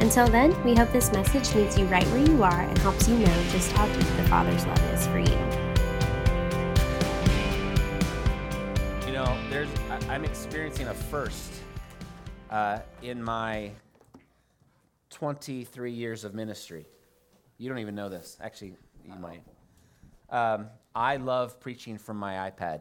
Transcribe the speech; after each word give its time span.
Until 0.00 0.26
then, 0.26 0.60
we 0.64 0.74
hope 0.74 0.90
this 0.92 1.12
message 1.12 1.54
meets 1.54 1.78
you 1.78 1.86
right 1.86 2.06
where 2.08 2.26
you 2.26 2.42
are 2.42 2.60
and 2.60 2.76
helps 2.78 3.08
you 3.08 3.16
know 3.16 3.44
just 3.50 3.70
how 3.72 3.86
deep 3.86 4.06
the 4.16 4.24
Father's 4.24 4.66
love 4.66 4.92
is 4.92 5.06
for 5.06 5.18
you. 5.18 5.38
You 9.06 9.12
know, 9.12 9.38
there's 9.50 9.68
I, 9.88 10.14
I'm 10.14 10.24
experiencing 10.24 10.88
a 10.88 10.94
first 10.94 11.52
uh, 12.50 12.80
in 13.02 13.22
my 13.22 13.70
23 15.10 15.92
years 15.92 16.24
of 16.24 16.34
ministry. 16.34 16.86
You 17.56 17.68
don't 17.68 17.78
even 17.78 17.94
know 17.94 18.08
this. 18.08 18.36
Actually, 18.40 18.74
you 19.04 19.14
might. 19.14 19.42
Um, 20.28 20.66
I 20.94 21.16
love 21.16 21.60
preaching 21.60 21.98
from 21.98 22.16
my 22.16 22.50
iPad. 22.50 22.80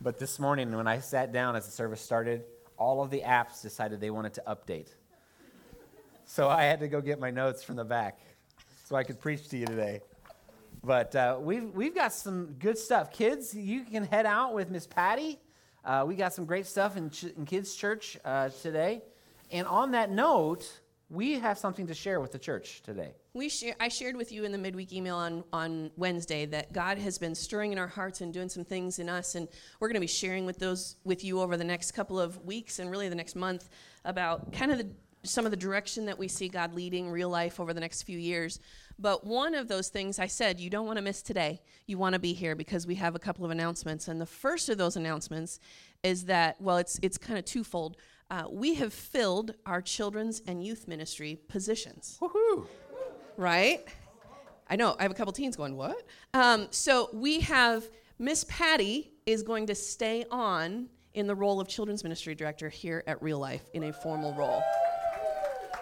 But 0.00 0.18
this 0.18 0.38
morning, 0.38 0.74
when 0.76 0.86
I 0.86 1.00
sat 1.00 1.32
down 1.32 1.56
as 1.56 1.66
the 1.66 1.72
service 1.72 2.00
started, 2.00 2.44
all 2.76 3.02
of 3.02 3.10
the 3.10 3.22
apps 3.22 3.60
decided 3.60 4.00
they 4.00 4.10
wanted 4.10 4.34
to 4.34 4.42
update. 4.46 4.88
So 6.26 6.48
I 6.48 6.64
had 6.64 6.80
to 6.80 6.88
go 6.88 7.00
get 7.00 7.20
my 7.20 7.30
notes 7.30 7.62
from 7.62 7.76
the 7.76 7.84
back 7.84 8.18
so 8.84 8.96
I 8.96 9.04
could 9.04 9.20
preach 9.20 9.48
to 9.50 9.58
you 9.58 9.66
today. 9.66 10.00
But 10.82 11.14
uh, 11.14 11.38
we've, 11.40 11.70
we've 11.70 11.94
got 11.94 12.12
some 12.12 12.54
good 12.58 12.76
stuff. 12.78 13.12
Kids, 13.12 13.54
you 13.54 13.84
can 13.84 14.04
head 14.04 14.26
out 14.26 14.54
with 14.54 14.70
Miss 14.70 14.86
Patty. 14.86 15.38
Uh, 15.84 16.04
we 16.06 16.14
got 16.14 16.32
some 16.32 16.44
great 16.44 16.66
stuff 16.66 16.96
in, 16.96 17.10
ch- 17.10 17.24
in 17.36 17.44
kids' 17.44 17.74
church 17.74 18.18
uh, 18.24 18.48
today. 18.48 19.02
And 19.50 19.66
on 19.66 19.92
that 19.92 20.10
note, 20.10 20.80
we 21.10 21.34
have 21.34 21.58
something 21.58 21.86
to 21.86 21.94
share 21.94 22.20
with 22.20 22.32
the 22.32 22.38
church 22.38 22.82
today. 22.82 23.12
We 23.34 23.48
share, 23.48 23.74
I 23.78 23.88
shared 23.88 24.16
with 24.16 24.32
you 24.32 24.44
in 24.44 24.52
the 24.52 24.58
midweek 24.58 24.92
email 24.92 25.16
on, 25.16 25.44
on 25.52 25.90
Wednesday 25.96 26.46
that 26.46 26.72
God 26.72 26.98
has 26.98 27.18
been 27.18 27.34
stirring 27.34 27.72
in 27.72 27.78
our 27.78 27.86
hearts 27.86 28.20
and 28.20 28.32
doing 28.32 28.48
some 28.48 28.64
things 28.64 28.98
in 28.98 29.08
us, 29.08 29.34
and 29.34 29.48
we're 29.80 29.88
going 29.88 29.94
to 29.94 30.00
be 30.00 30.06
sharing 30.06 30.46
with 30.46 30.58
those 30.58 30.96
with 31.04 31.22
you 31.22 31.40
over 31.40 31.56
the 31.56 31.64
next 31.64 31.92
couple 31.92 32.18
of 32.18 32.42
weeks 32.44 32.78
and 32.78 32.90
really 32.90 33.08
the 33.08 33.14
next 33.14 33.36
month 33.36 33.68
about 34.04 34.52
kind 34.52 34.72
of 34.72 34.78
the, 34.78 34.88
some 35.24 35.44
of 35.44 35.50
the 35.50 35.56
direction 35.56 36.06
that 36.06 36.18
we 36.18 36.28
see 36.28 36.48
God 36.48 36.74
leading 36.74 37.10
real 37.10 37.28
life 37.28 37.58
over 37.58 37.72
the 37.72 37.80
next 37.80 38.02
few 38.02 38.18
years. 38.18 38.60
But 38.98 39.24
one 39.26 39.54
of 39.54 39.68
those 39.68 39.88
things 39.88 40.18
I 40.18 40.26
said 40.26 40.60
you 40.60 40.70
don't 40.70 40.86
want 40.86 40.98
to 40.98 41.02
miss 41.02 41.22
today. 41.22 41.60
You 41.86 41.98
want 41.98 42.12
to 42.12 42.18
be 42.18 42.32
here 42.32 42.54
because 42.54 42.86
we 42.86 42.94
have 42.96 43.14
a 43.14 43.18
couple 43.18 43.44
of 43.44 43.50
announcements, 43.50 44.08
and 44.08 44.20
the 44.20 44.26
first 44.26 44.68
of 44.68 44.78
those 44.78 44.96
announcements 44.96 45.58
is 46.02 46.26
that 46.26 46.60
well, 46.60 46.76
it's 46.76 46.98
it's 47.02 47.18
kind 47.18 47.38
of 47.38 47.44
twofold 47.44 47.96
uh, 48.30 48.44
we 48.50 48.74
have 48.74 48.92
filled 48.92 49.54
our 49.66 49.82
children's 49.82 50.42
and 50.46 50.64
youth 50.64 50.88
ministry 50.88 51.38
positions. 51.48 52.18
Woohoo! 52.20 52.66
Right? 53.36 53.86
I 54.68 54.76
know, 54.76 54.96
I 54.98 55.02
have 55.02 55.10
a 55.10 55.14
couple 55.14 55.32
teens 55.32 55.56
going, 55.56 55.76
what? 55.76 56.02
Um, 56.32 56.68
so 56.70 57.10
we 57.12 57.40
have 57.40 57.88
Miss 58.18 58.44
Patty 58.48 59.12
is 59.26 59.42
going 59.42 59.66
to 59.66 59.74
stay 59.74 60.24
on 60.30 60.88
in 61.12 61.26
the 61.26 61.34
role 61.34 61.60
of 61.60 61.68
children's 61.68 62.02
ministry 62.02 62.34
director 62.34 62.68
here 62.68 63.04
at 63.06 63.22
Real 63.22 63.38
Life 63.38 63.68
in 63.74 63.84
a 63.84 63.92
formal 63.92 64.34
role. 64.34 64.62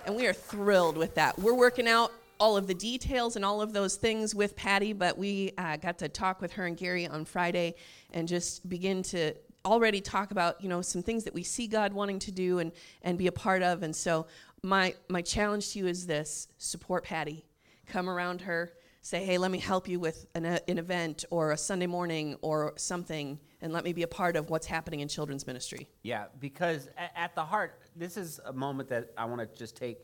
And 0.05 0.17
we 0.17 0.27
are 0.27 0.33
thrilled 0.33 0.97
with 0.97 1.14
that. 1.14 1.39
We're 1.39 1.55
working 1.55 1.86
out 1.86 2.12
all 2.41 2.56
of 2.56 2.67
the 2.67 2.75
details 2.75 3.36
and 3.36 3.45
all 3.45 3.62
of 3.62 3.72
those 3.72 3.95
things 3.95 4.34
with 4.34 4.56
Patty, 4.56 4.92
but 4.92 5.17
we 5.17 5.53
uh, 5.56 5.77
got 5.77 5.98
to 5.98 6.09
talk 6.09 6.41
with 6.41 6.53
her 6.55 6.67
and 6.67 6.77
Gary 6.77 7.06
on 7.06 7.25
Friday 7.25 7.77
and 8.12 8.27
just 8.27 8.69
begin 8.69 9.05
to 9.05 9.33
already 9.64 10.00
talk 10.00 10.33
about 10.33 10.61
you 10.61 10.69
know 10.69 10.83
some 10.83 11.05
things 11.05 11.22
that 11.22 11.33
we 11.33 11.44
see 11.44 11.69
God 11.69 11.92
wanting 11.92 12.19
to 12.19 12.33
do 12.33 12.59
and 12.59 12.72
and 13.03 13.17
be 13.17 13.28
a 13.28 13.32
part 13.32 13.62
of. 13.62 13.84
And 13.84 13.94
so 13.94 14.26
my 14.65 14.94
my 15.09 15.22
challenge 15.22 15.71
to 15.72 15.78
you 15.78 15.87
is 15.87 16.05
this: 16.05 16.49
support 16.59 17.05
Patty, 17.05 17.44
come 17.87 18.10
around 18.10 18.41
her, 18.41 18.72
say, 19.03 19.25
hey, 19.25 19.37
let 19.37 19.50
me 19.50 19.59
help 19.59 19.88
you 19.88 20.00
with 20.00 20.26
an, 20.34 20.47
uh, 20.47 20.59
an 20.69 20.78
event 20.78 21.25
or 21.31 21.53
a 21.53 21.56
Sunday 21.56 21.87
morning 21.87 22.37
or 22.41 22.72
something, 22.76 23.38
and 23.60 23.72
let 23.72 23.84
me 23.84 23.93
be 23.93 24.03
a 24.05 24.09
part 24.09 24.37
of 24.37 24.49
what's 24.49 24.66
happening 24.66 25.00
in 25.00 25.09
children's 25.09 25.47
ministry. 25.47 25.88
Yeah, 26.03 26.26
because 26.41 26.88
at 27.16 27.34
the 27.34 27.44
heart, 27.44 27.81
this 27.97 28.16
is 28.16 28.41
a 28.44 28.53
moment 28.53 28.88
that 28.88 29.10
I 29.16 29.25
want 29.25 29.41
to 29.41 29.58
just 29.58 29.76
take 29.76 29.98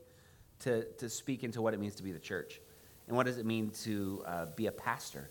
to 0.60 0.84
to 0.94 1.08
speak 1.08 1.44
into 1.44 1.62
what 1.62 1.74
it 1.74 1.80
means 1.80 1.94
to 1.96 2.02
be 2.02 2.12
the 2.12 2.18
church, 2.18 2.60
and 3.06 3.16
what 3.16 3.26
does 3.26 3.38
it 3.38 3.46
mean 3.46 3.70
to 3.84 4.22
uh, 4.26 4.46
be 4.56 4.66
a 4.66 4.72
pastor. 4.72 5.30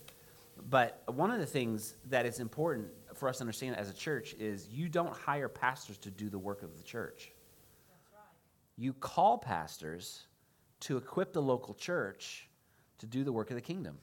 But 0.70 1.04
one 1.06 1.32
of 1.32 1.40
the 1.40 1.46
things 1.46 1.96
that 2.10 2.26
is 2.26 2.40
important 2.40 2.88
for 3.14 3.30
us 3.30 3.38
to 3.38 3.42
understand 3.42 3.76
as 3.76 3.90
a 3.90 3.94
church 3.94 4.34
is 4.40 4.68
you 4.70 4.90
don't 4.90 5.14
hire 5.14 5.48
pastors 5.48 5.98
to 6.00 6.12
do 6.12 6.30
the 6.30 6.40
work 6.40 6.64
of 6.64 6.78
the 6.78 6.84
church. 6.84 7.32
Right. 8.12 8.22
You 8.78 8.94
call 8.94 9.38
pastors 9.38 10.26
to 10.82 10.98
equip 10.98 11.34
the 11.34 11.42
local 11.42 11.74
church 11.74 12.50
to 13.00 13.06
do 13.06 13.24
the 13.24 13.32
work 13.32 13.50
of 13.52 13.56
the 13.56 13.62
kingdom. 13.62 13.98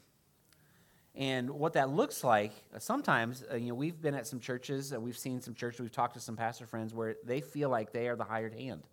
And 1.15 1.49
what 1.49 1.73
that 1.73 1.89
looks 1.89 2.23
like, 2.23 2.51
uh, 2.75 2.79
sometimes, 2.79 3.43
uh, 3.49 3.55
you 3.55 3.69
know, 3.69 3.75
we've 3.75 4.01
been 4.01 4.15
at 4.15 4.27
some 4.27 4.39
churches, 4.39 4.93
uh, 4.93 4.99
we've 4.99 5.17
seen 5.17 5.41
some 5.41 5.53
churches, 5.53 5.79
we've 5.79 5.91
talked 5.91 6.15
to 6.15 6.19
some 6.19 6.35
pastor 6.35 6.65
friends 6.65 6.93
where 6.93 7.15
they 7.23 7.39
feel 7.39 7.69
like 7.69 7.93
they 7.93 8.09
are 8.09 8.17
the 8.17 8.25
hired 8.25 8.53
hand. 8.53 8.83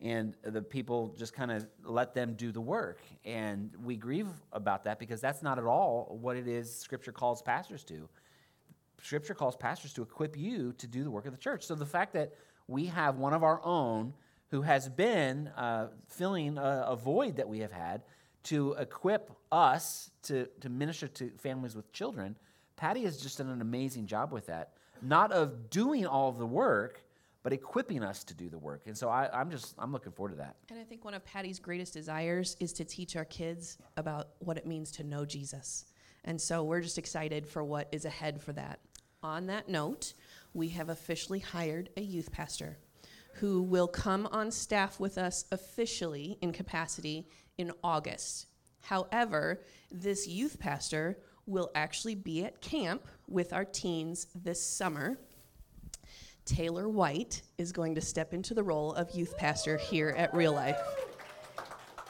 And 0.00 0.36
the 0.42 0.62
people 0.62 1.14
just 1.18 1.32
kind 1.34 1.50
of 1.50 1.66
let 1.82 2.14
them 2.14 2.34
do 2.34 2.52
the 2.52 2.60
work. 2.60 3.00
And 3.24 3.70
we 3.82 3.96
grieve 3.96 4.28
about 4.52 4.84
that 4.84 4.98
because 4.98 5.20
that's 5.20 5.42
not 5.42 5.58
at 5.58 5.64
all 5.64 6.18
what 6.20 6.36
it 6.36 6.46
is 6.46 6.72
Scripture 6.76 7.12
calls 7.12 7.42
pastors 7.42 7.82
to. 7.84 8.08
Scripture 9.02 9.34
calls 9.34 9.56
pastors 9.56 9.92
to 9.94 10.02
equip 10.02 10.36
you 10.36 10.72
to 10.74 10.86
do 10.86 11.04
the 11.04 11.10
work 11.10 11.26
of 11.26 11.32
the 11.32 11.38
church. 11.38 11.64
So 11.64 11.74
the 11.74 11.86
fact 11.86 12.12
that 12.14 12.34
we 12.68 12.86
have 12.86 13.16
one 13.16 13.32
of 13.32 13.42
our 13.42 13.60
own 13.64 14.14
who 14.50 14.62
has 14.62 14.88
been 14.88 15.48
uh, 15.48 15.88
filling 16.08 16.58
a, 16.58 16.84
a, 16.88 16.96
void 16.96 17.36
that 17.36 17.48
we 17.48 17.58
have 17.60 17.72
had 17.72 18.02
to 18.44 18.72
equip 18.74 19.30
us 19.50 20.10
to, 20.24 20.46
to 20.60 20.68
minister 20.68 21.08
to 21.08 21.30
families 21.38 21.74
with 21.74 21.90
children, 21.92 22.36
Patty 22.76 23.02
has 23.04 23.18
just 23.18 23.38
done 23.38 23.48
an 23.48 23.60
amazing 23.60 24.06
job 24.06 24.32
with 24.32 24.46
that. 24.46 24.72
Not 25.02 25.32
of 25.32 25.70
doing 25.70 26.06
all 26.06 26.28
of 26.28 26.38
the 26.38 26.46
work, 26.46 27.02
but 27.42 27.52
equipping 27.52 28.02
us 28.02 28.24
to 28.24 28.34
do 28.34 28.48
the 28.48 28.58
work. 28.58 28.82
And 28.86 28.96
so 28.96 29.08
I, 29.08 29.28
I'm 29.32 29.50
just, 29.50 29.74
I'm 29.78 29.92
looking 29.92 30.12
forward 30.12 30.30
to 30.30 30.36
that. 30.36 30.56
And 30.70 30.78
I 30.78 30.82
think 30.84 31.04
one 31.04 31.14
of 31.14 31.24
Patty's 31.24 31.58
greatest 31.58 31.92
desires 31.92 32.56
is 32.58 32.72
to 32.74 32.84
teach 32.84 33.16
our 33.16 33.26
kids 33.26 33.78
about 33.96 34.28
what 34.38 34.56
it 34.56 34.66
means 34.66 34.90
to 34.92 35.04
know 35.04 35.24
Jesus. 35.24 35.84
And 36.24 36.40
so 36.40 36.64
we're 36.64 36.80
just 36.80 36.96
excited 36.96 37.46
for 37.46 37.62
what 37.62 37.88
is 37.92 38.06
ahead 38.06 38.40
for 38.40 38.52
that. 38.54 38.80
On 39.22 39.46
that 39.46 39.68
note, 39.68 40.14
we 40.54 40.68
have 40.70 40.88
officially 40.88 41.38
hired 41.38 41.90
a 41.96 42.00
youth 42.00 42.32
pastor 42.32 42.78
who 43.34 43.62
will 43.62 43.88
come 43.88 44.26
on 44.30 44.50
staff 44.50 45.00
with 45.00 45.18
us 45.18 45.44
officially 45.50 46.38
in 46.40 46.52
capacity 46.52 47.28
in 47.58 47.72
August. 47.82 48.46
However, 48.80 49.62
this 49.90 50.26
youth 50.26 50.58
pastor 50.58 51.18
will 51.46 51.70
actually 51.74 52.14
be 52.14 52.44
at 52.44 52.60
camp 52.60 53.06
with 53.28 53.52
our 53.52 53.64
teens 53.64 54.26
this 54.34 54.62
summer. 54.62 55.18
Taylor 56.44 56.88
White 56.88 57.42
is 57.58 57.72
going 57.72 57.94
to 57.94 58.00
step 58.00 58.34
into 58.34 58.54
the 58.54 58.62
role 58.62 58.92
of 58.92 59.10
youth 59.14 59.36
pastor 59.36 59.78
here 59.78 60.14
at 60.16 60.34
Real 60.34 60.52
Life 60.52 60.78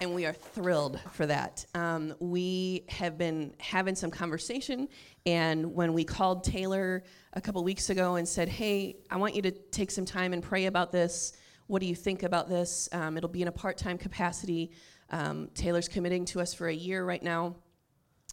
and 0.00 0.15
we 0.15 0.27
are 0.27 0.32
thrilled 0.32 1.00
for 1.12 1.27
that. 1.27 1.65
Um, 1.75 2.15
we 2.19 2.84
have 2.88 3.16
been 3.16 3.55
having 3.59 3.94
some 3.94 4.10
conversation, 4.10 4.88
and 5.25 5.75
when 5.75 5.93
we 5.93 6.05
called 6.05 6.44
Taylor 6.44 7.05
a 7.32 7.41
couple 7.41 7.62
weeks 7.65 7.91
ago 7.91 8.16
and 8.16 8.27
said, 8.27 8.49
Hey, 8.49 8.97
I 9.10 9.16
want 9.16 9.34
you 9.34 9.43
to 9.43 9.50
take 9.50 9.91
some 9.91 10.04
time 10.04 10.33
and 10.33 10.43
pray 10.43 10.66
about 10.66 10.93
this. 10.93 11.33
What 11.66 11.81
do 11.81 11.87
you 11.87 11.94
think 11.94 12.22
about 12.22 12.49
this? 12.49 12.88
Um, 12.93 13.16
it'll 13.16 13.28
be 13.28 13.43
in 13.43 13.49
a 13.49 13.53
part 13.53 13.78
time 13.78 13.97
capacity. 13.97 14.72
Um, 15.10 15.49
Taylor's 15.54 15.88
committing 15.88 16.25
to 16.27 16.41
us 16.41 16.53
for 16.53 16.69
a 16.69 16.75
year 16.75 17.04
right 17.04 17.22
now, 17.22 17.56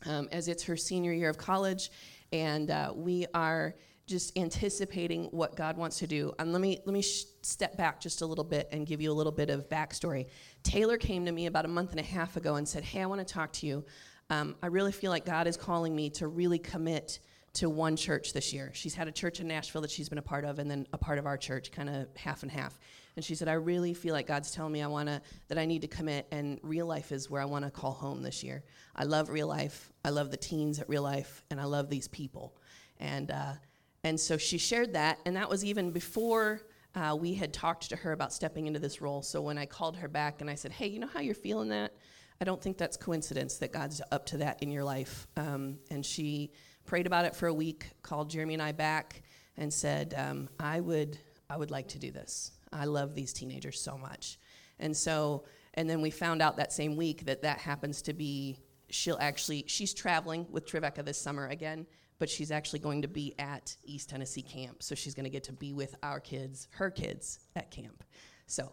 um, 0.06 0.28
as 0.32 0.48
it's 0.48 0.64
her 0.64 0.76
senior 0.76 1.14
year 1.14 1.30
of 1.30 1.38
college, 1.38 1.92
and 2.32 2.72
uh, 2.72 2.92
we 2.96 3.26
are 3.34 3.76
just 4.12 4.38
anticipating 4.38 5.24
what 5.32 5.56
God 5.56 5.76
wants 5.78 5.98
to 6.00 6.08
do. 6.08 6.34
And 6.38 6.52
let 6.54 6.62
me 6.62 6.80
let 6.86 6.94
me 6.94 7.02
sh- 7.02 7.26
step 7.42 7.76
back 7.78 8.00
just 8.00 8.22
a 8.22 8.26
little 8.28 8.44
bit 8.44 8.70
and 8.72 8.86
give 8.86 9.02
you 9.02 9.12
a 9.12 9.18
little 9.20 9.32
bit 9.32 9.50
of 9.50 9.68
backstory. 9.70 10.28
Taylor 10.62 10.98
came 10.98 11.26
to 11.26 11.32
me 11.32 11.48
about 11.48 11.66
a 11.66 11.70
month 11.70 11.92
and 11.92 12.00
a 12.00 12.04
half 12.04 12.38
ago 12.38 12.56
and 12.56 12.68
said, 12.68 12.84
"Hey, 12.84 13.02
I 13.02 13.08
want 13.08 13.26
to 13.28 13.34
talk 13.34 13.52
to 13.54 13.66
you. 13.66 13.84
Um, 14.30 14.56
I 14.62 14.68
really 14.68 14.92
feel 14.92 15.10
like 15.10 15.26
God 15.26 15.48
is 15.48 15.58
calling 15.58 15.96
me 15.96 16.12
to 16.12 16.28
really 16.28 16.60
commit." 16.60 17.20
To 17.56 17.70
one 17.70 17.98
church 17.98 18.32
this 18.32 18.54
year. 18.54 18.72
She's 18.74 18.96
had 18.96 19.10
a 19.10 19.12
church 19.12 19.42
in 19.42 19.48
Nashville 19.50 19.82
that 19.82 19.92
she's 19.92 20.08
been 20.08 20.18
a 20.18 20.22
part 20.34 20.46
of, 20.46 20.60
and 20.60 20.72
then 20.72 20.88
a 20.94 20.98
part 20.98 21.20
of 21.20 21.26
our 21.26 21.36
church, 21.36 21.70
kind 21.70 21.90
of 21.90 22.08
half 22.16 22.44
and 22.44 22.52
half. 22.52 22.80
And 23.18 23.26
she 23.26 23.36
said, 23.36 23.50
"I 23.50 23.58
really 23.72 23.94
feel 23.94 24.14
like 24.14 24.26
God's 24.26 24.52
telling 24.52 24.72
me 24.72 24.82
I 24.82 24.88
want 24.88 25.10
to 25.10 25.22
that 25.50 25.58
I 25.58 25.66
need 25.66 25.82
to 25.82 25.90
commit, 25.90 26.28
and 26.32 26.62
real 26.64 26.86
life 26.86 27.12
is 27.12 27.30
where 27.30 27.42
I 27.42 27.46
want 27.54 27.66
to 27.66 27.72
call 27.72 27.92
home 27.92 28.24
this 28.24 28.42
year. 28.42 28.64
I 28.96 29.04
love 29.04 29.28
real 29.28 29.48
life. 29.48 29.92
I 30.06 30.12
love 30.12 30.32
the 30.32 30.38
teens 30.38 30.80
at 30.80 30.88
real 30.88 31.04
life, 31.04 31.44
and 31.52 31.60
I 31.60 31.66
love 31.66 31.90
these 31.90 32.08
people." 32.08 32.56
And 33.02 33.32
uh, 33.32 33.56
and 34.04 34.20
so 34.20 34.38
she 34.38 34.58
shared 34.58 34.94
that, 34.94 35.20
and 35.26 35.36
that 35.36 35.50
was 35.50 35.64
even 35.64 35.92
before 35.92 36.62
uh, 36.96 37.16
we 37.20 37.34
had 37.34 37.54
talked 37.54 37.90
to 37.90 37.96
her 37.96 38.12
about 38.12 38.34
stepping 38.34 38.68
into 38.68 38.80
this 38.80 39.02
role. 39.02 39.22
So 39.22 39.42
when 39.42 39.58
I 39.58 39.66
called 39.66 39.96
her 39.98 40.08
back 40.08 40.42
and 40.42 40.50
I 40.50 40.56
said, 40.56 40.72
Hey, 40.72 40.88
you 40.88 41.00
know 41.00 41.08
how 41.08 41.20
you're 41.20 41.36
feeling 41.36 41.70
that? 41.70 41.94
I 42.42 42.44
don't 42.44 42.62
think 42.62 42.78
that's 42.78 42.98
coincidence 42.98 43.58
that 43.58 43.72
God's 43.72 44.02
up 44.12 44.26
to 44.28 44.38
that 44.38 44.62
in 44.64 44.72
your 44.72 44.84
life. 44.84 45.28
Um, 45.38 45.78
and 45.90 46.06
she 46.06 46.52
prayed 46.86 47.06
about 47.06 47.26
it 47.26 47.36
for 47.36 47.48
a 47.48 47.54
week, 47.54 47.86
called 48.02 48.30
Jeremy 48.30 48.56
and 48.56 48.64
I 48.64 48.72
back, 48.72 49.22
and 49.58 49.72
said, 49.72 50.16
um, 50.18 50.50
I 50.60 50.80
would, 50.80 51.20
I 51.50 51.58
would 51.58 51.72
like 51.72 51.88
to 51.90 52.00
do 52.00 52.12
this. 52.12 52.52
I 52.74 52.86
love 52.86 53.14
these 53.14 53.32
teenagers 53.32 53.80
so 53.80 53.98
much. 53.98 54.40
And 54.80 54.96
so, 54.98 55.44
and 55.76 55.90
then 55.90 56.02
we 56.02 56.10
found 56.10 56.42
out 56.42 56.58
that 56.58 56.74
same 56.74 56.96
week 56.96 57.26
that 57.26 57.44
that 57.44 57.60
happens 57.60 58.02
to 58.04 58.14
be, 58.14 58.58
she'll 58.90 59.20
actually, 59.22 59.66
she's 59.68 59.94
traveling 59.94 60.48
with 60.50 60.66
Trevecca 60.66 61.04
this 61.04 61.22
summer 61.22 61.48
again, 61.48 61.86
but 62.22 62.30
she's 62.30 62.52
actually 62.52 62.78
going 62.78 63.02
to 63.02 63.08
be 63.08 63.34
at 63.40 63.76
East 63.84 64.12
Tennessee 64.12 64.44
camp. 64.44 64.84
So 64.84 64.94
she's 64.94 65.16
going 65.16 65.24
to 65.24 65.30
get 65.32 65.44
to 65.46 65.54
be 65.54 65.74
with 65.74 65.96
our 66.04 66.20
kids, 66.20 66.68
her 66.74 66.92
kids, 66.92 67.40
at 67.56 67.72
camp. 67.72 68.04
So 68.46 68.72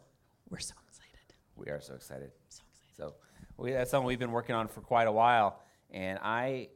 we're 0.51 0.59
so 0.59 0.75
excited. 0.87 1.35
We 1.57 1.69
are 1.69 1.81
so 1.81 1.95
excited. 1.95 2.31
So 2.51 2.63
excited. 2.71 2.95
So 2.99 3.15
we, 3.57 3.73
that's 3.73 3.91
something 3.91 4.07
we've 4.07 4.19
been 4.19 4.33
working 4.33 4.55
on 4.55 4.69
for 4.69 4.83
quite 4.83 5.09
a 5.09 5.13
while. 5.13 5.63
And 5.91 6.19
I, 6.23 6.69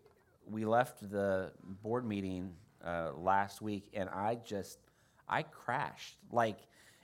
we 0.46 0.64
left 0.64 1.10
the 1.10 1.52
board 1.82 2.06
meeting 2.06 2.54
uh, 2.82 3.10
last 3.18 3.60
week, 3.60 3.90
and 3.92 4.08
I 4.08 4.38
just, 4.42 4.78
I 5.28 5.42
crashed. 5.42 6.16
Like 6.30 6.56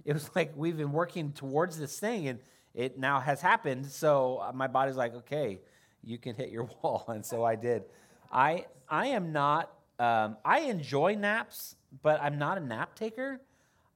it 0.07 0.15
was 0.15 0.31
like 0.35 0.55
we've 0.57 0.79
been 0.79 0.93
working 0.93 1.33
towards 1.33 1.79
this 1.79 2.01
thing, 2.01 2.29
and 2.29 2.39
it 2.75 2.99
now 2.99 3.21
has 3.21 3.43
happened. 3.43 3.85
So 3.85 4.39
uh, 4.39 4.51
my 4.55 4.67
body's 4.67 4.97
like, 4.97 5.15
okay, 5.15 5.61
you 6.03 6.17
can 6.17 6.35
hit 6.37 6.49
your 6.49 6.71
wall, 6.83 7.05
and 7.09 7.23
so 7.23 7.45
I 7.45 7.55
did. 7.55 7.85
I, 8.31 8.67
I 8.89 9.09
am 9.09 9.33
not. 9.33 9.73
Um, 9.99 10.37
I 10.45 10.61
enjoy 10.61 11.15
naps, 11.15 11.77
but 12.03 12.21
I'm 12.23 12.39
not 12.39 12.59
a 12.59 12.61
nap 12.61 12.95
taker. 12.95 13.41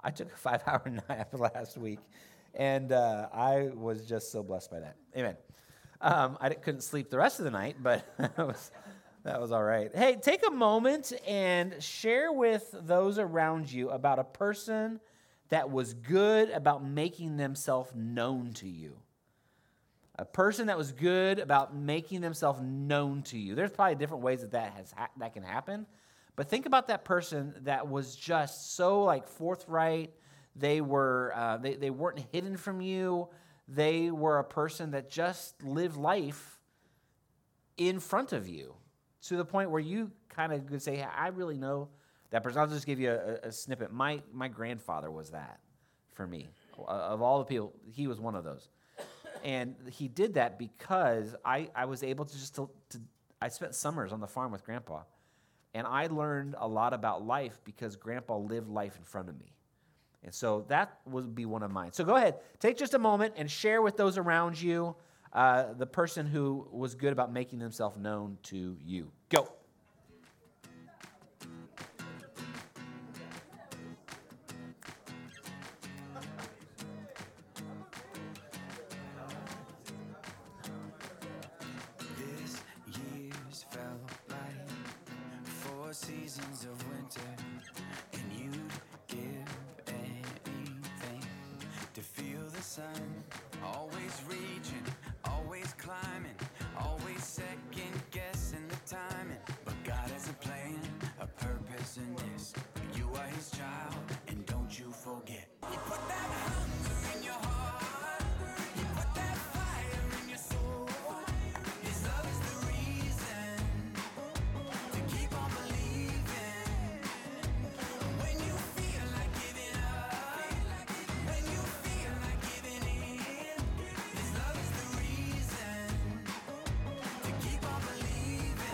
I 0.01 0.11
took 0.11 0.33
a 0.33 0.37
five-hour 0.49 1.01
nap 1.09 1.29
last 1.39 1.77
week, 1.77 2.01
and 2.55 2.93
uh, 2.93 3.29
I 3.33 3.71
was 3.75 4.05
just 4.05 4.33
so 4.33 4.43
blessed 4.43 4.71
by 4.71 4.81
that. 4.81 4.97
Amen. 5.17 5.37
Um, 6.01 6.37
I 6.41 6.51
couldn't 6.51 6.81
sleep 6.81 7.11
the 7.11 7.19
rest 7.19 7.39
of 7.39 7.45
the 7.45 7.53
night, 7.53 7.77
but 7.81 8.05
that 8.19 8.37
was, 8.39 8.71
that 9.23 9.41
was 9.41 9.53
all 9.53 9.63
right. 9.63 9.95
Hey, 9.95 10.17
take 10.21 10.47
a 10.47 10.51
moment 10.51 11.13
and 11.29 11.81
share 11.81 12.33
with 12.33 12.75
those 12.83 13.19
around 13.19 13.71
you 13.71 13.91
about 13.91 14.19
a 14.19 14.25
person 14.25 15.01
that 15.51 15.71
was 15.71 15.95
good 15.95 16.51
about 16.51 16.85
making 16.85 17.37
themselves 17.37 17.93
known 17.95 18.53
to 18.55 18.69
you. 18.69 18.97
A 20.17 20.25
person 20.25 20.67
that 20.67 20.77
was 20.77 20.93
good 20.93 21.39
about 21.39 21.75
making 21.75 22.21
themselves 22.21 22.61
known 22.63 23.23
to 23.25 23.39
you. 23.39 23.55
There's 23.55 23.71
probably 23.71 23.95
different 23.95 24.23
ways 24.23 24.43
that 24.43 24.53
that, 24.53 24.73
has 24.75 24.93
ha- 24.93 25.11
that 25.19 25.33
can 25.33 25.43
happen. 25.43 25.87
But 26.37 26.49
think 26.49 26.67
about 26.67 26.89
that 26.89 27.05
person 27.05 27.55
that 27.63 27.89
was 27.89 28.15
just 28.15 28.75
so 28.77 29.03
like 29.05 29.27
forthright. 29.27 30.13
They 30.55 30.81
were 30.81 31.33
uh, 31.35 31.57
they, 31.57 31.75
they 31.75 31.91
weren't 31.91 32.25
hidden 32.31 32.57
from 32.57 32.81
you 32.81 33.29
they 33.69 34.11
were 34.11 34.39
a 34.39 34.45
person 34.45 34.91
that 34.91 35.11
just 35.11 35.63
lived 35.63 35.97
life 35.97 36.59
in 37.77 38.01
front 38.01 38.33
of 38.33 38.49
you 38.49 38.75
to 39.23 39.37
the 39.37 39.45
point 39.45 39.71
where 39.71 39.81
you 39.81 40.11
kind 40.29 40.53
of 40.53 40.67
could 40.67 40.83
say, 40.83 41.03
I 41.03 41.29
really 41.29 41.57
know 41.57 41.89
that 42.31 42.43
person. 42.43 42.61
I'll 42.61 42.67
just 42.67 42.87
give 42.87 43.01
you 43.01 43.11
a, 43.11 43.49
a, 43.49 43.53
snippet. 43.53 43.93
My, 43.93 44.21
my 44.33 44.49
grandfather 44.49 45.11
was 45.11 45.31
that 45.31 45.61
for 46.13 46.27
me. 46.27 46.49
Of 46.87 47.23
all 47.23 47.39
the 47.39 47.45
people, 47.45 47.73
he 47.87 48.07
was 48.07 48.21
one 48.21 48.35
of 48.35 48.45
those. 48.45 48.69
And 49.43 49.75
he 49.91 50.09
did 50.09 50.35
that 50.35 50.59
because 50.59 51.35
I, 51.45 51.69
I 51.75 51.87
was 51.87 52.03
able 52.03 52.25
to 52.25 52.33
just, 52.33 52.55
to, 52.57 52.71
to, 52.91 53.01
I 53.41 53.49
spent 53.49 53.75
summers 53.75 54.13
on 54.13 54.21
the 54.21 54.27
farm 54.27 54.53
with 54.53 54.65
grandpa. 54.65 55.03
And 55.75 55.87
I 55.87 56.07
learned 56.07 56.55
a 56.59 56.69
lot 56.69 56.93
about 56.93 57.27
life 57.27 57.59
because 57.65 57.97
grandpa 57.97 58.37
lived 58.37 58.69
life 58.69 58.97
in 58.97 59.05
front 59.05 59.29
of 59.29 59.39
me. 59.39 59.55
And 60.23 60.33
so 60.33 60.65
that 60.69 60.99
would 61.07 61.35
be 61.35 61.47
one 61.47 61.63
of 61.63 61.71
mine. 61.71 61.93
So 61.93 62.05
go 62.05 62.15
ahead, 62.15 62.37
take 62.61 62.77
just 62.77 62.95
a 62.95 62.99
moment 62.99 63.35
and 63.37 63.51
share 63.51 63.83
with 63.83 63.97
those 63.97 64.19
around 64.19 64.61
you 64.61 64.95
uh, 65.33 65.73
the 65.73 65.87
person 65.87 66.27
who 66.27 66.69
was 66.71 66.95
good 66.95 67.13
about 67.13 67.33
making 67.33 67.59
themselves 67.59 67.99
known 67.99 68.39
to 68.45 68.77
you. 68.85 69.11
Go. 69.31 69.49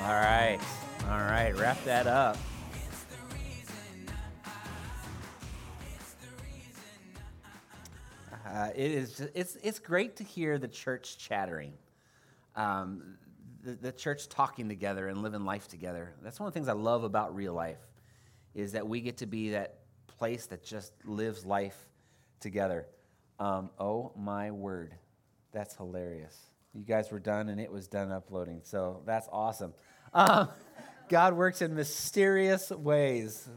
All 0.00 0.14
right, 0.14 0.58
all 1.10 1.18
right, 1.18 1.52
wrap 1.58 1.82
that 1.84 2.06
up. 2.06 2.36
Uh, 8.46 8.70
it 8.74 8.90
is 8.92 9.20
it's 9.34 9.56
it's 9.56 9.78
great 9.78 10.16
to 10.16 10.24
hear 10.24 10.56
the 10.56 10.68
church 10.68 11.18
chattering, 11.18 11.72
um, 12.56 13.18
the, 13.62 13.72
the 13.72 13.92
church 13.92 14.28
talking 14.28 14.68
together 14.68 15.08
and 15.08 15.20
living 15.20 15.44
life 15.44 15.68
together. 15.68 16.14
That's 16.22 16.40
one 16.40 16.46
of 16.46 16.54
the 16.54 16.58
things 16.58 16.68
I 16.68 16.72
love 16.72 17.04
about 17.04 17.34
real 17.34 17.52
life, 17.52 17.78
is 18.54 18.72
that 18.72 18.86
we 18.86 19.00
get 19.00 19.18
to 19.18 19.26
be 19.26 19.50
that 19.50 19.80
place 20.06 20.46
that 20.46 20.64
just 20.64 20.92
lives 21.04 21.44
life 21.44 21.76
together. 22.40 22.86
Um, 23.38 23.70
oh 23.78 24.12
my 24.16 24.50
word, 24.52 24.94
that's 25.52 25.76
hilarious! 25.76 26.47
You 26.74 26.84
guys 26.84 27.10
were 27.10 27.18
done 27.18 27.48
and 27.48 27.60
it 27.60 27.72
was 27.72 27.88
done 27.88 28.12
uploading, 28.12 28.60
so 28.62 29.02
that's 29.06 29.28
awesome. 29.32 29.72
Um, 30.12 30.48
God 31.08 31.34
works 31.34 31.62
in 31.62 31.74
mysterious 31.74 32.70
ways. 32.70 33.48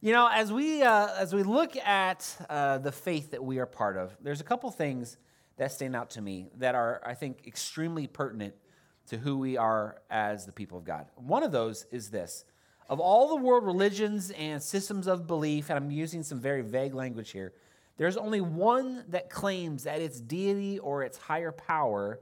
You 0.00 0.12
know, 0.12 0.28
as 0.32 0.52
we 0.52 0.82
uh, 0.82 1.08
as 1.18 1.34
we 1.34 1.42
look 1.42 1.76
at 1.76 2.36
uh, 2.48 2.78
the 2.78 2.92
faith 2.92 3.32
that 3.32 3.42
we 3.42 3.58
are 3.58 3.66
part 3.66 3.96
of, 3.96 4.16
there's 4.20 4.40
a 4.40 4.44
couple 4.44 4.70
things 4.70 5.16
that 5.56 5.72
stand 5.72 5.94
out 5.94 6.10
to 6.10 6.20
me 6.20 6.50
that 6.58 6.74
are, 6.74 7.00
I 7.04 7.14
think, 7.14 7.46
extremely 7.46 8.06
pertinent 8.06 8.54
to 9.08 9.18
who 9.18 9.38
we 9.38 9.56
are 9.56 10.00
as 10.10 10.46
the 10.46 10.52
people 10.52 10.78
of 10.78 10.84
God. 10.84 11.06
One 11.16 11.42
of 11.42 11.52
those 11.52 11.86
is 11.90 12.10
this: 12.10 12.44
of 12.88 13.00
all 13.00 13.28
the 13.28 13.36
world 13.36 13.64
religions 13.64 14.30
and 14.30 14.62
systems 14.62 15.06
of 15.08 15.26
belief, 15.26 15.70
and 15.70 15.76
I'm 15.76 15.90
using 15.90 16.22
some 16.22 16.40
very 16.40 16.62
vague 16.62 16.94
language 16.94 17.30
here, 17.30 17.52
there's 17.96 18.16
only 18.16 18.40
one 18.40 19.04
that 19.08 19.30
claims 19.30 19.84
that 19.84 20.00
its 20.00 20.20
deity 20.20 20.78
or 20.78 21.02
its 21.02 21.18
higher 21.18 21.52
power 21.52 22.20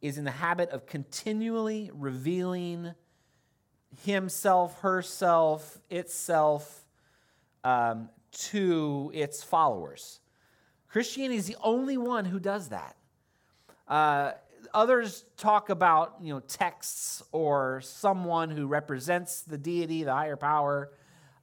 is 0.00 0.18
in 0.18 0.24
the 0.24 0.30
habit 0.30 0.70
of 0.70 0.86
continually 0.86 1.90
revealing 1.94 2.92
himself, 4.04 4.80
herself, 4.80 5.78
itself 5.90 6.86
um, 7.64 8.08
to 8.32 9.10
its 9.14 9.42
followers. 9.42 10.20
Christianity 10.88 11.36
is 11.36 11.46
the 11.46 11.56
only 11.62 11.96
one 11.96 12.24
who 12.24 12.38
does 12.38 12.68
that. 12.68 12.96
Uh, 13.88 14.32
others 14.74 15.24
talk 15.36 15.70
about 15.70 16.16
you 16.20 16.32
know 16.32 16.40
texts 16.40 17.22
or 17.32 17.80
someone 17.82 18.50
who 18.50 18.66
represents 18.66 19.42
the 19.42 19.58
deity, 19.58 20.04
the 20.04 20.12
higher 20.12 20.36
power, 20.36 20.92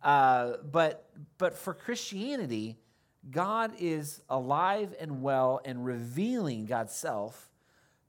uh, 0.02 0.54
but 0.72 1.10
but 1.38 1.54
for 1.54 1.74
Christianity, 1.74 2.78
God 3.30 3.74
is 3.80 4.22
alive 4.30 4.94
and 5.00 5.22
well 5.22 5.62
and 5.64 5.86
revealing 5.86 6.66
God's 6.66 6.94
self 6.94 7.50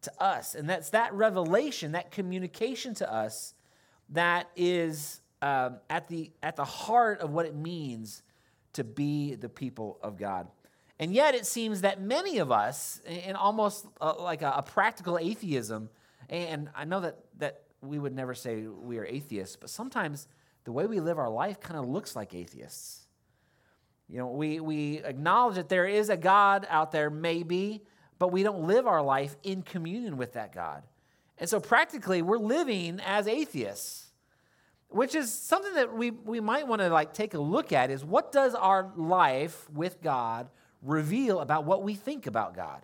to 0.03 0.23
us, 0.23 0.55
and 0.55 0.69
that's 0.69 0.91
that 0.91 1.15
revelation, 1.15 1.93
that 1.93 2.11
communication 2.11 2.95
to 2.95 3.13
us, 3.13 3.55
that 4.11 4.51
is 4.55 5.21
um, 5.41 5.79
at, 5.89 6.09
the, 6.09 6.31
at 6.43 6.57
the 6.57 6.65
heart 6.65 7.21
of 7.21 7.31
what 7.31 7.47
it 7.47 7.55
means 7.55 8.23
to 8.75 8.85
be 8.85 9.35
the 9.35 9.49
people 9.49 9.99
of 10.03 10.17
God. 10.17 10.49
And 10.99 11.13
yet, 11.13 11.35
it 11.35 11.47
seems 11.47 11.81
that 11.81 12.01
many 12.01 12.39
of 12.39 12.53
us, 12.53 13.01
in 13.07 13.35
almost 13.35 13.87
uh, 14.01 14.15
like 14.19 14.43
a, 14.43 14.55
a, 14.57 14.63
practical 14.63 15.19
atheism, 15.19 15.91
and 16.29 16.71
I 16.75 16.85
know 16.85 17.01
that, 17.01 17.19
that 17.39 17.63
we 17.81 17.99
would 17.99 18.15
never 18.15 18.35
say 18.35 18.63
we 18.63 18.99
are 18.99 19.05
atheists, 19.05 19.57
but 19.57 19.71
sometimes 19.71 20.29
the 20.65 20.73
way 20.73 20.87
we 20.87 21.01
live 21.01 21.19
our 21.19 21.29
life 21.29 21.61
kind 21.61 21.79
of 21.79 21.87
looks 21.89 22.15
like 22.15 22.35
atheists. 22.35 23.04
You 24.09 24.19
know, 24.19 24.29
we, 24.29 24.61
we 24.61 24.99
acknowledge 24.99 25.57
that 25.57 25.69
there 25.69 25.87
is 25.87 26.09
a 26.09 26.17
God 26.17 26.67
out 26.69 26.93
there, 26.93 27.11
maybe, 27.11 27.83
but 28.19 28.33
we 28.33 28.43
don't 28.43 28.67
live 28.67 28.87
our 28.87 29.03
life 29.03 29.37
in 29.43 29.63
communion 29.63 30.17
with 30.17 30.35
that 30.35 30.53
God. 30.53 30.83
And 31.39 31.49
so 31.49 31.59
practically, 31.59 32.23
we're 32.23 32.39
living 32.39 33.01
as 33.05 33.27
atheists, 33.27 34.13
which 34.89 35.15
is 35.15 35.33
something 35.33 35.75
that 35.75 35.93
we, 35.93 36.11
we 36.11 36.41
might 36.41 36.69
want 36.69 36.81
to 36.81 36.89
like 36.89 37.13
take 37.13 37.35
a 37.35 37.41
look 37.41 37.73
at 37.73 37.91
is 37.91 38.05
what 38.05 38.31
does 38.31 38.55
our 38.55 38.93
life 38.97 39.69
with 39.71 40.01
God 40.01 40.49
reveal 40.83 41.41
about 41.41 41.65
what 41.65 41.83
we 41.83 41.95
think 41.95 42.27
about 42.27 42.55
God? 42.55 42.83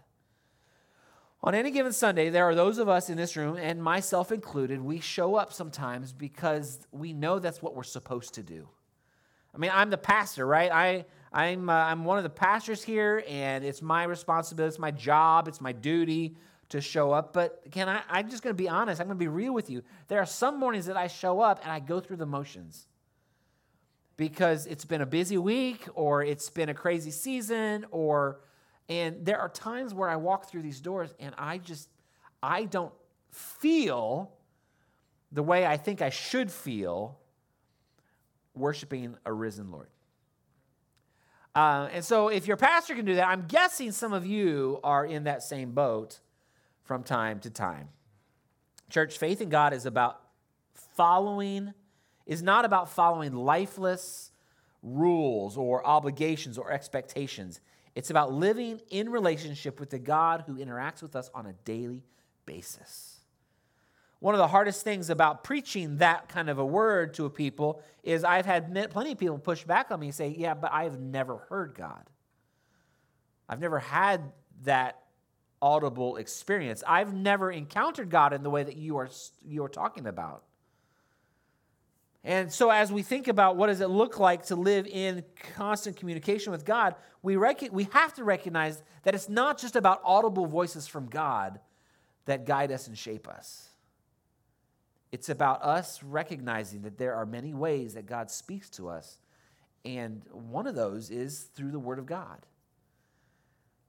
On 1.42 1.54
any 1.54 1.70
given 1.70 1.92
Sunday, 1.92 2.28
there 2.28 2.44
are 2.44 2.54
those 2.54 2.78
of 2.78 2.88
us 2.88 3.08
in 3.08 3.16
this 3.16 3.34
room, 3.34 3.56
and 3.56 3.82
myself 3.82 4.30
included, 4.30 4.80
we 4.80 5.00
show 5.00 5.36
up 5.36 5.52
sometimes 5.54 6.12
because 6.12 6.86
we 6.92 7.14
know 7.14 7.38
that's 7.38 7.62
what 7.62 7.74
we're 7.74 7.82
supposed 7.82 8.34
to 8.34 8.42
do. 8.42 8.68
I 9.54 9.58
mean, 9.58 9.70
I'm 9.72 9.90
the 9.90 9.98
pastor, 9.98 10.46
right? 10.46 10.70
I, 10.70 11.04
I'm, 11.32 11.68
uh, 11.68 11.72
I'm 11.72 12.04
one 12.04 12.18
of 12.18 12.24
the 12.24 12.30
pastors 12.30 12.82
here, 12.82 13.24
and 13.28 13.64
it's 13.64 13.82
my 13.82 14.04
responsibility, 14.04 14.68
it's 14.68 14.78
my 14.78 14.90
job, 14.90 15.48
it's 15.48 15.60
my 15.60 15.72
duty 15.72 16.36
to 16.70 16.80
show 16.80 17.12
up. 17.12 17.32
But 17.32 17.62
can 17.70 17.88
I, 17.88 18.02
I'm 18.08 18.30
just 18.30 18.42
going 18.42 18.54
to 18.54 18.62
be 18.62 18.68
honest, 18.68 19.00
I'm 19.00 19.06
going 19.06 19.18
to 19.18 19.22
be 19.22 19.28
real 19.28 19.52
with 19.52 19.70
you. 19.70 19.82
There 20.08 20.20
are 20.20 20.26
some 20.26 20.58
mornings 20.58 20.86
that 20.86 20.96
I 20.96 21.08
show 21.08 21.40
up 21.40 21.60
and 21.62 21.70
I 21.70 21.80
go 21.80 22.00
through 22.00 22.16
the 22.16 22.26
motions 22.26 22.86
because 24.16 24.66
it's 24.66 24.84
been 24.84 25.00
a 25.00 25.06
busy 25.06 25.38
week, 25.38 25.86
or 25.94 26.22
it's 26.22 26.50
been 26.50 26.68
a 26.68 26.74
crazy 26.74 27.10
season, 27.10 27.86
or 27.90 28.40
and 28.88 29.24
there 29.24 29.38
are 29.38 29.48
times 29.48 29.94
where 29.94 30.08
I 30.08 30.16
walk 30.16 30.50
through 30.50 30.62
these 30.62 30.80
doors 30.80 31.14
and 31.20 31.32
I 31.38 31.58
just, 31.58 31.88
I 32.42 32.64
don't 32.64 32.92
feel 33.30 34.32
the 35.30 35.44
way 35.44 35.64
I 35.64 35.76
think 35.76 36.02
I 36.02 36.10
should 36.10 36.50
feel 36.50 37.19
worshiping 38.54 39.16
a 39.24 39.32
risen 39.32 39.70
Lord. 39.70 39.88
Uh, 41.54 41.88
and 41.92 42.04
so, 42.04 42.28
if 42.28 42.46
your 42.46 42.56
pastor 42.56 42.94
can 42.94 43.04
do 43.04 43.16
that, 43.16 43.26
I'm 43.26 43.46
guessing 43.46 43.90
some 43.90 44.12
of 44.12 44.24
you 44.24 44.78
are 44.84 45.04
in 45.04 45.24
that 45.24 45.42
same 45.42 45.72
boat 45.72 46.20
from 46.84 47.02
time 47.02 47.40
to 47.40 47.50
time. 47.50 47.88
Church, 48.88 49.18
faith 49.18 49.40
in 49.40 49.48
God 49.48 49.72
is 49.72 49.86
about 49.86 50.20
following, 50.74 51.72
is 52.26 52.42
not 52.42 52.64
about 52.64 52.90
following 52.90 53.32
lifeless 53.32 54.30
rules 54.82 55.56
or 55.56 55.86
obligations 55.86 56.56
or 56.56 56.70
expectations. 56.72 57.60
It's 57.94 58.10
about 58.10 58.32
living 58.32 58.80
in 58.90 59.10
relationship 59.10 59.80
with 59.80 59.90
the 59.90 59.98
God 59.98 60.44
who 60.46 60.56
interacts 60.56 61.02
with 61.02 61.16
us 61.16 61.30
on 61.34 61.46
a 61.46 61.52
daily 61.64 62.04
basis. 62.46 63.19
One 64.20 64.34
of 64.34 64.38
the 64.38 64.48
hardest 64.48 64.84
things 64.84 65.10
about 65.10 65.42
preaching 65.42 65.96
that 65.96 66.28
kind 66.28 66.48
of 66.50 66.58
a 66.58 66.64
word 66.64 67.14
to 67.14 67.24
a 67.24 67.30
people 67.30 67.82
is 68.02 68.22
I've 68.22 68.46
had 68.46 68.72
plenty 68.90 69.12
of 69.12 69.18
people 69.18 69.38
push 69.38 69.64
back 69.64 69.90
on 69.90 69.98
me 69.98 70.08
and 70.08 70.14
say, 70.14 70.28
Yeah, 70.28 70.54
but 70.54 70.72
I've 70.72 71.00
never 71.00 71.38
heard 71.48 71.74
God. 71.74 72.04
I've 73.48 73.60
never 73.60 73.78
had 73.78 74.30
that 74.62 75.00
audible 75.62 76.16
experience. 76.16 76.84
I've 76.86 77.14
never 77.14 77.50
encountered 77.50 78.10
God 78.10 78.32
in 78.32 78.42
the 78.42 78.50
way 78.50 78.62
that 78.62 78.76
you 78.76 78.98
are, 78.98 79.08
you 79.42 79.64
are 79.64 79.68
talking 79.68 80.06
about. 80.06 80.44
And 82.22 82.52
so, 82.52 82.68
as 82.68 82.92
we 82.92 83.02
think 83.02 83.28
about 83.28 83.56
what 83.56 83.68
does 83.68 83.80
it 83.80 83.88
look 83.88 84.18
like 84.18 84.46
to 84.46 84.56
live 84.56 84.86
in 84.86 85.24
constant 85.56 85.96
communication 85.96 86.52
with 86.52 86.66
God, 86.66 86.94
we, 87.22 87.36
rec- 87.36 87.72
we 87.72 87.84
have 87.92 88.12
to 88.14 88.24
recognize 88.24 88.82
that 89.04 89.14
it's 89.14 89.30
not 89.30 89.58
just 89.58 89.74
about 89.74 90.02
audible 90.04 90.44
voices 90.44 90.86
from 90.86 91.06
God 91.06 91.60
that 92.26 92.44
guide 92.44 92.70
us 92.72 92.88
and 92.88 92.98
shape 92.98 93.26
us. 93.26 93.69
It's 95.12 95.28
about 95.28 95.62
us 95.62 96.02
recognizing 96.02 96.82
that 96.82 96.98
there 96.98 97.14
are 97.14 97.26
many 97.26 97.52
ways 97.52 97.94
that 97.94 98.06
God 98.06 98.30
speaks 98.30 98.70
to 98.70 98.88
us, 98.88 99.18
and 99.84 100.22
one 100.32 100.66
of 100.66 100.74
those 100.74 101.10
is 101.10 101.48
through 101.54 101.72
the 101.72 101.78
Word 101.78 101.98
of 101.98 102.06
God. 102.06 102.46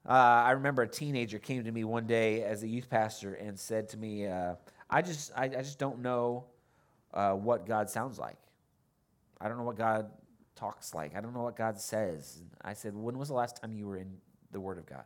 Uh, 0.07 0.13
I 0.13 0.51
remember 0.51 0.81
a 0.81 0.87
teenager 0.87 1.37
came 1.37 1.63
to 1.63 1.71
me 1.71 1.83
one 1.83 2.07
day 2.07 2.43
as 2.43 2.63
a 2.63 2.67
youth 2.67 2.89
pastor 2.89 3.35
and 3.35 3.59
said 3.59 3.89
to 3.89 3.97
me, 3.97 4.25
uh, 4.25 4.55
"I 4.89 5.03
just, 5.03 5.31
I, 5.35 5.45
I 5.45 5.61
just 5.61 5.77
don't 5.77 5.99
know." 5.99 6.45
uh, 7.13 7.33
what 7.33 7.65
God 7.65 7.89
sounds 7.89 8.17
like. 8.19 8.37
I 9.39 9.47
don't 9.47 9.57
know 9.57 9.63
what 9.63 9.77
God 9.77 10.09
talks 10.55 10.93
like. 10.93 11.15
I 11.15 11.21
don't 11.21 11.33
know 11.33 11.41
what 11.41 11.55
God 11.55 11.79
says. 11.79 12.41
I 12.61 12.73
said, 12.73 12.95
When 12.95 13.17
was 13.17 13.29
the 13.29 13.33
last 13.33 13.61
time 13.61 13.73
you 13.73 13.87
were 13.87 13.97
in 13.97 14.17
the 14.51 14.59
Word 14.59 14.77
of 14.77 14.85
God? 14.85 15.03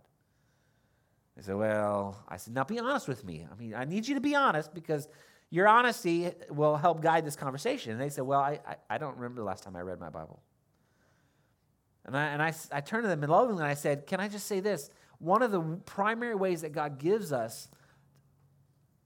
They 1.35 1.43
said, 1.43 1.55
Well, 1.55 2.23
I 2.27 2.37
said, 2.37 2.53
Now 2.53 2.63
be 2.63 2.79
honest 2.79 3.07
with 3.07 3.23
me. 3.23 3.47
I 3.49 3.55
mean, 3.55 3.73
I 3.73 3.85
need 3.85 4.07
you 4.07 4.15
to 4.15 4.21
be 4.21 4.35
honest 4.35 4.73
because 4.73 5.07
your 5.49 5.67
honesty 5.67 6.31
will 6.49 6.75
help 6.75 7.01
guide 7.01 7.25
this 7.25 7.35
conversation. 7.35 7.91
And 7.91 8.01
they 8.01 8.09
said, 8.09 8.23
Well, 8.23 8.39
I, 8.39 8.59
I, 8.67 8.75
I 8.89 8.97
don't 8.97 9.15
remember 9.15 9.41
the 9.41 9.45
last 9.45 9.63
time 9.63 9.75
I 9.75 9.81
read 9.81 9.99
my 9.99 10.09
Bible. 10.09 10.41
And, 12.05 12.15
I, 12.15 12.25
and 12.27 12.41
I, 12.41 12.53
I 12.71 12.81
turned 12.81 13.03
to 13.03 13.07
them 13.07 13.23
in 13.23 13.29
lovingly 13.29 13.63
and 13.63 13.71
I 13.71 13.75
said, 13.75 14.07
Can 14.07 14.19
I 14.19 14.27
just 14.27 14.47
say 14.47 14.59
this? 14.59 14.89
One 15.19 15.41
of 15.41 15.51
the 15.51 15.61
primary 15.85 16.35
ways 16.35 16.61
that 16.61 16.71
God 16.71 16.99
gives 16.99 17.31
us 17.31 17.69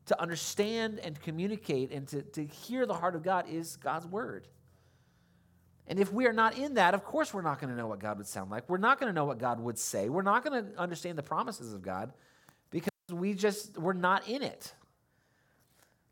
to 0.07 0.19
understand 0.19 0.99
and 0.99 1.21
communicate 1.21 1.91
and 1.91 2.07
to, 2.07 2.23
to 2.23 2.43
hear 2.43 2.85
the 2.87 2.95
heart 2.95 3.15
of 3.15 3.21
God 3.21 3.47
is 3.47 3.75
God's 3.75 4.07
word. 4.07 4.47
And 5.85 5.99
if 5.99 6.11
we 6.11 6.27
are 6.27 6.33
not 6.33 6.57
in 6.57 6.75
that, 6.75 6.93
of 6.93 7.03
course, 7.03 7.33
we're 7.33 7.41
not 7.41 7.59
going 7.59 7.69
to 7.71 7.75
know 7.75 7.87
what 7.87 7.99
God 7.99 8.17
would 8.17 8.27
sound 8.27 8.49
like. 8.49 8.67
We're 8.69 8.77
not 8.77 8.99
going 8.99 9.09
to 9.09 9.13
know 9.13 9.25
what 9.25 9.39
God 9.39 9.59
would 9.59 9.77
say. 9.77 10.09
We're 10.09 10.21
not 10.21 10.43
going 10.43 10.65
to 10.65 10.79
understand 10.79 11.17
the 11.17 11.23
promises 11.23 11.73
of 11.73 11.81
God 11.81 12.13
because 12.71 12.91
we 13.11 13.33
just, 13.33 13.77
we're 13.77 13.93
not 13.93 14.27
in 14.27 14.43
it. 14.43 14.73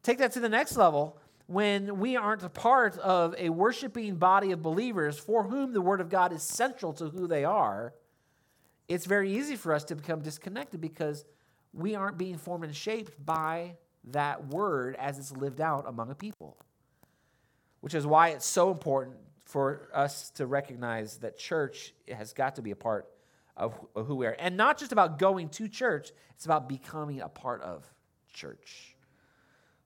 Take 0.08 0.20
that 0.20 0.32
to 0.32 0.40
the 0.40 0.48
next 0.48 0.78
level. 0.78 1.18
When 1.48 2.00
we 2.00 2.16
aren't 2.16 2.42
a 2.42 2.48
part 2.48 2.98
of 3.00 3.36
a 3.38 3.50
worshiping 3.50 4.16
body 4.16 4.54
of 4.54 4.62
believers 4.62 5.20
for 5.20 5.44
whom 5.44 5.74
the 5.74 5.82
Word 5.82 6.00
of 6.00 6.08
God 6.08 6.32
is 6.32 6.44
central 6.44 6.94
to 6.94 7.10
who 7.10 7.28
they 7.28 7.44
are, 7.44 7.94
it's 8.88 9.06
very 9.06 9.36
easy 9.36 9.58
for 9.58 9.74
us 9.74 9.84
to 9.84 9.98
become 9.98 10.22
disconnected 10.22 10.80
because 10.80 11.26
we 11.74 11.94
aren't 11.94 12.18
being 12.18 12.38
formed 12.38 12.64
and 12.64 12.74
shaped 12.74 13.26
by 13.26 13.76
that 14.06 14.48
word 14.48 14.96
as 14.98 15.20
it's 15.20 15.34
lived 15.34 15.60
out 15.60 15.84
among 15.86 16.10
a 16.10 16.16
people. 16.16 16.56
Which 17.82 17.94
is 17.94 18.08
why 18.08 18.30
it's 18.30 18.46
so 18.46 18.72
important 18.72 19.18
for 19.44 19.90
us 19.94 20.30
to 20.36 20.46
recognize 20.46 21.18
that 21.18 21.38
church 21.38 21.94
has 22.08 22.32
got 22.32 22.56
to 22.56 22.62
be 22.62 22.72
a 22.72 22.78
part 22.78 23.10
of 23.58 23.78
who 23.94 24.16
we 24.16 24.26
are. 24.26 24.38
And 24.40 24.56
not 24.56 24.78
just 24.78 24.94
about 24.94 25.20
going 25.20 25.50
to 25.50 25.68
church, 25.68 26.12
it's 26.34 26.46
about 26.46 26.70
becoming 26.70 27.20
a 27.20 27.28
part 27.28 27.62
of 27.62 27.84
church. 28.32 28.94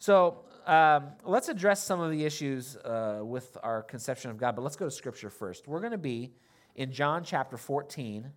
So 0.02 0.40
um, 0.66 1.10
let's 1.24 1.48
address 1.48 1.84
some 1.84 2.00
of 2.00 2.10
the 2.10 2.26
issues 2.26 2.76
uh, 2.76 3.20
with 3.22 3.56
our 3.62 3.84
conception 3.84 4.32
of 4.32 4.38
God, 4.38 4.56
but 4.56 4.64
let's 4.64 4.76
go 4.76 4.86
to 4.86 4.92
Scripture 4.92 5.30
first. 5.30 5.68
We're 5.68 5.80
going 5.80 5.92
to 5.92 6.00
be 6.00 6.34
in 6.74 6.92
John 6.92 7.24
chapter 7.24 7.56
14. 7.56 8.32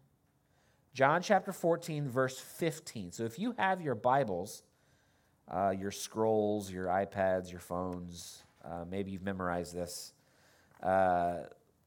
John 0.93 1.23
chapter 1.23 1.53
14, 1.53 2.07
verse 2.07 2.39
15. 2.39 3.13
So 3.13 3.25
if 3.25 3.39
you 3.39 3.55
have 3.57 3.81
your 3.81 3.95
Bibles, 3.95 4.63
uh, 5.51 5.71
your 5.71 5.91
scrolls, 5.91 6.71
your 6.71 6.89
iPads, 6.89 7.51
your 7.51 7.61
phones. 7.61 8.43
Uh, 8.63 8.85
maybe 8.87 9.13
you've 9.13 9.23
memorized 9.23 9.75
this. 9.75 10.13
Uh, 10.83 11.45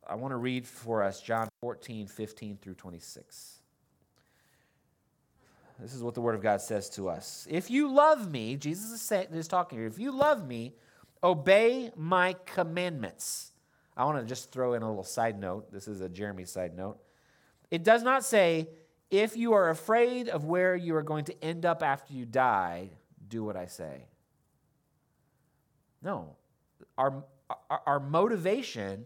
I 0.08 0.16
want 0.16 0.32
to 0.32 0.38
read 0.38 0.66
for 0.66 1.04
us 1.04 1.22
John 1.22 1.50
14, 1.62 2.08
15 2.08 2.58
through 2.60 2.74
26. 2.74 3.60
This 5.80 5.94
is 5.94 6.02
what 6.02 6.16
the 6.16 6.22
Word 6.22 6.36
of 6.36 6.42
God 6.42 6.62
says 6.62 6.90
to 6.92 7.10
us. 7.10 7.48
If 7.50 7.70
you 7.70 7.92
love 7.92 8.32
me, 8.32 8.56
Jesus 8.56 8.92
is, 8.92 9.02
saying, 9.02 9.28
is 9.34 9.48
talking 9.48 9.78
here, 9.78 9.88
if 9.88 10.00
you 10.00 10.12
love 10.12 10.48
me, 10.48 10.74
obey 11.24 11.92
my 11.96 12.36
commandments. 12.46 13.52
I 13.96 14.06
want 14.06 14.20
to 14.20 14.26
just 14.26 14.52
throw 14.52 14.74
in 14.74 14.82
a 14.82 14.88
little 14.88 15.04
side 15.04 15.40
note. 15.40 15.72
This 15.72 15.88
is 15.88 16.02
a 16.02 16.10
Jeremy 16.10 16.46
side 16.46 16.76
note. 16.76 17.00
It 17.70 17.84
does 17.84 18.04
not 18.04 18.24
say, 18.24 18.70
if 19.10 19.38
you 19.38 19.54
are 19.54 19.70
afraid 19.70 20.30
of 20.30 20.46
where 20.46 20.76
you 20.76 20.96
are 20.96 21.04
going 21.04 21.26
to 21.26 21.44
end 21.44 21.66
up 21.66 21.82
after 21.84 22.14
you 22.14 22.26
die, 22.26 22.90
do 23.28 23.44
what 23.44 23.56
I 23.56 23.66
say. 23.66 24.06
No. 26.02 26.36
Our, 26.98 27.24
our, 27.70 27.82
our, 27.86 28.00
motivation 28.00 29.06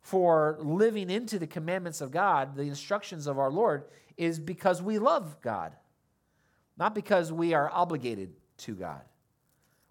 for 0.00 0.58
living 0.60 1.10
into 1.10 1.38
the 1.38 1.46
commandments 1.46 2.00
of 2.00 2.10
God, 2.10 2.56
the 2.56 2.62
instructions 2.62 3.26
of 3.26 3.38
our 3.38 3.50
Lord, 3.50 3.84
is 4.16 4.38
because 4.38 4.82
we 4.82 4.98
love 4.98 5.40
God, 5.40 5.72
not 6.82 6.96
because 6.96 7.30
we 7.32 7.54
are 7.54 7.70
obligated 7.70 8.32
to 8.56 8.74
God. 8.74 9.02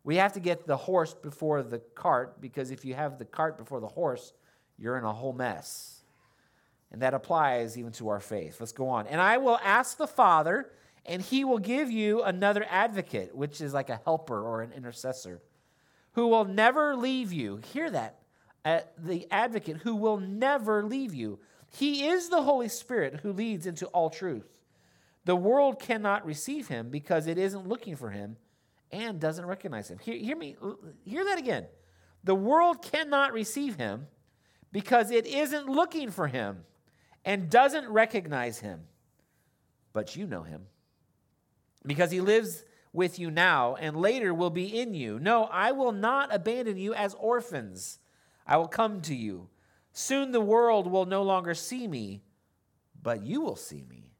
We 0.03 0.17
have 0.17 0.33
to 0.33 0.41
get 0.41 0.67
the 0.67 0.75
horse 0.75 1.13
before 1.13 1.63
the 1.63 1.79
cart 1.95 2.41
because 2.41 2.69
if 2.69 2.83
you 2.83 2.95
have 2.95 3.17
the 3.17 3.23
cart 3.23 3.57
before 3.57 3.79
the 3.79 3.87
horse, 3.87 4.33
you're 4.77 4.97
in 4.97 5.05
a 5.05 5.13
whole 5.13 5.31
mess. 5.31 6.01
And 6.91 7.01
that 7.01 7.13
applies 7.13 7.77
even 7.77 7.93
to 7.93 8.09
our 8.09 8.19
faith. 8.19 8.57
Let's 8.59 8.73
go 8.73 8.89
on. 8.89 9.07
And 9.07 9.21
I 9.21 9.37
will 9.37 9.57
ask 9.63 9.95
the 9.95 10.05
Father 10.05 10.69
and 11.05 11.21
he 11.21 11.45
will 11.45 11.59
give 11.59 11.89
you 11.89 12.23
another 12.23 12.65
advocate, 12.69 13.33
which 13.33 13.61
is 13.61 13.73
like 13.73 13.89
a 13.89 14.01
helper 14.03 14.45
or 14.45 14.61
an 14.61 14.73
intercessor, 14.73 15.41
who 16.15 16.27
will 16.27 16.43
never 16.43 16.97
leave 16.97 17.31
you. 17.31 17.61
Hear 17.71 17.89
that. 17.89 18.19
Uh, 18.65 18.81
the 18.97 19.31
advocate 19.31 19.77
who 19.77 19.95
will 19.95 20.19
never 20.19 20.83
leave 20.83 21.13
you. 21.13 21.39
He 21.69 22.09
is 22.09 22.27
the 22.27 22.41
Holy 22.41 22.67
Spirit 22.67 23.21
who 23.23 23.31
leads 23.31 23.65
into 23.65 23.85
all 23.85 24.09
truth. 24.09 24.60
The 25.25 25.35
world 25.35 25.79
cannot 25.79 26.25
receive 26.25 26.67
him 26.67 26.89
because 26.89 27.27
it 27.27 27.37
isn't 27.37 27.67
looking 27.67 27.95
for 27.95 28.09
him 28.09 28.37
and 28.91 29.19
doesn't 29.19 29.45
recognize 29.45 29.89
him. 29.89 29.99
Hear, 29.99 30.15
hear 30.15 30.35
me, 30.35 30.55
hear 31.05 31.23
that 31.25 31.37
again. 31.37 31.67
The 32.23 32.35
world 32.35 32.81
cannot 32.81 33.33
receive 33.33 33.75
him 33.75 34.07
because 34.71 35.11
it 35.11 35.25
isn't 35.25 35.67
looking 35.67 36.09
for 36.09 36.27
him 36.27 36.63
and 37.23 37.49
doesn't 37.49 37.87
recognize 37.89 38.59
him. 38.59 38.81
But 39.93 40.15
you 40.15 40.25
know 40.25 40.43
him 40.43 40.67
because 41.85 42.11
he 42.11 42.21
lives 42.21 42.63
with 42.93 43.19
you 43.19 43.31
now 43.31 43.75
and 43.75 43.95
later 43.95 44.33
will 44.33 44.49
be 44.49 44.79
in 44.79 44.93
you. 44.93 45.19
No, 45.19 45.45
I 45.45 45.71
will 45.71 45.91
not 45.91 46.33
abandon 46.33 46.77
you 46.77 46.93
as 46.93 47.13
orphans. 47.15 47.99
I 48.45 48.57
will 48.57 48.67
come 48.67 49.01
to 49.01 49.15
you. 49.15 49.49
Soon 49.93 50.31
the 50.31 50.41
world 50.41 50.87
will 50.87 51.05
no 51.05 51.23
longer 51.23 51.53
see 51.53 51.87
me, 51.87 52.21
but 53.01 53.23
you 53.23 53.41
will 53.41 53.55
see 53.55 53.83
me. 53.89 54.10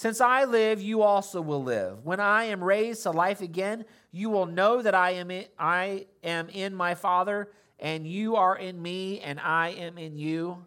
Since 0.00 0.22
I 0.22 0.44
live, 0.44 0.80
you 0.80 1.02
also 1.02 1.42
will 1.42 1.62
live. 1.62 2.06
When 2.06 2.20
I 2.20 2.44
am 2.44 2.64
raised 2.64 3.02
to 3.02 3.10
life 3.10 3.42
again, 3.42 3.84
you 4.10 4.30
will 4.30 4.46
know 4.46 4.80
that 4.80 4.94
I 4.94 5.10
am 5.10 5.30
in, 5.30 5.44
I 5.58 6.06
am 6.24 6.48
in 6.48 6.74
my 6.74 6.94
Father, 6.94 7.50
and 7.78 8.06
you 8.06 8.34
are 8.36 8.56
in 8.56 8.80
me, 8.80 9.20
and 9.20 9.38
I 9.38 9.72
am 9.72 9.98
in 9.98 10.16
you. 10.16 10.64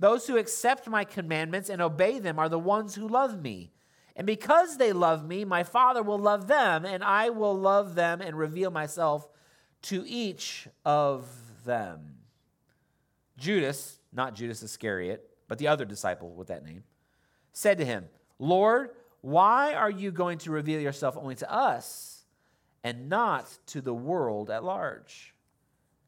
Those 0.00 0.26
who 0.26 0.36
accept 0.36 0.88
my 0.88 1.04
commandments 1.04 1.70
and 1.70 1.80
obey 1.80 2.18
them 2.18 2.40
are 2.40 2.48
the 2.48 2.58
ones 2.58 2.96
who 2.96 3.06
love 3.06 3.40
me. 3.40 3.70
And 4.16 4.26
because 4.26 4.76
they 4.76 4.92
love 4.92 5.24
me, 5.24 5.44
my 5.44 5.62
Father 5.62 6.02
will 6.02 6.18
love 6.18 6.48
them, 6.48 6.84
and 6.84 7.04
I 7.04 7.30
will 7.30 7.56
love 7.56 7.94
them 7.94 8.20
and 8.20 8.36
reveal 8.36 8.72
myself 8.72 9.28
to 9.82 10.04
each 10.04 10.66
of 10.84 11.28
them. 11.64 12.16
Judas, 13.36 14.00
not 14.12 14.34
Judas 14.34 14.64
Iscariot, 14.64 15.30
but 15.46 15.58
the 15.58 15.68
other 15.68 15.84
disciple 15.84 16.30
with 16.30 16.48
that 16.48 16.64
name, 16.64 16.82
said 17.52 17.78
to 17.78 17.84
him, 17.84 18.08
Lord, 18.38 18.90
why 19.20 19.74
are 19.74 19.90
you 19.90 20.10
going 20.10 20.38
to 20.38 20.50
reveal 20.50 20.80
yourself 20.80 21.16
only 21.16 21.34
to 21.36 21.52
us 21.52 22.24
and 22.84 23.08
not 23.08 23.46
to 23.66 23.80
the 23.80 23.94
world 23.94 24.50
at 24.50 24.64
large? 24.64 25.34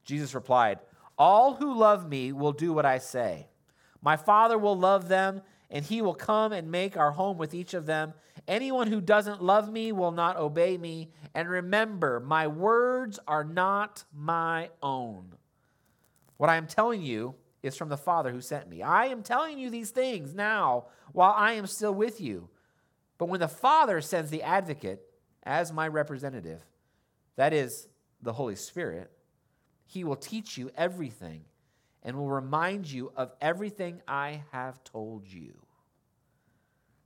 Jesus 0.04 0.34
replied, 0.34 0.78
All 1.18 1.54
who 1.54 1.74
love 1.74 2.08
me 2.08 2.32
will 2.32 2.52
do 2.52 2.72
what 2.72 2.86
I 2.86 2.98
say. 2.98 3.48
My 4.02 4.16
Father 4.16 4.58
will 4.58 4.78
love 4.78 5.08
them 5.08 5.42
and 5.70 5.84
he 5.84 6.02
will 6.02 6.14
come 6.14 6.52
and 6.52 6.70
make 6.70 6.96
our 6.96 7.12
home 7.12 7.38
with 7.38 7.54
each 7.54 7.74
of 7.74 7.86
them. 7.86 8.12
Anyone 8.48 8.88
who 8.88 9.00
doesn't 9.00 9.42
love 9.42 9.70
me 9.70 9.92
will 9.92 10.10
not 10.10 10.36
obey 10.36 10.76
me. 10.76 11.10
And 11.34 11.48
remember, 11.48 12.18
my 12.18 12.48
words 12.48 13.20
are 13.28 13.44
not 13.44 14.04
my 14.12 14.70
own. 14.82 15.34
What 16.38 16.50
I 16.50 16.56
am 16.56 16.66
telling 16.66 17.02
you 17.02 17.34
is 17.62 17.76
from 17.76 17.88
the 17.88 17.96
Father 17.96 18.30
who 18.30 18.40
sent 18.40 18.68
me. 18.68 18.82
I 18.82 19.06
am 19.06 19.22
telling 19.22 19.58
you 19.58 19.70
these 19.70 19.90
things 19.90 20.34
now 20.34 20.86
while 21.12 21.34
I 21.36 21.52
am 21.52 21.66
still 21.66 21.94
with 21.94 22.20
you. 22.20 22.48
But 23.18 23.28
when 23.28 23.40
the 23.40 23.48
Father 23.48 24.00
sends 24.00 24.30
the 24.30 24.42
advocate 24.42 25.02
as 25.42 25.72
my 25.72 25.88
representative, 25.88 26.60
that 27.36 27.52
is 27.52 27.88
the 28.22 28.32
Holy 28.32 28.56
Spirit, 28.56 29.10
he 29.86 30.04
will 30.04 30.16
teach 30.16 30.56
you 30.56 30.70
everything 30.76 31.44
and 32.02 32.16
will 32.16 32.30
remind 32.30 32.90
you 32.90 33.12
of 33.16 33.32
everything 33.40 34.00
I 34.08 34.42
have 34.52 34.82
told 34.84 35.26
you. 35.26 35.54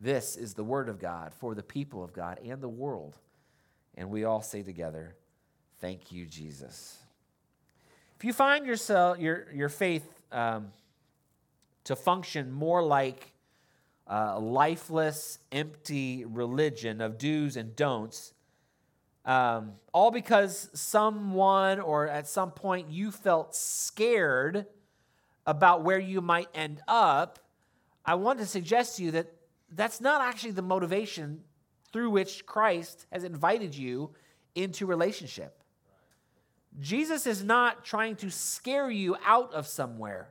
This 0.01 0.37
is 0.37 0.55
the 0.55 0.65
word 0.65 0.89
of 0.89 1.01
God 1.01 1.33
for 1.35 1.55
the 1.55 1.63
people 1.63 2.05
of 2.05 2.13
God 2.13 2.39
and 2.45 2.61
the 2.61 2.69
world. 2.69 3.17
And 3.97 4.11
we 4.11 4.25
all 4.25 4.43
say 4.43 4.63
together, 4.63 5.17
Thank 5.81 6.13
you, 6.13 6.27
Jesus. 6.27 6.99
If 8.17 8.25
you 8.25 8.33
find 8.33 8.65
yourself, 8.65 9.19
your, 9.19 9.49
your 9.53 9.69
faith 9.69 10.09
um, 10.35 10.73
to 11.85 11.97
function 11.97 12.53
more 12.53 12.83
like 12.83 13.33
a 14.07 14.39
lifeless, 14.39 15.39
empty 15.51 16.25
religion 16.27 17.01
of 17.01 17.17
do's 17.17 17.57
and 17.57 17.75
don'ts, 17.75 18.35
um, 19.25 19.73
all 19.95 20.11
because 20.11 20.69
someone 20.75 21.81
or 21.81 22.09
at 22.09 22.29
some 22.29 22.51
point 22.51 22.91
you 22.91 23.11
felt 23.11 23.55
scared 23.55 24.67
about 25.47 25.83
where 25.83 25.99
you 25.99 26.21
might 26.21 26.49
end 26.55 26.83
up, 26.87 27.39
I 28.05 28.17
want 28.17 28.39
to 28.41 28.47
suggest 28.47 28.97
to 28.97 29.05
you 29.05 29.11
that 29.13 29.33
that's 29.71 30.01
not 30.01 30.21
actually 30.21 30.53
the 30.53 30.63
motivation 30.63 31.41
through 31.93 32.11
which 32.11 32.45
Christ 32.45 33.07
has 33.11 33.25
invited 33.25 33.75
you 33.75 34.11
into 34.55 34.85
relationship. 34.85 35.64
Jesus 36.81 37.27
is 37.27 37.45
not 37.45 37.85
trying 37.85 38.17
to 38.17 38.31
scare 38.31 38.91
you 38.91 39.17
out 39.25 39.55
of 39.55 39.67
somewhere. 39.67 40.31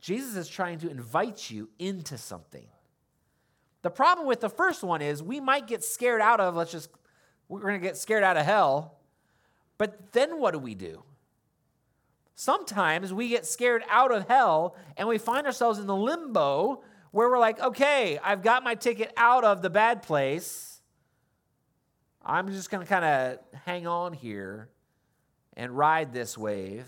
Jesus 0.00 0.36
is 0.36 0.48
trying 0.48 0.78
to 0.78 0.90
invite 0.90 1.50
you 1.50 1.68
into 1.78 2.16
something. 2.16 2.66
The 3.82 3.90
problem 3.90 4.26
with 4.26 4.40
the 4.40 4.48
first 4.48 4.82
one 4.82 5.02
is 5.02 5.22
we 5.22 5.40
might 5.40 5.66
get 5.66 5.82
scared 5.82 6.20
out 6.20 6.40
of, 6.40 6.54
let's 6.54 6.72
just, 6.72 6.90
we're 7.48 7.60
going 7.60 7.80
to 7.80 7.86
get 7.86 7.96
scared 7.96 8.22
out 8.22 8.36
of 8.36 8.44
hell. 8.44 8.98
But 9.78 10.12
then 10.12 10.38
what 10.38 10.52
do 10.52 10.58
we 10.58 10.74
do? 10.74 11.02
Sometimes 12.34 13.12
we 13.12 13.28
get 13.28 13.44
scared 13.44 13.82
out 13.88 14.12
of 14.12 14.28
hell 14.28 14.76
and 14.96 15.08
we 15.08 15.18
find 15.18 15.46
ourselves 15.46 15.78
in 15.78 15.86
the 15.86 15.96
limbo 15.96 16.82
where 17.10 17.28
we're 17.28 17.38
like, 17.38 17.60
okay, 17.60 18.18
I've 18.22 18.42
got 18.42 18.62
my 18.62 18.74
ticket 18.74 19.12
out 19.16 19.44
of 19.44 19.62
the 19.62 19.70
bad 19.70 20.02
place. 20.02 20.69
I'm 22.24 22.48
just 22.48 22.70
going 22.70 22.86
to 22.86 22.88
kind 22.88 23.04
of 23.04 23.60
hang 23.64 23.86
on 23.86 24.12
here 24.12 24.68
and 25.56 25.76
ride 25.76 26.12
this 26.12 26.36
wave. 26.36 26.86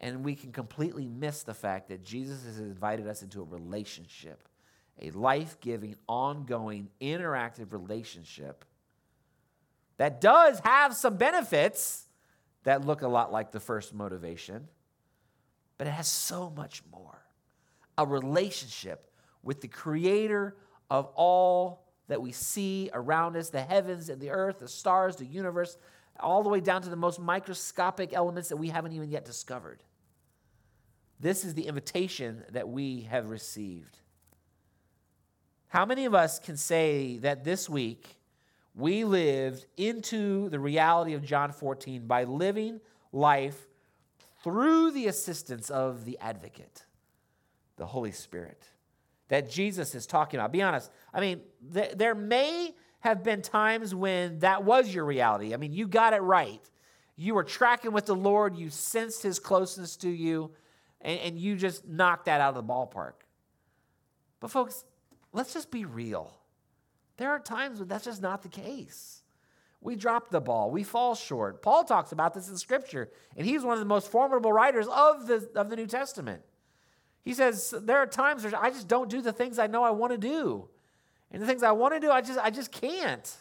And 0.00 0.24
we 0.24 0.34
can 0.34 0.52
completely 0.52 1.08
miss 1.08 1.42
the 1.42 1.54
fact 1.54 1.88
that 1.88 2.04
Jesus 2.04 2.44
has 2.44 2.58
invited 2.58 3.06
us 3.06 3.22
into 3.22 3.40
a 3.40 3.44
relationship, 3.44 4.48
a 5.00 5.10
life 5.10 5.58
giving, 5.60 5.96
ongoing, 6.06 6.90
interactive 7.00 7.72
relationship 7.72 8.64
that 9.96 10.20
does 10.20 10.60
have 10.60 10.94
some 10.94 11.16
benefits 11.16 12.06
that 12.64 12.84
look 12.84 13.02
a 13.02 13.08
lot 13.08 13.32
like 13.32 13.52
the 13.52 13.60
first 13.60 13.94
motivation, 13.94 14.68
but 15.78 15.86
it 15.86 15.90
has 15.90 16.08
so 16.08 16.52
much 16.56 16.82
more 16.90 17.20
a 17.96 18.06
relationship 18.06 19.10
with 19.42 19.60
the 19.60 19.68
creator 19.68 20.56
of 20.90 21.06
all 21.14 21.83
that 22.08 22.20
we 22.20 22.32
see 22.32 22.90
around 22.92 23.36
us 23.36 23.50
the 23.50 23.62
heavens 23.62 24.08
and 24.08 24.20
the 24.20 24.30
earth, 24.30 24.58
the 24.58 24.68
stars, 24.68 25.16
the 25.16 25.24
universe, 25.24 25.76
all 26.20 26.42
the 26.42 26.48
way 26.48 26.60
down 26.60 26.82
to 26.82 26.88
the 26.88 26.96
most 26.96 27.18
microscopic 27.18 28.12
elements 28.12 28.48
that 28.48 28.56
we 28.56 28.68
haven't 28.68 28.92
even 28.92 29.10
yet 29.10 29.24
discovered. 29.24 29.82
This 31.18 31.44
is 31.44 31.54
the 31.54 31.66
invitation 31.66 32.44
that 32.50 32.68
we 32.68 33.02
have 33.02 33.30
received. 33.30 33.98
How 35.68 35.84
many 35.84 36.04
of 36.04 36.14
us 36.14 36.38
can 36.38 36.56
say 36.56 37.18
that 37.18 37.44
this 37.44 37.68
week 37.68 38.18
we 38.74 39.04
lived 39.04 39.66
into 39.76 40.48
the 40.50 40.60
reality 40.60 41.14
of 41.14 41.24
John 41.24 41.52
14 41.52 42.06
by 42.06 42.24
living 42.24 42.80
life 43.12 43.66
through 44.42 44.90
the 44.90 45.06
assistance 45.06 45.70
of 45.70 46.04
the 46.04 46.18
advocate, 46.20 46.84
the 47.76 47.86
Holy 47.86 48.12
Spirit, 48.12 48.68
that 49.28 49.50
Jesus 49.50 49.94
is 49.94 50.06
talking 50.06 50.38
about. 50.38 50.52
Be 50.52 50.62
honest. 50.62 50.90
I 51.12 51.20
mean, 51.20 51.40
th- 51.72 51.92
there 51.96 52.14
may 52.14 52.74
have 53.00 53.22
been 53.22 53.42
times 53.42 53.94
when 53.94 54.38
that 54.40 54.64
was 54.64 54.94
your 54.94 55.04
reality. 55.04 55.54
I 55.54 55.56
mean, 55.56 55.72
you 55.72 55.86
got 55.86 56.12
it 56.12 56.22
right. 56.22 56.60
You 57.16 57.34
were 57.34 57.44
tracking 57.44 57.92
with 57.92 58.06
the 58.06 58.14
Lord, 58.14 58.56
you 58.56 58.70
sensed 58.70 59.22
his 59.22 59.38
closeness 59.38 59.96
to 59.96 60.08
you, 60.08 60.50
and, 61.00 61.20
and 61.20 61.38
you 61.38 61.56
just 61.56 61.86
knocked 61.86 62.26
that 62.26 62.40
out 62.40 62.56
of 62.56 62.66
the 62.66 62.72
ballpark. 62.72 63.12
But, 64.40 64.50
folks, 64.50 64.84
let's 65.32 65.52
just 65.54 65.70
be 65.70 65.84
real. 65.84 66.34
There 67.16 67.30
are 67.30 67.38
times 67.38 67.78
when 67.78 67.88
that's 67.88 68.04
just 68.04 68.20
not 68.22 68.42
the 68.42 68.48
case. 68.48 69.22
We 69.80 69.96
drop 69.96 70.30
the 70.30 70.40
ball, 70.40 70.70
we 70.70 70.82
fall 70.82 71.14
short. 71.14 71.60
Paul 71.60 71.84
talks 71.84 72.12
about 72.12 72.32
this 72.32 72.48
in 72.48 72.56
Scripture, 72.56 73.10
and 73.36 73.46
he's 73.46 73.62
one 73.62 73.74
of 73.74 73.80
the 73.80 73.84
most 73.84 74.10
formidable 74.10 74.52
writers 74.52 74.86
of 74.88 75.26
the, 75.26 75.48
of 75.54 75.68
the 75.68 75.76
New 75.76 75.86
Testament. 75.86 76.42
He 77.24 77.34
says, 77.34 77.74
There 77.82 77.98
are 77.98 78.06
times 78.06 78.44
where 78.44 78.52
I 78.56 78.70
just 78.70 78.88
don't 78.88 79.10
do 79.10 79.20
the 79.20 79.32
things 79.32 79.58
I 79.58 79.66
know 79.66 79.82
I 79.82 79.90
want 79.90 80.12
to 80.12 80.18
do. 80.18 80.68
And 81.30 81.42
the 81.42 81.46
things 81.46 81.62
I 81.62 81.72
want 81.72 81.94
to 81.94 82.00
do, 82.00 82.10
I 82.10 82.20
just, 82.20 82.38
I 82.38 82.50
just 82.50 82.70
can't. 82.70 83.36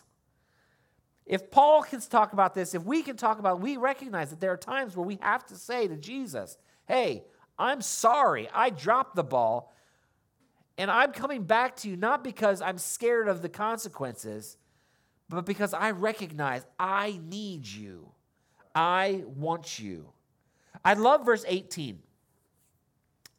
If 1.26 1.52
Paul 1.52 1.84
can 1.84 2.02
talk 2.02 2.34
about 2.34 2.54
this, 2.54 2.74
if 2.74 2.84
we 2.84 3.02
can 3.02 3.16
talk 3.16 3.40
about 3.40 3.58
it, 3.58 3.62
we 3.62 3.78
recognize 3.78 4.30
that 4.32 4.40
there 4.40 4.52
are 4.52 4.58
times 4.58 4.96
where 4.96 5.06
we 5.06 5.20
have 5.22 5.46
to 5.48 5.56
say 5.56 5.88
to 5.88 5.96
Jesus, 5.96 6.58
Hey, 6.88 7.24
I'm 7.58 7.82
sorry, 7.82 8.50
I 8.54 8.70
dropped 8.70 9.16
the 9.16 9.24
ball. 9.24 9.72
And 10.78 10.90
I'm 10.90 11.12
coming 11.12 11.44
back 11.44 11.76
to 11.78 11.90
you 11.90 11.96
not 11.96 12.24
because 12.24 12.62
I'm 12.62 12.80
scared 12.80 13.28
of 13.28 13.44
the 13.44 13.50
consequences, 13.50 14.58
but 15.30 15.46
because 15.46 15.74
I 15.74 15.92
recognize 15.92 16.66
I 16.80 17.20
need 17.24 17.68
you. 17.68 18.10
I 18.74 19.24
want 19.28 19.78
you. 19.78 20.10
I 20.84 20.96
love 20.96 21.26
verse 21.26 21.46
18. 21.48 22.00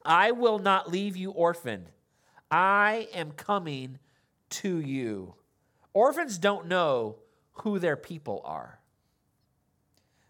I 0.04 0.32
will 0.32 0.58
not 0.58 0.90
leave 0.90 1.16
you 1.16 1.30
orphaned. 1.30 1.90
I 2.50 3.08
am 3.14 3.32
coming 3.32 3.98
to 4.50 4.78
you. 4.78 5.34
Orphans 5.92 6.38
don't 6.38 6.66
know 6.66 7.16
who 7.52 7.78
their 7.78 7.96
people 7.96 8.42
are. 8.44 8.80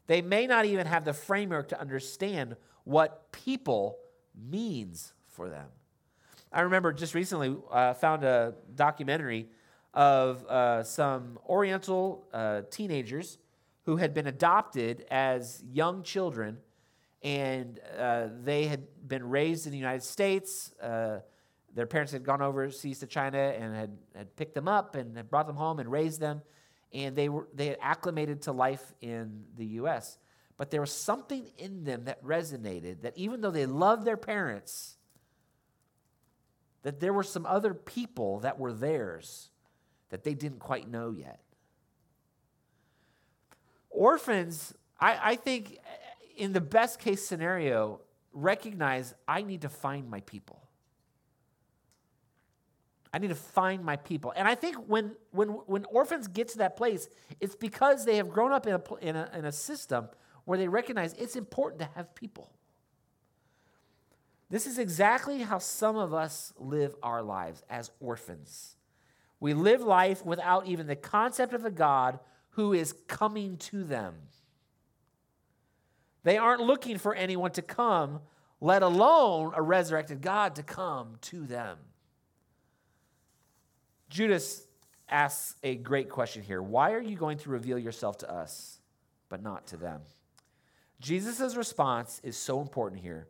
They 0.07 0.23
may 0.23 0.47
not 0.47 0.67
even 0.67 0.87
have 0.87 1.05
the 1.05 1.13
framework 1.13 1.69
to 1.69 1.81
understand 1.81 2.57
what 2.85 3.33
people 3.33 3.99
means 4.35 5.13
for 5.29 5.49
them. 5.49 5.69
I 6.53 6.61
remember 6.61 6.93
just 6.93 7.15
recently 7.15 7.57
uh, 7.73 7.95
found 7.95 8.23
a 8.23 8.55
documentary 8.75 9.49
of 9.93 10.45
uh, 10.47 10.83
some 10.83 11.39
Oriental 11.49 12.27
uh, 12.33 12.63
teenagers 12.71 13.39
who 13.85 13.97
had 13.97 14.15
been 14.15 14.27
adopted 14.27 15.05
as 15.11 15.63
young 15.73 16.03
children, 16.03 16.59
and 17.25 17.81
uh, 17.99 18.29
they 18.43 18.67
had 18.67 18.87
been 19.09 19.29
raised 19.29 19.65
in 19.65 19.73
the 19.73 19.79
United 19.79 20.03
States. 20.03 20.73
Uh, 20.81 21.21
their 21.75 21.87
parents 21.87 22.13
had 22.13 22.23
gone 22.23 22.43
overseas 22.43 23.01
to 23.01 23.07
China 23.07 23.39
and 23.39 23.75
had, 23.75 23.99
had 24.15 24.37
picked 24.37 24.55
them 24.55 24.69
up 24.69 24.95
and 24.95 25.17
had 25.17 25.31
brought 25.31 25.47
them 25.47 25.57
home 25.57 25.81
and 25.81 25.91
raised 25.91 26.21
them. 26.21 26.43
And 26.93 27.17
they, 27.17 27.31
were, 27.31 27.49
they 27.55 27.69
had 27.69 27.79
acclimated 27.81 28.43
to 28.43 28.53
life 28.53 28.93
in 29.01 29.45
the 29.57 29.65
U.S. 29.67 30.19
But 30.59 30.71
there 30.71 30.83
was 30.83 30.93
something 30.93 31.51
in 31.57 31.83
them 31.83 32.05
that 32.05 32.23
resonated 32.23 33.01
that 33.01 33.17
even 33.17 33.41
though 33.41 33.51
they 33.51 33.67
loved 33.67 34.05
their 34.05 34.19
parents, 34.19 34.99
that 36.83 37.01
there 37.01 37.13
were 37.13 37.25
some 37.25 37.47
other 37.47 37.73
people 37.73 38.41
that 38.41 38.59
were 38.59 38.73
theirs 38.73 39.51
that 40.11 40.23
they 40.23 40.35
didn't 40.35 40.61
quite 40.61 40.89
know 40.89 41.11
yet. 41.11 41.41
Orphans, 43.89 44.75
I, 45.01 45.19
I 45.31 45.37
think, 45.37 45.79
in 46.37 46.53
the 46.53 46.61
best 46.61 46.99
case 46.99 47.25
scenario, 47.25 48.01
recognize 48.33 49.15
I 49.27 49.43
need 49.43 49.63
to 49.63 49.69
find 49.69 50.09
my 50.11 50.21
people. 50.21 50.61
I 53.13 53.19
need 53.19 53.29
to 53.29 53.37
find 53.37 53.85
my 53.85 53.97
people. 53.97 54.33
And 54.35 54.49
I 54.49 54.57
think 54.57 54.77
when, 54.89 55.13
when, 55.31 55.49
when 55.49 55.85
orphans 55.85 56.27
get 56.27 56.49
to 56.49 56.59
that 56.59 56.77
place, 56.77 57.09
it's 57.41 57.55
because 57.55 58.05
they 58.05 58.17
have 58.17 58.29
grown 58.29 58.51
up 58.51 58.67
in 58.67 58.75
a, 58.75 58.95
in, 59.01 59.15
a, 59.15 59.31
in 59.35 59.45
a 59.45 59.53
system 59.53 60.09
where 60.45 60.59
they 60.59 60.67
recognize 60.67 61.13
it's 61.13 61.37
important 61.37 61.81
to 61.81 61.89
have 61.95 62.13
people. 62.17 62.51
This 64.51 64.67
is 64.67 64.79
exactly 64.79 65.43
how 65.43 65.59
some 65.59 65.97
of 65.97 66.13
us 66.13 66.53
live 66.59 66.97
our 67.03 67.23
lives 67.23 67.63
as 67.71 67.91
orphans. 68.01 68.77
We 69.39 69.55
live 69.55 69.81
life 69.81 70.25
without 70.25 70.67
even 70.67 70.87
the 70.87 70.97
concept 70.97 71.55
of 71.55 71.65
a 71.65 71.71
God 71.71 72.19
who 72.51 72.73
is 72.73 72.95
coming 73.07 73.57
to 73.59 73.85
them. 73.85 74.15
They 76.25 76.39
aren't 76.39 76.63
looking 76.63 76.99
for 76.99 77.15
anyone 77.15 77.53
to 77.53 77.63
come, 77.63 78.21
let 78.61 78.83
alone 78.83 79.53
a 79.55 79.63
resurrected 79.63 80.21
God 80.23 80.57
to 80.57 80.63
come 80.63 81.19
to 81.23 81.47
them. 81.47 81.79
Judas 84.09 84.67
asks 85.09 85.57
a 85.63 85.77
great 85.77 86.09
question 86.09 86.43
here 86.43 86.63
Why 86.63 86.93
are 86.93 87.01
you 87.01 87.17
going 87.17 87.39
to 87.39 87.51
reveal 87.51 87.79
yourself 87.79 88.19
to 88.19 88.33
us, 88.33 88.81
but 89.29 89.43
not 89.43 89.67
to 89.69 89.77
them? 89.77 90.01
Jesus' 91.01 91.55
response 91.55 92.21
is 92.25 92.37
so 92.37 92.61
important 92.61 93.03
here 93.03 93.29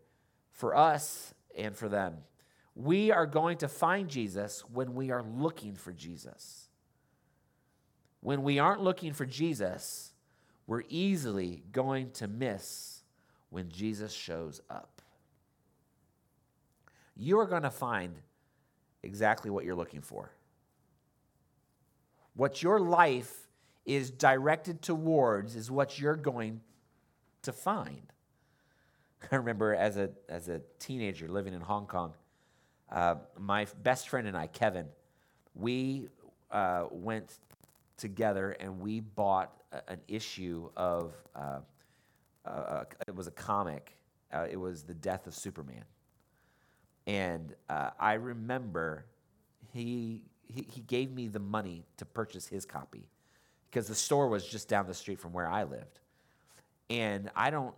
for 0.53 0.77
us 0.77 1.35
and 1.57 1.77
for 1.77 1.89
them. 1.89 2.19
We 2.77 3.11
are 3.11 3.27
going 3.27 3.59
to 3.59 3.69
find 3.69 4.09
Jesus 4.09 4.65
when 4.73 4.95
we 4.95 5.11
are 5.11 5.23
looking 5.23 5.75
for 5.75 5.93
Jesus. 5.93 6.69
When 8.21 8.43
we 8.43 8.59
aren't 8.59 8.83
looking 8.83 9.13
for 9.13 9.27
Jesus, 9.27 10.14
we're 10.67 10.85
easily 10.89 11.63
going 11.73 12.11
to 12.13 12.29
miss 12.29 13.03
when 13.51 13.69
Jesus 13.69 14.13
shows 14.13 14.61
up. 14.71 15.03
You 17.17 17.39
are 17.39 17.47
going 17.47 17.63
to 17.63 17.71
find 17.71 18.17
exactly 19.03 19.51
what 19.51 19.65
you're 19.65 19.75
looking 19.75 20.01
for. 20.01 20.33
What 22.35 22.63
your 22.63 22.81
life 22.81 23.49
is 23.85 24.11
directed 24.11 24.83
towards 24.83 25.55
is 25.55 25.71
what 25.71 25.99
you're 25.99 26.17
going 26.17 26.61
to 27.43 27.53
find. 27.53 28.13
I 29.33 29.37
remember 29.37 29.75
as 29.75 29.97
a, 29.97 30.11
as 30.29 30.49
a 30.49 30.61
teenager 30.79 31.29
living 31.29 31.55
in 31.55 31.61
Hong 31.61 31.87
Kong, 31.87 32.15
uh, 32.91 33.17
my 33.39 33.67
best 33.83 34.09
friend 34.09 34.27
and 34.27 34.37
I, 34.37 34.47
Kevin, 34.47 34.87
we 35.55 36.09
uh, 36.51 36.87
went 36.91 37.39
together 37.97 38.51
and 38.59 38.81
we 38.81 39.01
bought 39.01 39.53
an 39.89 40.01
issue 40.09 40.71
of, 40.77 41.13
uh, 41.35 41.61
uh 42.45 42.85
it 43.07 43.15
was 43.15 43.27
a 43.27 43.33
comic. 43.33 43.97
Uh, 44.33 44.47
it 44.51 44.57
was 44.57 44.83
The 44.83 44.95
Death 44.95 45.27
of 45.27 45.35
Superman. 45.35 45.85
And 47.07 47.55
uh, 47.69 47.91
I 47.99 48.15
remember 48.15 49.07
he, 49.73 50.23
he, 50.49 50.67
he 50.71 50.81
gave 50.83 51.13
me 51.13 51.29
the 51.29 51.39
money 51.39 51.85
to 51.99 52.05
purchase 52.05 52.47
his 52.47 52.65
copy 52.65 53.09
because 53.71 53.89
the 53.89 53.95
store 53.95 54.29
was 54.29 54.47
just 54.47 54.69
down 54.69 54.87
the 54.87 54.95
street 54.95 55.19
from 55.19 55.33
where 55.33 55.49
I 55.49 55.65
lived. 55.65 56.01
And 56.91 57.31
I 57.35 57.51
don't, 57.51 57.75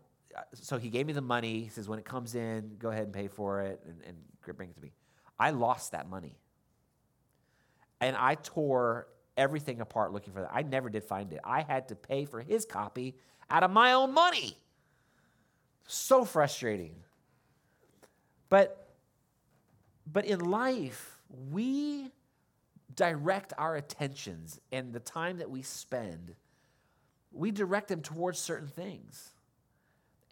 so 0.55 0.79
he 0.79 0.91
gave 0.91 1.07
me 1.07 1.13
the 1.13 1.23
money. 1.23 1.61
He 1.61 1.69
says, 1.69 1.89
when 1.89 1.99
it 1.99 2.05
comes 2.05 2.35
in, 2.35 2.77
go 2.79 2.91
ahead 2.91 3.05
and 3.05 3.13
pay 3.13 3.29
for 3.29 3.63
it 3.63 3.81
and, 3.87 3.97
and 4.07 4.57
bring 4.57 4.71
it 4.71 4.75
to 4.77 4.83
me. 4.83 4.93
I 5.39 5.51
lost 5.51 5.93
that 5.93 6.09
money. 6.09 6.37
And 8.01 8.17
I 8.17 8.35
tore 8.37 9.09
everything 9.37 9.81
apart 9.81 10.13
looking 10.13 10.33
for 10.33 10.41
that. 10.41 10.51
I 10.53 10.63
never 10.63 10.89
did 10.89 11.05
find 11.05 11.33
it. 11.33 11.41
I 11.45 11.63
had 11.63 11.89
to 11.89 11.95
pay 11.95 12.25
for 12.25 12.41
his 12.41 12.65
copy 12.65 13.17
out 13.51 13.63
of 13.63 13.71
my 13.71 13.93
own 13.93 14.13
money. 14.13 14.57
So 15.87 16.25
frustrating. 16.25 16.95
But 18.49 18.83
but 20.11 20.25
in 20.25 20.41
life, 20.41 21.19
we 21.51 22.11
direct 22.95 23.53
our 23.59 23.77
attentions 23.77 24.61
and 24.73 24.93
the 24.93 25.01
time 25.01 25.39
that 25.39 25.51
we 25.51 25.63
spend, 25.63 26.35
we 27.33 27.51
direct 27.51 27.89
them 27.89 28.01
towards 28.01 28.39
certain 28.39 28.69
things. 28.69 29.33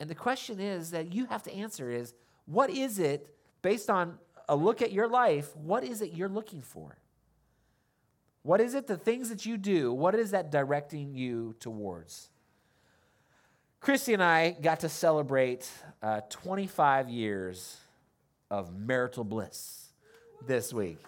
And 0.00 0.08
the 0.08 0.14
question 0.14 0.60
is 0.60 0.92
that 0.92 1.12
you 1.12 1.26
have 1.26 1.42
to 1.44 1.52
answer 1.52 1.90
is 1.90 2.14
what 2.46 2.70
is 2.70 2.98
it 2.98 3.34
based 3.62 3.90
on 3.90 4.18
a 4.48 4.56
look 4.56 4.82
at 4.82 4.92
your 4.92 5.08
life, 5.08 5.54
what 5.56 5.84
is 5.84 6.02
it 6.02 6.12
you're 6.12 6.28
looking 6.28 6.60
for? 6.60 6.96
What 8.44 8.60
is 8.60 8.74
it, 8.74 8.86
the 8.86 8.98
things 8.98 9.30
that 9.30 9.46
you 9.46 9.56
do, 9.56 9.90
what 9.90 10.14
is 10.14 10.32
that 10.32 10.50
directing 10.52 11.14
you 11.14 11.56
towards? 11.60 12.28
Christy 13.80 14.12
and 14.12 14.22
I 14.22 14.50
got 14.50 14.80
to 14.80 14.90
celebrate 14.90 15.66
uh, 16.02 16.20
25 16.28 17.08
years 17.08 17.78
of 18.50 18.78
marital 18.78 19.24
bliss 19.24 19.88
this 20.46 20.74
week. 20.74 20.98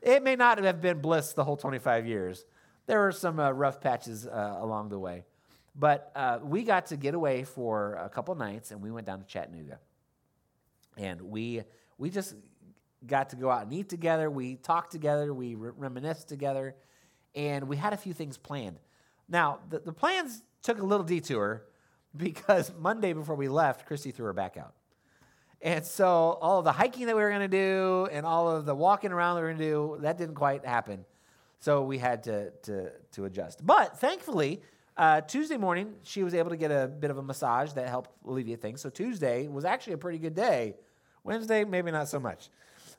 It 0.00 0.22
may 0.22 0.34
not 0.34 0.56
have 0.64 0.80
been 0.80 1.00
bliss 1.00 1.34
the 1.34 1.44
whole 1.44 1.58
25 1.58 2.06
years. 2.06 2.46
There 2.86 3.00
were 3.00 3.12
some 3.12 3.38
uh, 3.38 3.50
rough 3.50 3.78
patches 3.82 4.26
uh, 4.26 4.56
along 4.58 4.88
the 4.88 4.98
way. 4.98 5.24
But 5.76 6.10
uh, 6.16 6.38
we 6.42 6.62
got 6.64 6.86
to 6.86 6.96
get 6.96 7.12
away 7.12 7.44
for 7.44 7.96
a 7.96 8.08
couple 8.08 8.34
nights 8.34 8.70
and 8.70 8.80
we 8.80 8.90
went 8.90 9.06
down 9.06 9.20
to 9.20 9.26
Chattanooga. 9.26 9.78
And 10.96 11.20
we, 11.20 11.64
we 11.98 12.08
just 12.08 12.34
got 13.06 13.30
to 13.30 13.36
go 13.36 13.50
out 13.50 13.62
and 13.62 13.72
eat 13.72 13.88
together. 13.88 14.30
We 14.30 14.56
talked 14.56 14.92
together. 14.92 15.32
We 15.32 15.54
re- 15.54 15.72
reminisced 15.76 16.28
together. 16.28 16.74
And 17.34 17.68
we 17.68 17.76
had 17.76 17.92
a 17.92 17.96
few 17.96 18.12
things 18.12 18.36
planned. 18.36 18.78
Now, 19.28 19.60
the, 19.68 19.80
the 19.80 19.92
plans 19.92 20.42
took 20.62 20.78
a 20.78 20.84
little 20.84 21.04
detour 21.04 21.64
because 22.16 22.72
Monday 22.78 23.12
before 23.12 23.34
we 23.34 23.48
left, 23.48 23.86
Christy 23.86 24.10
threw 24.10 24.26
her 24.26 24.32
back 24.32 24.56
out. 24.56 24.74
And 25.62 25.84
so 25.86 26.38
all 26.40 26.58
of 26.58 26.64
the 26.64 26.72
hiking 26.72 27.06
that 27.06 27.14
we 27.14 27.22
were 27.22 27.28
going 27.28 27.40
to 27.40 27.48
do 27.48 28.08
and 28.10 28.26
all 28.26 28.50
of 28.50 28.66
the 28.66 28.74
walking 28.74 29.12
around 29.12 29.36
that 29.36 29.42
we 29.42 29.46
were 29.46 29.54
going 29.54 29.60
to 29.60 29.64
do, 29.64 29.98
that 30.00 30.18
didn't 30.18 30.34
quite 30.34 30.66
happen. 30.66 31.04
So 31.60 31.84
we 31.84 31.98
had 31.98 32.24
to, 32.24 32.50
to, 32.64 32.90
to 33.12 33.24
adjust. 33.26 33.64
But 33.64 33.98
thankfully, 34.00 34.60
uh, 34.96 35.20
Tuesday 35.20 35.56
morning, 35.56 35.94
she 36.02 36.24
was 36.24 36.34
able 36.34 36.50
to 36.50 36.56
get 36.56 36.72
a 36.72 36.88
bit 36.88 37.12
of 37.12 37.18
a 37.18 37.22
massage 37.22 37.72
that 37.74 37.88
helped 37.88 38.10
alleviate 38.26 38.60
things. 38.60 38.80
So 38.80 38.90
Tuesday 38.90 39.46
was 39.46 39.64
actually 39.64 39.92
a 39.92 39.98
pretty 39.98 40.18
good 40.18 40.34
day. 40.34 40.74
Wednesday, 41.22 41.64
maybe 41.64 41.92
not 41.92 42.08
so 42.08 42.18
much. 42.18 42.50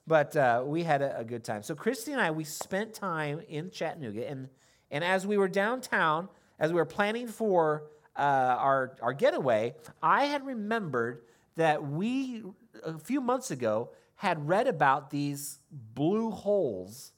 But 0.05 0.35
uh, 0.35 0.63
we 0.65 0.83
had 0.83 1.01
a, 1.01 1.19
a, 1.19 1.23
good 1.23 1.43
time. 1.43 1.63
So 1.63 1.75
Christy 1.75 2.11
and 2.11 2.19
I, 2.19 2.31
we 2.31 2.43
spent 2.43 2.93
time 2.93 3.41
in 3.47 3.71
Chattanooga, 3.71 4.29
and 4.29 4.49
and 4.91 5.03
as 5.03 5.25
we 5.25 5.37
were 5.37 5.47
downtown, 5.47 6.27
as 6.59 6.71
we 6.71 6.75
were 6.75 6.85
planning 6.85 7.27
for 7.27 7.83
uh, 8.17 8.19
our 8.59 8.97
our 9.01 9.13
getaway, 9.13 9.75
I 10.01 10.25
had 10.25 10.45
remembered 10.45 11.21
that 11.55 11.87
we 11.87 12.43
a 12.83 12.97
few 12.97 13.21
months 13.21 13.51
ago 13.51 13.91
had 14.15 14.47
read 14.47 14.67
about 14.67 15.09
these 15.09 15.59
blue 15.71 16.31
holes 16.31 17.13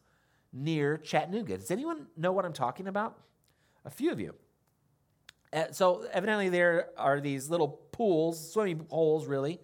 near 0.54 0.98
Chattanooga. 0.98 1.58
Does 1.58 1.72
anyone 1.72 2.08
know 2.16 2.32
what 2.32 2.46
I'm 2.46 2.54
talking 2.54 2.88
about? 2.88 3.18
A 3.84 3.90
few 3.90 4.12
of 4.12 4.20
you. 4.20 4.34
Uh, 5.52 5.66
so 5.72 6.06
evidently 6.12 6.50
there 6.50 6.90
are 6.98 7.20
these 7.20 7.50
little 7.50 7.68
pools, 7.92 8.52
swimming 8.52 8.86
holes, 8.90 9.28
really, 9.28 9.60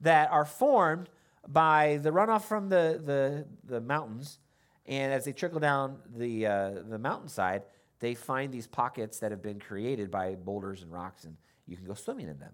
that 0.00 0.30
are 0.30 0.44
formed 0.44 1.08
by 1.48 1.98
the 2.02 2.10
runoff 2.10 2.42
from 2.42 2.68
the, 2.68 3.00
the, 3.02 3.46
the 3.64 3.80
mountains. 3.80 4.38
And 4.86 5.12
as 5.12 5.24
they 5.24 5.32
trickle 5.32 5.60
down 5.60 5.98
the, 6.14 6.46
uh, 6.46 6.70
the 6.88 6.98
mountainside, 6.98 7.62
they 7.98 8.14
find 8.14 8.52
these 8.52 8.66
pockets 8.66 9.18
that 9.20 9.30
have 9.30 9.42
been 9.42 9.58
created 9.58 10.10
by 10.10 10.34
boulders 10.34 10.82
and 10.82 10.92
rocks, 10.92 11.24
and 11.24 11.36
you 11.66 11.76
can 11.76 11.86
go 11.86 11.94
swimming 11.94 12.28
in 12.28 12.38
them. 12.38 12.52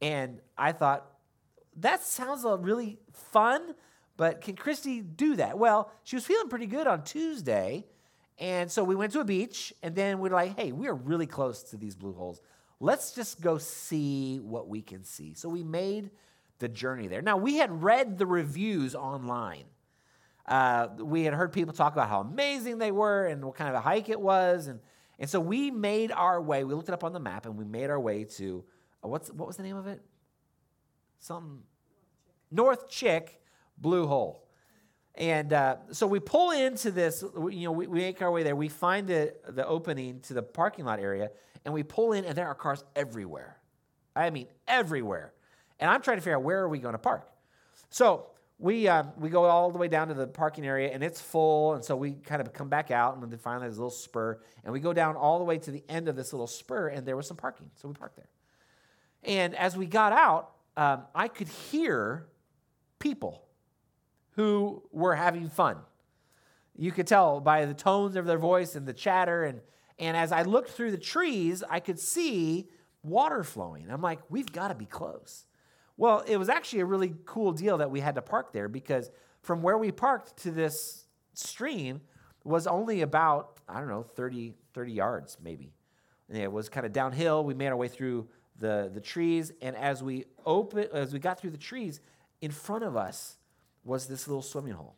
And 0.00 0.40
I 0.58 0.72
thought, 0.72 1.06
that 1.76 2.02
sounds 2.02 2.44
really 2.44 2.98
fun, 3.12 3.74
but 4.16 4.40
can 4.40 4.54
Christy 4.54 5.00
do 5.00 5.36
that? 5.36 5.58
Well, 5.58 5.90
she 6.04 6.16
was 6.16 6.24
feeling 6.24 6.48
pretty 6.48 6.66
good 6.66 6.86
on 6.86 7.02
Tuesday. 7.02 7.86
And 8.38 8.70
so 8.70 8.84
we 8.84 8.94
went 8.94 9.12
to 9.12 9.20
a 9.20 9.24
beach, 9.24 9.72
and 9.82 9.94
then 9.94 10.18
we're 10.18 10.30
like, 10.30 10.58
hey, 10.58 10.72
we 10.72 10.86
are 10.88 10.94
really 10.94 11.26
close 11.26 11.62
to 11.64 11.76
these 11.76 11.96
blue 11.96 12.12
holes. 12.12 12.40
Let's 12.80 13.12
just 13.12 13.40
go 13.40 13.58
see 13.58 14.38
what 14.38 14.68
we 14.68 14.82
can 14.82 15.04
see. 15.04 15.34
So 15.34 15.48
we 15.48 15.62
made 15.62 16.10
the 16.58 16.68
journey 16.68 17.08
there. 17.08 17.22
Now, 17.22 17.36
we 17.36 17.56
had 17.56 17.82
read 17.82 18.18
the 18.18 18.26
reviews 18.26 18.94
online. 18.94 19.64
Uh, 20.46 20.88
we 20.98 21.24
had 21.24 21.34
heard 21.34 21.52
people 21.52 21.72
talk 21.72 21.92
about 21.92 22.08
how 22.08 22.20
amazing 22.20 22.78
they 22.78 22.92
were 22.92 23.26
and 23.26 23.44
what 23.44 23.54
kind 23.56 23.70
of 23.70 23.76
a 23.76 23.80
hike 23.80 24.08
it 24.08 24.20
was. 24.20 24.66
And, 24.66 24.80
and 25.18 25.28
so 25.28 25.40
we 25.40 25.70
made 25.70 26.12
our 26.12 26.40
way, 26.40 26.64
we 26.64 26.74
looked 26.74 26.88
it 26.88 26.92
up 26.92 27.04
on 27.04 27.12
the 27.12 27.20
map, 27.20 27.46
and 27.46 27.56
we 27.56 27.64
made 27.64 27.90
our 27.90 28.00
way 28.00 28.24
to, 28.24 28.64
uh, 29.04 29.08
what's, 29.08 29.30
what 29.30 29.46
was 29.46 29.56
the 29.56 29.62
name 29.62 29.76
of 29.76 29.86
it? 29.86 30.02
Some 31.18 31.62
North 32.50 32.88
Chick 32.88 33.40
Blue 33.78 34.06
Hole. 34.06 34.46
And 35.16 35.52
uh, 35.52 35.76
so 35.92 36.06
we 36.06 36.18
pull 36.20 36.50
into 36.50 36.90
this, 36.90 37.24
you 37.50 37.64
know, 37.64 37.72
we, 37.72 37.86
we 37.86 38.00
make 38.00 38.20
our 38.20 38.30
way 38.30 38.42
there. 38.42 38.56
We 38.56 38.68
find 38.68 39.06
the, 39.06 39.32
the 39.48 39.66
opening 39.66 40.20
to 40.22 40.34
the 40.34 40.42
parking 40.42 40.84
lot 40.84 40.98
area, 40.98 41.30
and 41.64 41.72
we 41.72 41.82
pull 41.82 42.12
in, 42.12 42.24
and 42.24 42.36
there 42.36 42.48
are 42.48 42.54
cars 42.54 42.84
everywhere. 42.96 43.58
I 44.16 44.30
mean, 44.30 44.48
everywhere. 44.68 45.32
And 45.80 45.90
I'm 45.90 46.02
trying 46.02 46.18
to 46.18 46.20
figure 46.20 46.36
out 46.36 46.42
where 46.42 46.60
are 46.60 46.68
we 46.68 46.78
going 46.78 46.94
to 46.94 46.98
park. 46.98 47.28
So 47.90 48.26
we, 48.58 48.88
um, 48.88 49.12
we 49.18 49.28
go 49.28 49.44
all 49.44 49.70
the 49.70 49.78
way 49.78 49.88
down 49.88 50.08
to 50.08 50.14
the 50.14 50.26
parking 50.26 50.66
area, 50.66 50.90
and 50.92 51.02
it's 51.02 51.20
full. 51.20 51.74
And 51.74 51.84
so 51.84 51.96
we 51.96 52.12
kind 52.12 52.40
of 52.40 52.52
come 52.52 52.68
back 52.68 52.90
out, 52.90 53.14
and 53.14 53.22
then 53.22 53.38
finally 53.38 53.66
there's 53.66 53.78
a 53.78 53.80
little 53.80 53.90
spur. 53.90 54.40
And 54.62 54.72
we 54.72 54.80
go 54.80 54.92
down 54.92 55.16
all 55.16 55.38
the 55.38 55.44
way 55.44 55.58
to 55.58 55.70
the 55.70 55.84
end 55.88 56.08
of 56.08 56.16
this 56.16 56.32
little 56.32 56.46
spur, 56.46 56.88
and 56.88 57.06
there 57.06 57.16
was 57.16 57.26
some 57.26 57.36
parking. 57.36 57.70
So 57.74 57.88
we 57.88 57.94
parked 57.94 58.16
there. 58.16 58.28
And 59.24 59.54
as 59.54 59.76
we 59.76 59.86
got 59.86 60.12
out, 60.12 60.50
um, 60.76 61.04
I 61.14 61.28
could 61.28 61.48
hear 61.48 62.26
people 62.98 63.44
who 64.32 64.82
were 64.92 65.14
having 65.14 65.48
fun. 65.48 65.78
You 66.76 66.90
could 66.90 67.06
tell 67.06 67.40
by 67.40 67.66
the 67.66 67.74
tones 67.74 68.16
of 68.16 68.26
their 68.26 68.38
voice 68.38 68.74
and 68.74 68.86
the 68.86 68.92
chatter. 68.92 69.44
And, 69.44 69.60
and 69.98 70.16
as 70.16 70.32
I 70.32 70.42
looked 70.42 70.70
through 70.70 70.90
the 70.90 70.98
trees, 70.98 71.62
I 71.68 71.80
could 71.80 71.98
see 71.98 72.68
water 73.02 73.44
flowing. 73.44 73.90
I'm 73.90 74.02
like, 74.02 74.18
we've 74.28 74.50
got 74.50 74.68
to 74.68 74.74
be 74.74 74.86
close. 74.86 75.46
Well, 75.96 76.24
it 76.26 76.36
was 76.36 76.48
actually 76.48 76.80
a 76.80 76.86
really 76.86 77.14
cool 77.24 77.52
deal 77.52 77.78
that 77.78 77.90
we 77.90 78.00
had 78.00 78.16
to 78.16 78.22
park 78.22 78.52
there 78.52 78.68
because 78.68 79.10
from 79.42 79.62
where 79.62 79.78
we 79.78 79.92
parked 79.92 80.36
to 80.38 80.50
this 80.50 81.06
stream 81.34 82.00
was 82.42 82.66
only 82.66 83.02
about, 83.02 83.60
I 83.68 83.78
don't 83.78 83.88
know, 83.88 84.02
30, 84.02 84.54
30 84.72 84.92
yards 84.92 85.38
maybe. 85.42 85.72
And 86.28 86.38
it 86.38 86.50
was 86.50 86.68
kind 86.68 86.86
of 86.86 86.92
downhill. 86.92 87.44
We 87.44 87.54
made 87.54 87.68
our 87.68 87.76
way 87.76 87.88
through 87.88 88.28
the, 88.58 88.90
the 88.92 89.00
trees. 89.00 89.52
And 89.60 89.76
as 89.76 90.02
we 90.02 90.24
open, 90.44 90.88
as 90.92 91.12
we 91.12 91.18
got 91.18 91.38
through 91.38 91.50
the 91.50 91.58
trees, 91.58 92.00
in 92.40 92.50
front 92.50 92.84
of 92.84 92.96
us 92.96 93.36
was 93.84 94.06
this 94.06 94.26
little 94.26 94.42
swimming 94.42 94.72
hole. 94.72 94.96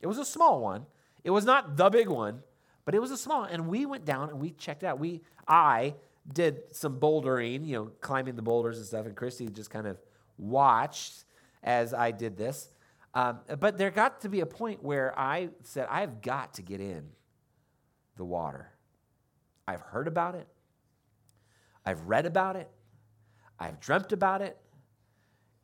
It 0.00 0.06
was 0.06 0.18
a 0.18 0.24
small 0.24 0.60
one. 0.60 0.86
It 1.24 1.30
was 1.30 1.44
not 1.44 1.76
the 1.76 1.90
big 1.90 2.08
one, 2.08 2.42
but 2.84 2.94
it 2.94 3.00
was 3.00 3.10
a 3.10 3.16
small. 3.16 3.42
one. 3.42 3.50
And 3.50 3.68
we 3.68 3.84
went 3.84 4.04
down 4.04 4.30
and 4.30 4.40
we 4.40 4.52
checked 4.52 4.84
out. 4.84 4.98
We, 4.98 5.22
I 5.46 5.94
did 6.32 6.62
some 6.70 6.98
bouldering, 6.98 7.66
you 7.66 7.76
know, 7.76 7.90
climbing 8.00 8.36
the 8.36 8.42
boulders 8.42 8.78
and 8.78 8.86
stuff, 8.86 9.06
and 9.06 9.16
Christy 9.16 9.48
just 9.48 9.70
kind 9.70 9.86
of 9.86 9.98
watched 10.40 11.24
as 11.62 11.92
I 11.92 12.10
did 12.10 12.36
this. 12.36 12.70
Um, 13.12 13.40
but 13.58 13.76
there 13.76 13.90
got 13.90 14.20
to 14.22 14.28
be 14.28 14.40
a 14.40 14.46
point 14.46 14.82
where 14.82 15.18
I 15.18 15.50
said, 15.64 15.86
I've 15.90 16.22
got 16.22 16.54
to 16.54 16.62
get 16.62 16.80
in 16.80 17.08
the 18.16 18.24
water. 18.24 18.70
I've 19.66 19.80
heard 19.80 20.08
about 20.08 20.34
it. 20.34 20.46
I've 21.84 22.02
read 22.02 22.26
about 22.26 22.56
it. 22.56 22.70
I've 23.58 23.80
dreamt 23.80 24.12
about 24.12 24.42
it. 24.42 24.56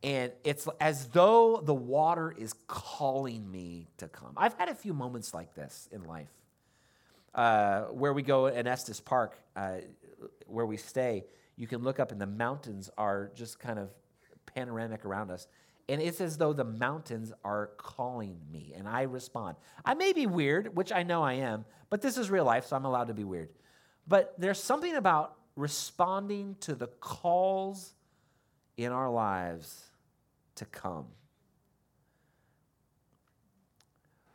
And 0.03 0.31
it's 0.43 0.67
as 0.79 1.07
though 1.07 1.61
the 1.63 1.73
water 1.73 2.33
is 2.37 2.53
calling 2.67 3.49
me 3.49 3.87
to 3.97 4.07
come. 4.07 4.33
I've 4.37 4.53
had 4.53 4.69
a 4.69 4.75
few 4.75 4.93
moments 4.93 5.33
like 5.33 5.55
this 5.55 5.89
in 5.91 6.03
life 6.03 6.29
uh, 7.33 7.83
where 7.85 8.13
we 8.13 8.21
go 8.21 8.47
in 8.47 8.67
Estes 8.67 8.99
Park, 8.99 9.39
uh, 9.55 9.77
where 10.45 10.65
we 10.65 10.77
stay. 10.77 11.25
You 11.55 11.67
can 11.67 11.83
look 11.83 11.99
up, 11.99 12.11
and 12.11 12.21
the 12.21 12.27
mountains 12.27 12.89
are 12.97 13.31
just 13.35 13.59
kind 13.59 13.79
of 13.79 13.89
panoramic 14.57 15.05
around 15.05 15.29
us. 15.29 15.47
And 15.87 16.01
it's 16.01 16.19
as 16.19 16.37
though 16.37 16.51
the 16.51 16.65
mountains 16.65 17.31
are 17.45 17.67
calling 17.77 18.39
me, 18.51 18.73
and 18.75 18.87
I 18.87 19.03
respond. 19.03 19.55
I 19.85 19.93
may 19.93 20.11
be 20.13 20.25
weird, 20.25 20.75
which 20.75 20.91
I 20.91 21.03
know 21.03 21.21
I 21.21 21.33
am, 21.33 21.63
but 21.89 22.01
this 22.01 22.17
is 22.17 22.29
real 22.29 22.43
life, 22.43 22.65
so 22.65 22.75
I'm 22.75 22.83
allowed 22.83 23.07
to 23.07 23.13
be 23.13 23.23
weird. 23.23 23.49
But 24.07 24.33
there's 24.37 24.61
something 24.61 24.95
about 24.95 25.35
responding 25.55 26.55
to 26.61 26.75
the 26.75 26.87
calls 26.87 27.93
in 28.75 28.91
our 28.91 29.09
lives 29.09 29.83
to 30.55 30.65
come. 30.65 31.05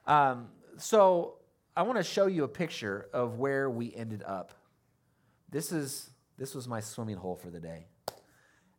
Um, 0.06 0.48
so 0.78 1.34
I 1.76 1.82
want 1.82 1.98
to 1.98 2.04
show 2.04 2.26
you 2.26 2.44
a 2.44 2.48
picture 2.48 3.08
of 3.12 3.38
where 3.38 3.68
we 3.68 3.92
ended 3.94 4.22
up. 4.24 4.54
This 5.50 5.72
is 5.72 6.10
this 6.38 6.54
was 6.54 6.66
my 6.66 6.80
swimming 6.80 7.16
hole 7.16 7.36
for 7.36 7.50
the 7.50 7.60
day. 7.60 7.86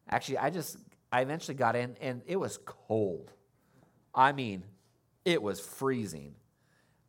Actually, 0.10 0.40
I 0.40 0.50
just 0.50 0.78
I 1.14 1.22
eventually 1.22 1.54
got 1.54 1.76
in 1.76 1.96
and 2.02 2.24
it 2.26 2.38
was 2.38 2.58
cold. 2.66 3.32
I 4.16 4.32
mean, 4.32 4.64
it 5.24 5.44
was 5.44 5.60
freezing. 5.60 6.34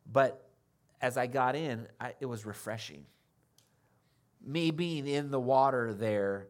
But 0.09 0.47
as 1.01 1.17
I 1.17 1.25
got 1.25 1.55
in, 1.55 1.87
I, 1.99 2.13
it 2.19 2.27
was 2.27 2.45
refreshing. 2.45 3.05
Me 4.45 4.69
being 4.69 5.07
in 5.07 5.31
the 5.31 5.39
water 5.39 5.91
there 5.91 6.49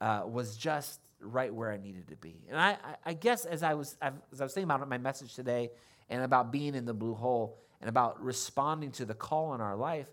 uh, 0.00 0.22
was 0.26 0.56
just 0.56 1.00
right 1.20 1.52
where 1.52 1.70
I 1.70 1.76
needed 1.76 2.08
to 2.08 2.16
be. 2.16 2.46
And 2.48 2.58
I, 2.58 2.78
I 3.04 3.12
guess 3.12 3.44
as 3.44 3.62
I 3.62 3.74
was 3.74 3.98
as 4.00 4.40
I 4.40 4.44
was 4.44 4.54
thinking 4.54 4.70
about 4.70 4.88
my 4.88 4.96
message 4.96 5.34
today 5.34 5.70
and 6.08 6.22
about 6.22 6.50
being 6.50 6.74
in 6.74 6.86
the 6.86 6.94
blue 6.94 7.14
hole 7.14 7.58
and 7.82 7.90
about 7.90 8.22
responding 8.24 8.92
to 8.92 9.04
the 9.04 9.14
call 9.14 9.52
in 9.54 9.60
our 9.60 9.76
life, 9.76 10.10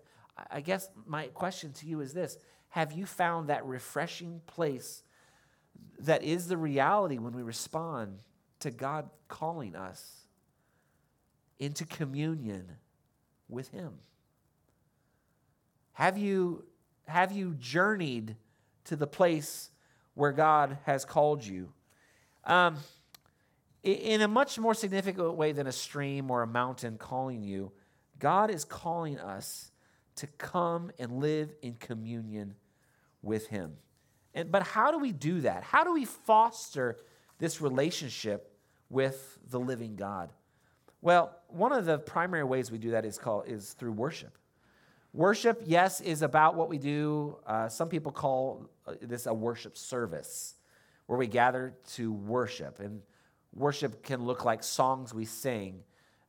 I 0.50 0.60
guess 0.60 0.90
my 1.06 1.28
question 1.28 1.72
to 1.74 1.86
you 1.86 2.00
is 2.00 2.12
this: 2.12 2.36
Have 2.68 2.92
you 2.92 3.06
found 3.06 3.48
that 3.48 3.64
refreshing 3.64 4.42
place 4.46 5.04
that 6.00 6.22
is 6.22 6.48
the 6.48 6.56
reality 6.56 7.18
when 7.18 7.34
we 7.34 7.42
respond 7.42 8.18
to 8.60 8.70
God 8.70 9.08
calling 9.28 9.74
us 9.74 10.26
into 11.58 11.84
communion 11.84 12.72
with 13.48 13.68
Him? 13.68 13.94
Have 15.92 16.18
you, 16.18 16.64
have 17.06 17.32
you 17.32 17.54
journeyed 17.58 18.36
to 18.84 18.96
the 18.96 19.06
place 19.06 19.70
where 20.14 20.32
God 20.32 20.78
has 20.84 21.04
called 21.04 21.44
you? 21.44 21.72
Um, 22.44 22.76
in 23.82 24.20
a 24.20 24.28
much 24.28 24.58
more 24.58 24.74
significant 24.74 25.34
way 25.34 25.52
than 25.52 25.66
a 25.66 25.72
stream 25.72 26.30
or 26.30 26.42
a 26.42 26.46
mountain 26.46 26.98
calling 26.98 27.42
you, 27.42 27.72
God 28.18 28.50
is 28.50 28.64
calling 28.64 29.18
us 29.18 29.70
to 30.16 30.26
come 30.26 30.90
and 30.98 31.20
live 31.20 31.54
in 31.62 31.74
communion 31.74 32.54
with 33.22 33.48
Him. 33.48 33.76
And, 34.36 34.52
but 34.52 34.62
how 34.62 34.92
do 34.92 34.98
we 34.98 35.12
do 35.12 35.40
that? 35.40 35.64
How 35.64 35.82
do 35.82 35.94
we 35.94 36.04
foster 36.04 36.98
this 37.38 37.60
relationship 37.62 38.52
with 38.90 39.38
the 39.50 39.58
living 39.58 39.96
God? 39.96 40.30
Well, 41.00 41.34
one 41.48 41.72
of 41.72 41.86
the 41.86 41.98
primary 41.98 42.44
ways 42.44 42.70
we 42.70 42.78
do 42.78 42.90
that 42.90 43.06
is 43.06 43.18
called 43.18 43.48
is 43.48 43.72
through 43.72 43.92
worship. 43.92 44.36
Worship, 45.14 45.62
yes, 45.64 46.02
is 46.02 46.20
about 46.20 46.54
what 46.54 46.68
we 46.68 46.76
do. 46.76 47.38
Uh, 47.46 47.68
some 47.68 47.88
people 47.88 48.12
call 48.12 48.68
uh, 48.86 48.92
this 49.00 49.24
a 49.24 49.32
worship 49.32 49.78
service, 49.78 50.56
where 51.06 51.18
we 51.18 51.26
gather 51.26 51.72
to 51.94 52.12
worship. 52.12 52.80
And 52.80 53.00
worship 53.54 54.02
can 54.02 54.24
look 54.24 54.44
like 54.44 54.62
songs 54.62 55.14
we 55.14 55.24
sing, 55.24 55.80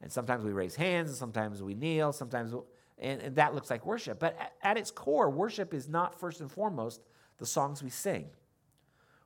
and 0.01 0.09
sometimes 0.09 0.45
we 0.45 0.51
raise 0.53 0.75
hands, 0.75 1.09
and 1.09 1.17
sometimes 1.17 1.61
we 1.61 1.73
kneel, 1.73 2.13
sometimes, 2.13 2.53
and, 2.99 3.21
and 3.21 3.35
that 3.35 3.53
looks 3.53 3.69
like 3.69 3.85
worship. 3.85 4.19
But 4.19 4.37
at, 4.39 4.53
at 4.61 4.77
its 4.77 4.91
core, 4.91 5.29
worship 5.29 5.73
is 5.73 5.89
not 5.89 6.17
first 6.17 6.39
and 6.39 6.49
foremost 6.49 7.01
the 7.37 7.45
songs 7.45 7.83
we 7.83 7.89
sing. 7.89 8.29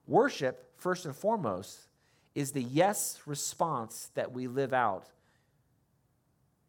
Worship, 0.07 0.71
first 0.77 1.05
and 1.05 1.15
foremost, 1.15 1.79
is 2.35 2.51
the 2.51 2.63
yes 2.63 3.19
response 3.25 4.09
that 4.15 4.31
we 4.31 4.47
live 4.47 4.73
out 4.73 5.07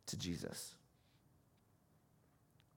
to 0.07 0.19
Jesus. 0.19 0.75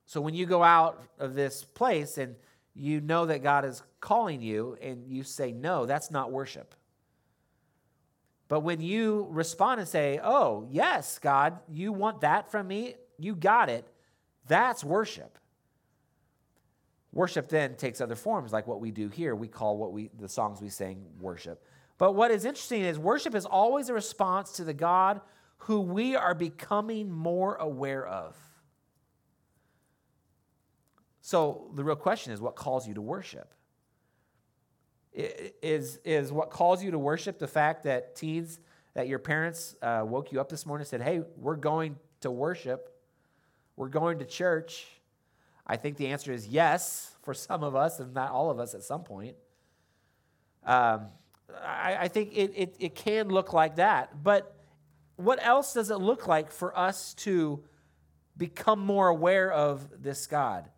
So 0.06 0.22
when 0.22 0.34
you 0.34 0.46
go 0.46 0.64
out 0.64 1.04
of 1.20 1.34
this 1.34 1.64
place 1.64 2.18
and 2.18 2.36
you 2.74 3.02
know 3.02 3.26
that 3.26 3.42
God 3.42 3.66
is 3.66 3.82
calling 4.00 4.42
you 4.42 4.78
and 4.82 5.08
you 5.08 5.24
say 5.24 5.52
no, 5.52 5.86
that's 5.86 6.12
not 6.12 6.32
worship. 6.32 6.76
But 8.48 8.60
when 8.60 8.80
you 8.80 9.28
respond 9.32 9.80
and 9.80 9.90
say, 9.90 10.20
Oh, 10.24 10.68
yes, 10.70 11.18
God, 11.18 11.58
you 11.68 11.92
want 11.92 12.22
that 12.22 12.52
from 12.52 12.68
me, 12.68 12.96
you 13.18 13.36
got 13.36 13.70
it, 13.70 13.88
that's 14.48 14.84
worship. 14.84 15.38
Worship 17.16 17.48
then 17.48 17.76
takes 17.76 18.02
other 18.02 18.14
forms, 18.16 18.52
like 18.52 18.68
what 18.68 18.82
we 18.82 18.92
do 18.92 19.08
here. 19.08 19.36
We 19.36 19.48
call 19.48 19.78
what 19.78 19.94
we 19.94 20.12
the 20.20 20.28
songs 20.28 20.62
we 20.62 20.70
sing 20.70 21.06
worship. 21.20 21.66
But 21.98 22.12
what 22.12 22.30
is 22.30 22.44
interesting 22.44 22.82
is 22.82 23.00
worship 23.00 23.34
is 23.34 23.46
always 23.46 23.88
a 23.88 23.94
response 23.94 24.52
to 24.58 24.66
the 24.66 24.74
God 24.74 25.22
who 25.60 25.80
we 25.80 26.18
are 26.18 26.36
becoming 26.36 27.10
more 27.10 27.56
aware 27.56 28.06
of. 28.06 28.36
So 31.22 31.72
the 31.74 31.86
real 31.86 31.96
question 31.96 32.34
is 32.34 32.42
what 32.42 32.58
calls 32.58 32.86
you 32.86 32.94
to 32.96 33.02
worship? 33.02 33.54
Is, 35.14 36.00
is 36.04 36.34
what 36.34 36.50
calls 36.50 36.84
you 36.84 36.92
to 36.92 37.00
worship 37.00 37.40
the 37.40 37.48
fact 37.48 37.84
that 37.84 38.18
teens, 38.18 38.60
that 38.94 39.08
your 39.08 39.20
parents 39.20 39.78
uh, 39.82 40.04
woke 40.06 40.34
you 40.34 40.42
up 40.42 40.50
this 40.50 40.66
morning 40.66 40.82
and 40.82 40.90
said, 40.90 41.02
hey, 41.02 41.22
we're 41.38 41.56
going 41.56 41.96
to 42.20 42.30
worship, 42.30 42.94
we're 43.78 43.88
going 43.88 44.20
to 44.20 44.26
church? 44.26 44.86
I 45.68 45.78
think 45.78 45.98
the 45.98 46.08
answer 46.08 46.32
is 46.32 46.48
yes 46.48 47.16
for 47.24 47.34
some 47.34 47.64
of 47.64 47.76
us, 47.76 48.00
and 48.00 48.14
not 48.14 48.32
all 48.32 48.52
of 48.52 48.60
us 48.60 48.76
at 48.76 48.84
some 48.84 49.04
point. 49.04 49.36
Um, 50.64 51.08
I, 51.64 51.98
I, 52.02 52.08
think 52.08 52.32
it, 52.36 52.52
it, 52.56 52.76
it 52.80 52.96
can 52.96 53.30
look 53.30 53.54
like 53.54 53.78
that. 53.78 54.24
But 54.24 54.56
what 55.16 55.44
else 55.44 55.74
does 55.74 55.90
it 55.90 55.98
look 55.98 56.28
like 56.28 56.52
for 56.52 56.78
us 56.78 57.14
to 57.16 57.64
become 58.38 58.80
more 58.80 59.08
aware 59.08 59.52
of 59.52 60.02
this 60.02 60.28
God? 60.28 60.70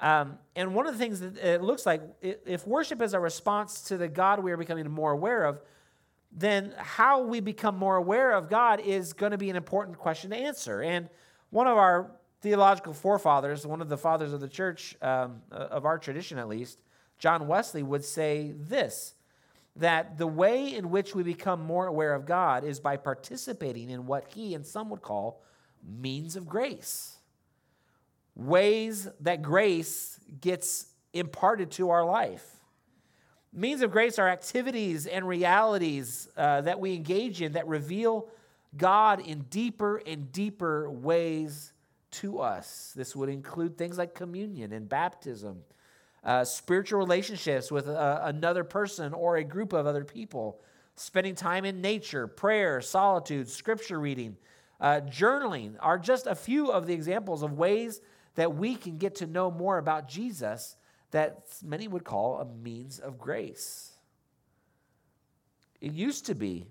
Um, 0.00 0.38
and 0.56 0.74
one 0.74 0.86
of 0.86 0.94
the 0.94 0.98
things 0.98 1.20
that 1.20 1.36
it 1.36 1.62
looks 1.62 1.84
like, 1.84 2.02
if 2.22 2.66
worship 2.66 3.02
is 3.02 3.12
a 3.12 3.20
response 3.20 3.82
to 3.82 3.98
the 3.98 4.08
God 4.08 4.42
we 4.42 4.50
are 4.50 4.56
becoming 4.56 4.90
more 4.90 5.12
aware 5.12 5.44
of, 5.44 5.60
then 6.32 6.72
how 6.76 7.22
we 7.22 7.40
become 7.40 7.76
more 7.76 7.96
aware 7.96 8.32
of 8.32 8.48
God 8.48 8.80
is 8.80 9.12
going 9.12 9.32
to 9.32 9.38
be 9.38 9.50
an 9.50 9.56
important 9.56 9.98
question 9.98 10.30
to 10.30 10.36
answer. 10.36 10.80
And 10.80 11.08
one 11.50 11.66
of 11.66 11.76
our 11.76 12.12
theological 12.40 12.92
forefathers, 12.92 13.66
one 13.66 13.80
of 13.80 13.88
the 13.88 13.98
fathers 13.98 14.32
of 14.32 14.40
the 14.40 14.48
church, 14.48 14.96
um, 15.02 15.42
uh, 15.52 15.54
of 15.54 15.84
our 15.84 15.98
tradition 15.98 16.38
at 16.38 16.48
least, 16.48 16.78
John 17.18 17.46
Wesley, 17.46 17.82
would 17.82 18.04
say 18.04 18.54
this 18.56 19.14
that 19.76 20.18
the 20.18 20.26
way 20.26 20.74
in 20.74 20.90
which 20.90 21.14
we 21.14 21.22
become 21.22 21.60
more 21.60 21.86
aware 21.86 22.12
of 22.12 22.26
God 22.26 22.64
is 22.64 22.80
by 22.80 22.96
participating 22.96 23.88
in 23.88 24.04
what 24.04 24.26
he 24.34 24.54
and 24.54 24.66
some 24.66 24.90
would 24.90 25.00
call 25.00 25.42
means 25.82 26.34
of 26.34 26.48
grace. 26.48 27.16
Ways 28.34 29.08
that 29.20 29.42
grace 29.42 30.18
gets 30.40 30.86
imparted 31.12 31.70
to 31.72 31.90
our 31.90 32.04
life. 32.04 32.44
Means 33.52 33.80
of 33.82 33.90
grace 33.90 34.18
are 34.18 34.28
activities 34.28 35.06
and 35.06 35.26
realities 35.26 36.28
uh, 36.36 36.60
that 36.62 36.80
we 36.80 36.94
engage 36.94 37.40
in 37.40 37.52
that 37.52 37.66
reveal 37.66 38.28
God 38.76 39.20
in 39.20 39.42
deeper 39.42 39.96
and 39.98 40.30
deeper 40.30 40.90
ways 40.90 41.72
to 42.12 42.40
us. 42.40 42.92
This 42.96 43.14
would 43.14 43.28
include 43.28 43.76
things 43.76 43.98
like 43.98 44.14
communion 44.14 44.72
and 44.72 44.88
baptism, 44.88 45.58
uh, 46.24 46.44
spiritual 46.44 46.98
relationships 46.98 47.70
with 47.70 47.88
uh, 47.88 48.20
another 48.24 48.64
person 48.64 49.12
or 49.12 49.36
a 49.36 49.44
group 49.44 49.72
of 49.72 49.86
other 49.86 50.04
people, 50.04 50.60
spending 50.96 51.34
time 51.34 51.64
in 51.64 51.80
nature, 51.80 52.26
prayer, 52.26 52.80
solitude, 52.80 53.48
scripture 53.48 53.98
reading, 53.98 54.36
uh, 54.80 55.00
journaling 55.02 55.76
are 55.80 55.98
just 55.98 56.26
a 56.26 56.34
few 56.34 56.70
of 56.70 56.86
the 56.86 56.94
examples 56.94 57.42
of 57.42 57.52
ways 57.52 58.00
that 58.34 58.54
we 58.54 58.74
can 58.74 58.96
get 58.96 59.16
to 59.16 59.26
know 59.26 59.50
more 59.50 59.78
about 59.78 60.08
Jesus 60.08 60.76
that 61.10 61.44
many 61.62 61.88
would 61.88 62.04
call 62.04 62.38
a 62.38 62.44
means 62.44 62.98
of 62.98 63.18
grace. 63.18 63.92
It 65.80 65.92
used 65.92 66.26
to 66.26 66.34
be 66.34 66.66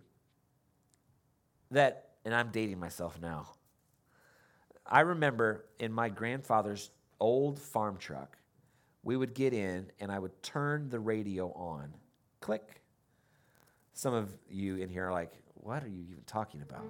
that, 1.72 2.10
and 2.26 2.34
I'm 2.34 2.50
dating 2.50 2.80
myself 2.80 3.20
now. 3.22 3.48
I 4.90 5.02
remember 5.02 5.66
in 5.78 5.94
my 5.94 6.10
grandfather's 6.10 6.90
old 7.20 7.60
farm 7.60 7.98
truck, 7.98 8.38
we 9.04 9.16
would 9.16 9.34
get 9.36 9.54
in 9.54 9.92
and 10.00 10.12
I 10.12 10.18
would 10.18 10.42
turn 10.42 10.90
the 10.90 11.00
radio 11.00 11.52
on. 11.54 11.94
Click. 12.42 12.82
Some 13.94 14.14
of 14.14 14.36
you 14.50 14.78
in 14.78 14.90
here 14.90 15.08
are 15.08 15.14
like, 15.14 15.32
what 15.54 15.84
are 15.84 15.88
you 15.88 16.04
even 16.10 16.24
talking 16.26 16.62
about? 16.62 16.86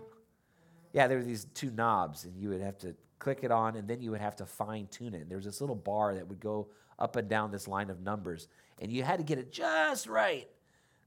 Yeah, 0.94 1.08
there 1.08 1.18
were 1.18 1.24
these 1.24 1.46
two 1.54 1.72
knobs, 1.72 2.26
and 2.26 2.36
you 2.38 2.50
would 2.50 2.62
have 2.62 2.78
to 2.80 2.96
click 3.20 3.40
it 3.44 3.52
on, 3.52 3.76
and 3.76 3.88
then 3.88 4.02
you 4.02 4.12
would 4.12 4.22
have 4.22 4.36
to 4.38 4.46
fine 4.46 4.88
tune 4.90 5.14
it. 5.14 5.22
And 5.22 5.30
there 5.30 5.38
was 5.38 5.46
this 5.46 5.62
little 5.62 5.76
bar 5.76 6.16
that 6.16 6.28
would 6.28 6.40
go 6.40 6.68
up 6.98 7.16
and 7.16 7.28
down 7.28 7.52
this 7.52 7.68
line 7.68 7.90
of 7.90 8.02
numbers, 8.02 8.48
and 8.80 8.92
you 8.92 9.04
had 9.04 9.18
to 9.18 9.24
get 9.24 9.38
it 9.38 9.52
just 9.52 10.08
right. 10.08 10.48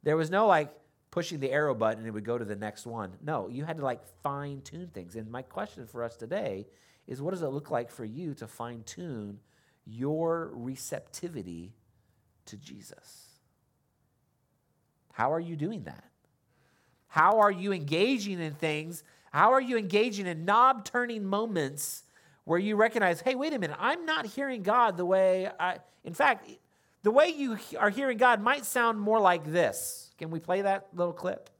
There 0.03 0.17
was 0.17 0.31
no 0.31 0.47
like 0.47 0.73
pushing 1.13 1.39
the 1.39 1.53
arrow 1.53 1.75
button 1.75 1.99
and 1.99 2.09
it 2.09 2.11
would 2.11 2.25
go 2.25 2.39
to 2.39 2.45
the 2.45 2.57
next 2.57 2.87
one. 2.87 3.13
No, 3.23 3.47
you 3.47 3.65
had 3.65 3.77
to 3.77 3.85
like 3.85 4.01
fine 4.23 4.63
tune 4.63 4.89
things. 4.89 5.15
And 5.15 5.31
my 5.31 5.43
question 5.43 5.87
for 5.87 6.03
us 6.03 6.17
today 6.17 6.67
is 7.07 7.23
what 7.23 7.33
does 7.33 7.43
it 7.43 7.49
look 7.49 7.71
like 7.71 7.91
for 7.91 8.05
you 8.05 8.35
to 8.35 8.47
fine 8.49 8.83
tune 8.85 9.39
your 9.87 10.51
receptivity 10.55 11.75
to 12.47 12.57
Jesus? 12.57 13.29
How 15.13 15.33
are 15.33 15.41
you 15.41 15.55
doing 15.55 15.85
that? 15.85 16.05
How 17.09 17.41
are 17.41 17.51
you 17.51 17.75
engaging 17.75 18.41
in 18.41 18.55
things? 18.55 19.05
How 19.33 19.53
are 19.53 19.61
you 19.61 19.77
engaging 19.77 20.27
in 20.27 20.47
knob 20.47 20.87
turning 20.87 21.27
moments 21.27 22.05
where 22.45 22.59
you 22.59 22.75
recognize, 22.75 23.21
hey, 23.21 23.35
wait 23.35 23.53
a 23.53 23.59
minute, 23.59 23.77
I'm 23.79 24.07
not 24.07 24.25
hearing 24.25 24.63
God 24.63 24.97
the 24.97 25.05
way 25.05 25.51
I, 25.61 25.79
in 26.05 26.15
fact, 26.15 26.49
the 27.03 27.11
way 27.11 27.29
you 27.29 27.59
are 27.79 27.91
hearing 27.91 28.17
God 28.17 28.41
might 28.41 28.65
sound 28.65 28.99
more 28.99 29.21
like 29.21 29.45
this. 29.45 30.12
Can 30.23 30.31
we 30.31 30.39
play 30.39 30.63
that 30.63 30.87
little 30.95 31.13
clip? 31.13 31.51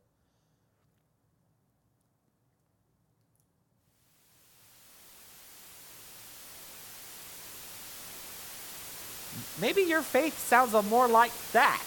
Maybe 9.61 9.83
your 9.83 10.03
faith 10.03 10.39
sounds 10.47 10.75
more 10.89 11.09
like 11.09 11.33
that. 11.51 11.83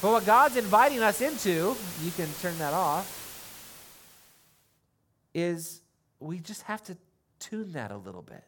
But 0.00 0.12
what 0.12 0.24
God's 0.24 0.56
inviting 0.56 1.02
us 1.02 1.20
into, 1.20 1.74
you 2.04 2.12
can 2.12 2.28
turn 2.40 2.56
that 2.58 2.72
off 2.72 3.16
is 5.34 5.80
we 6.20 6.38
just 6.38 6.62
have 6.62 6.84
to 6.84 6.96
tune 7.40 7.72
that 7.72 7.90
a 7.90 7.96
little 7.96 8.22
bit 8.22 8.44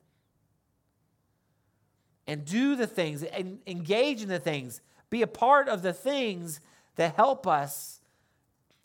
and 2.26 2.44
do 2.44 2.76
the 2.76 2.86
things 2.86 3.22
and 3.22 3.58
engage 3.66 4.22
in 4.22 4.28
the 4.28 4.38
things, 4.38 4.80
be 5.10 5.22
a 5.22 5.26
part 5.26 5.68
of 5.68 5.82
the 5.82 5.92
things 5.92 6.60
that 6.96 7.14
help 7.16 7.46
us 7.46 8.00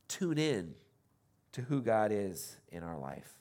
tune 0.08 0.38
in 0.38 0.74
to 1.52 1.62
who 1.62 1.82
God 1.82 2.12
is 2.12 2.58
in 2.70 2.84
our 2.84 2.98
life. 2.98 3.34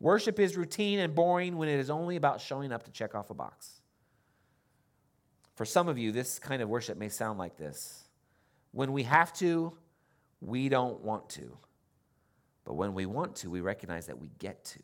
Worship 0.00 0.40
is 0.40 0.56
routine 0.56 0.98
and 0.98 1.14
boring 1.14 1.56
when 1.56 1.68
it 1.68 1.78
is 1.78 1.88
only 1.88 2.16
about 2.16 2.40
showing 2.40 2.72
up 2.72 2.82
to 2.84 2.90
check 2.90 3.14
off 3.14 3.30
a 3.30 3.34
box. 3.34 3.80
For 5.54 5.64
some 5.64 5.88
of 5.88 5.98
you, 5.98 6.12
this 6.12 6.38
kind 6.38 6.60
of 6.62 6.68
worship 6.68 6.98
may 6.98 7.08
sound 7.08 7.38
like 7.38 7.56
this. 7.56 8.04
When 8.72 8.92
we 8.92 9.04
have 9.04 9.32
to, 9.34 9.72
we 10.40 10.68
don't 10.68 11.00
want 11.02 11.28
to. 11.30 11.56
But 12.64 12.74
when 12.74 12.94
we 12.94 13.06
want 13.06 13.36
to, 13.36 13.50
we 13.50 13.60
recognize 13.60 14.06
that 14.06 14.18
we 14.18 14.30
get 14.38 14.64
to. 14.64 14.80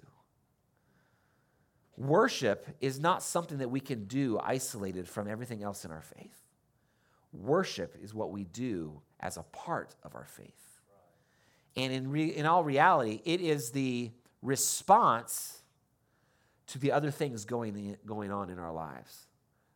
Worship 1.99 2.69
is 2.81 3.01
not 3.01 3.25
something 3.25 3.59
that 3.59 3.71
we 3.71 3.81
can 3.81 4.05
do 4.05 4.39
isolated 4.41 5.09
from 5.09 5.27
everything 5.27 5.65
else 5.65 5.85
in 5.85 5.91
our 5.91 6.01
faith. 6.01 6.39
Worship 7.33 7.97
is 8.01 8.15
what 8.15 8.31
we 8.31 8.45
do 8.45 9.03
as 9.19 9.37
a 9.37 9.43
part 9.43 9.97
of 10.05 10.15
our 10.15 10.25
faith. 10.25 10.81
And 11.75 11.93
in, 11.93 12.11
re- 12.11 12.35
in 12.35 12.47
all 12.47 12.63
reality, 12.63 13.21
it 13.25 13.41
is 13.41 13.73
the 13.73 14.13
response 14.43 15.63
to 16.69 16.79
the 16.79 16.93
other 16.93 17.11
things 17.11 17.45
going, 17.45 17.77
in, 17.77 17.97
going 18.07 18.31
on 18.31 18.49
in 18.49 18.61
our 18.61 18.73
lives, 18.73 19.27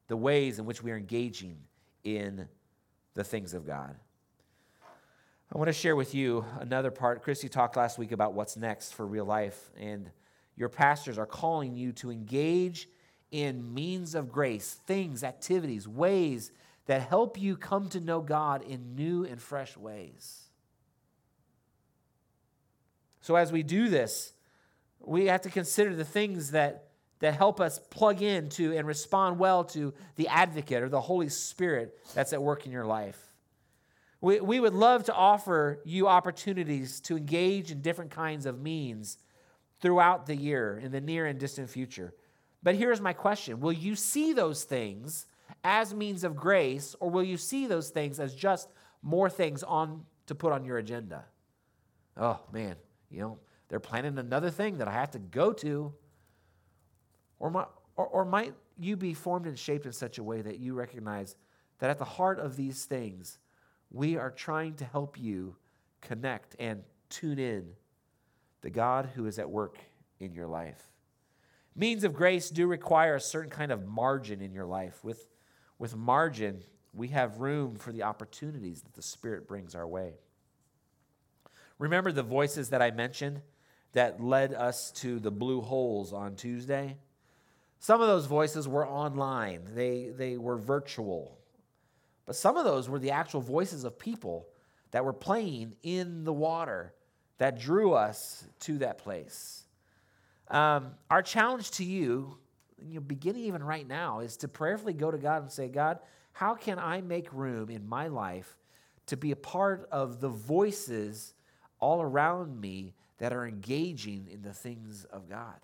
the 0.07 0.17
ways 0.17 0.61
in 0.61 0.65
which 0.65 0.81
we 0.81 0.93
are 0.93 0.97
engaging 0.97 1.59
in 2.05 2.47
the 3.15 3.25
things 3.25 3.53
of 3.53 3.67
God. 3.67 3.97
I 5.53 5.59
want 5.59 5.69
to 5.69 5.73
share 5.73 5.97
with 5.97 6.15
you 6.15 6.45
another 6.61 6.93
part. 6.93 7.23
Christy 7.23 7.49
talked 7.49 7.77
last 7.77 7.99
week 7.99 8.13
about 8.13 8.33
what's 8.33 8.57
next 8.57 8.95
for 8.95 9.05
real 9.07 9.25
life, 9.25 9.71
and 9.77 10.11
your 10.57 10.69
pastors 10.69 11.19
are 11.19 11.27
calling 11.27 11.75
you 11.75 11.93
to 11.93 12.11
engage 12.11 12.89
in 13.31 13.73
means 13.73 14.15
of 14.15 14.31
grace, 14.31 14.79
things, 14.87 15.25
activities, 15.25 15.89
ways 15.89 16.53
that 16.87 17.09
help 17.09 17.41
you 17.41 17.57
come 17.57 17.89
to 17.89 18.01
know 18.01 18.21
God 18.21 18.63
in 18.63 18.95
new 18.95 19.25
and 19.25 19.41
fresh 19.41 19.77
ways. 19.77 20.43
So, 23.21 23.37
as 23.37 23.53
we 23.53 23.63
do 23.63 23.89
this, 23.89 24.33
we 25.01 25.27
have 25.27 25.43
to 25.43 25.51
consider 25.51 25.95
the 25.95 26.05
things 26.05 26.51
that, 26.51 26.89
that 27.21 27.35
help 27.35 27.61
us 27.61 27.79
plug 27.79 28.21
into 28.21 28.77
and 28.77 28.87
respond 28.87 29.39
well 29.39 29.65
to 29.65 29.95
the 30.17 30.29
advocate 30.29 30.83
or 30.83 30.89
the 30.89 31.01
Holy 31.01 31.29
Spirit 31.29 31.99
that's 32.15 32.33
at 32.33 32.43
work 32.43 32.67
in 32.67 32.73
your 32.73 32.85
life. 32.85 33.19
We, 34.21 34.41
we 34.41 34.61
would 34.61 34.75
love 34.75 35.05
to 35.05 35.15
offer 35.15 35.81
you 35.85 36.09
opportunities 36.09 37.01
to 37.03 37.17
engage 37.17 37.71
in 37.71 37.81
different 37.81 38.11
kinds 38.11 38.45
of 38.45 38.61
means 38.61 39.19
throughout 39.83 40.27
the 40.27 40.37
year 40.37 40.81
in 40.83 40.93
the 40.93 41.01
near 41.01 41.27
and 41.27 41.39
distant 41.39 41.69
future. 41.69 42.15
But 42.63 42.77
here's 42.77 43.01
my 43.01 43.13
question 43.13 43.61
Will 43.61 43.73
you 43.73 43.95
see 43.95 44.33
those 44.33 44.65
things 44.65 45.27
as 45.65 45.93
means 45.93 46.25
of 46.25 46.35
grace, 46.35 46.97
or 47.01 47.11
will 47.11 47.23
you 47.23 47.37
see 47.37 47.67
those 47.67 47.91
things 47.91 48.19
as 48.19 48.35
just 48.35 48.69
more 49.03 49.29
things 49.29 49.63
on 49.63 50.05
to 50.27 50.35
put 50.35 50.53
on 50.53 50.65
your 50.65 50.79
agenda? 50.79 51.25
Oh, 52.17 52.41
man, 52.53 52.77
you 53.11 53.21
know, 53.21 53.39
they're 53.69 53.81
planning 53.81 54.19
another 54.19 54.51
thing 54.51 54.79
that 54.79 54.89
I 54.89 54.93
have 54.93 55.11
to 55.13 55.19
go 55.19 55.53
to. 55.55 55.93
Or, 57.39 57.51
my, 57.51 57.67
or, 57.97 58.07
or 58.07 58.25
might 58.25 58.55
you 58.79 58.97
be 58.97 59.15
formed 59.15 59.47
and 59.47 59.59
shaped 59.59 59.87
in 59.87 59.93
such 59.93 60.19
a 60.19 60.23
way 60.23 60.43
that 60.43 60.59
you 60.59 60.75
recognize 60.75 61.37
that 61.79 61.91
at 61.91 61.99
the 61.99 62.05
heart 62.05 62.39
of 62.39 62.57
these 62.57 62.85
things 62.85 63.39
we 63.91 64.17
are 64.17 64.31
trying 64.31 64.75
to 64.75 64.85
help 64.85 65.19
you 65.19 65.57
connect 66.01 66.57
and 66.59 66.83
tune 67.09 67.39
in 67.39 67.73
the 68.63 68.71
God 68.71 69.11
who 69.15 69.27
is 69.27 69.39
at 69.39 69.51
work 69.51 69.79
in 70.19 70.33
your 70.33 70.47
life. 70.47 70.89
Means 71.75 72.05
of 72.05 72.15
grace 72.15 72.51
do 72.51 72.67
require 72.67 73.17
a 73.17 73.21
certain 73.21 73.51
kind 73.51 73.73
of 73.73 73.87
margin 73.87 74.41
in 74.41 74.53
your 74.53 74.67
life. 74.67 75.03
With, 75.03 75.27
with 75.79 75.97
margin, 75.97 76.63
we 76.93 77.09
have 77.09 77.39
room 77.39 77.77
for 77.77 77.93
the 77.93 78.03
opportunities 78.03 78.83
that 78.83 78.95
the 78.95 79.03
Spirit 79.03 79.49
brings 79.49 79.75
our 79.75 79.87
way. 79.87 80.15
Remember 81.79 82.13
the 82.13 82.23
voices 82.23 82.69
that 82.69 82.83
I 82.83 82.91
mentioned 82.91 83.41
that 83.93 84.23
led 84.23 84.55
us 84.55 84.91
to 84.93 85.19
the 85.19 85.31
blue 85.31 85.61
holes 85.61 86.13
on 86.13 86.37
Tuesday? 86.37 86.99
Some 87.79 88.01
of 88.01 88.07
those 88.07 88.27
voices 88.27 88.69
were 88.69 88.87
online, 88.87 89.63
they, 89.75 90.11
they 90.15 90.37
were 90.37 90.57
virtual. 90.57 91.39
But 92.27 92.37
some 92.37 92.57
of 92.57 92.65
those 92.65 92.89
were 92.89 93.01
the 93.01 93.11
actual 93.11 93.41
voices 93.41 93.83
of 93.83 93.99
people 93.99 94.47
that 94.93 95.05
were 95.05 95.13
playing 95.13 95.75
in 95.83 96.23
the 96.23 96.33
water 96.33 96.95
that 97.39 97.59
drew 97.59 97.93
us 97.93 98.45
to 98.61 98.79
that 98.79 98.99
place. 98.99 99.65
Um, 100.49 100.93
our 101.11 101.23
challenge 101.23 101.71
to 101.73 101.85
you 101.85 102.39
you 102.89 102.95
know, 102.95 103.01
beginning 103.01 103.45
even 103.45 103.63
right 103.63 103.87
now, 103.87 104.21
is 104.21 104.37
to 104.39 104.49
prayerfully 104.49 104.93
go 104.93 105.11
to 105.11 105.19
God 105.19 105.43
and 105.43 105.51
say, 105.51 105.69
God, 105.69 105.99
how 106.33 106.55
can 106.55 106.79
I 106.79 107.01
make 107.01 107.33
room 107.33 107.71
in 107.71 107.89
my 107.89 108.09
life 108.09 108.57
to 109.07 109.17
be 109.17 109.31
a 109.31 109.37
part 109.37 109.89
of 109.91 110.21
the 110.21 110.29
voices 110.29 111.35
all 111.79 112.01
around 112.01 112.61
me 112.61 112.95
that 113.19 113.33
are 113.33 113.47
engaging 113.47 114.29
in 114.31 114.43
the 114.43 114.53
things 114.53 115.05
of 115.05 115.29
God? 115.29 115.61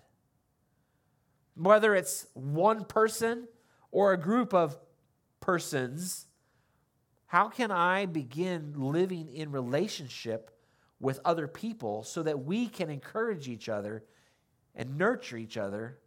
Whether 1.55 1.95
it's 1.95 2.27
one 2.33 2.85
person 2.85 3.47
or 3.91 4.13
a 4.13 4.17
group 4.17 4.53
of 4.53 4.77
persons, 5.39 6.27
how 7.27 7.49
can 7.49 7.71
I 7.71 8.05
begin 8.05 8.73
living 8.77 9.29
in 9.33 9.51
relationship 9.51 10.51
with 10.99 11.19
other 11.23 11.47
people 11.47 12.03
so 12.03 12.23
that 12.23 12.43
we 12.43 12.67
can 12.67 12.89
encourage 12.89 13.47
each 13.47 13.69
other 13.69 14.03
and 14.75 14.97
nurture 14.97 15.37
each 15.37 15.57
other 15.57 15.97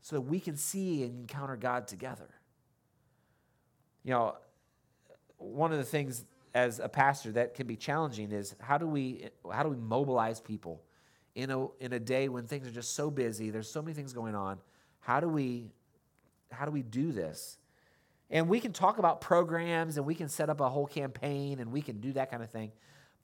so 0.00 0.16
that 0.16 0.22
we 0.22 0.40
can 0.40 0.56
see 0.56 1.02
and 1.02 1.20
encounter 1.20 1.56
God 1.56 1.86
together? 1.88 2.30
You 4.04 4.12
know, 4.12 4.36
one 5.38 5.72
of 5.72 5.78
the 5.78 5.84
things 5.84 6.24
as 6.54 6.78
a 6.78 6.88
pastor 6.88 7.32
that 7.32 7.54
can 7.54 7.66
be 7.66 7.76
challenging 7.76 8.30
is 8.30 8.54
how 8.60 8.78
do 8.78 8.86
we 8.86 9.28
how 9.50 9.62
do 9.62 9.68
we 9.68 9.76
mobilize 9.76 10.40
people 10.40 10.82
in 11.34 11.50
a 11.50 11.66
in 11.80 11.92
a 11.92 12.00
day 12.00 12.28
when 12.28 12.46
things 12.46 12.66
are 12.66 12.72
just 12.72 12.94
so 12.94 13.10
busy, 13.10 13.50
there's 13.50 13.70
so 13.70 13.80
many 13.80 13.94
things 13.94 14.12
going 14.12 14.34
on. 14.34 14.58
How 15.00 15.20
do 15.20 15.28
we 15.28 15.72
how 16.50 16.64
do 16.64 16.70
we 16.70 16.82
do 16.82 17.12
this? 17.12 17.58
And 18.30 18.48
we 18.48 18.60
can 18.60 18.72
talk 18.72 18.98
about 18.98 19.20
programs 19.20 19.96
and 19.96 20.06
we 20.06 20.14
can 20.14 20.28
set 20.28 20.48
up 20.48 20.60
a 20.60 20.68
whole 20.68 20.86
campaign 20.86 21.58
and 21.58 21.70
we 21.70 21.82
can 21.82 22.00
do 22.00 22.12
that 22.14 22.30
kind 22.30 22.42
of 22.42 22.50
thing. 22.50 22.72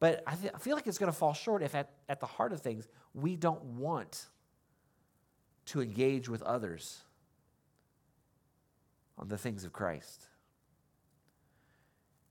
But 0.01 0.23
I, 0.27 0.35
th- 0.35 0.53
I 0.55 0.59
feel 0.59 0.77
like 0.77 0.87
it's 0.87 0.99
going 0.99 1.11
to 1.11 1.19
fall 1.19 1.35
short 1.35 1.63
if, 1.63 1.75
at, 1.75 1.91
at 2.09 2.21
the 2.21 2.27
heart 2.27 2.53
of 2.53 2.61
things, 2.61 2.87
we 3.15 3.37
don't 3.37 3.63
want 3.65 4.27
to 5.67 5.83
engage 5.83 6.29
with 6.29 6.43
others 6.43 7.03
on 9.19 9.29
the 9.29 9.39
things 9.39 9.65
of 9.65 9.73
Christ. 9.73 10.25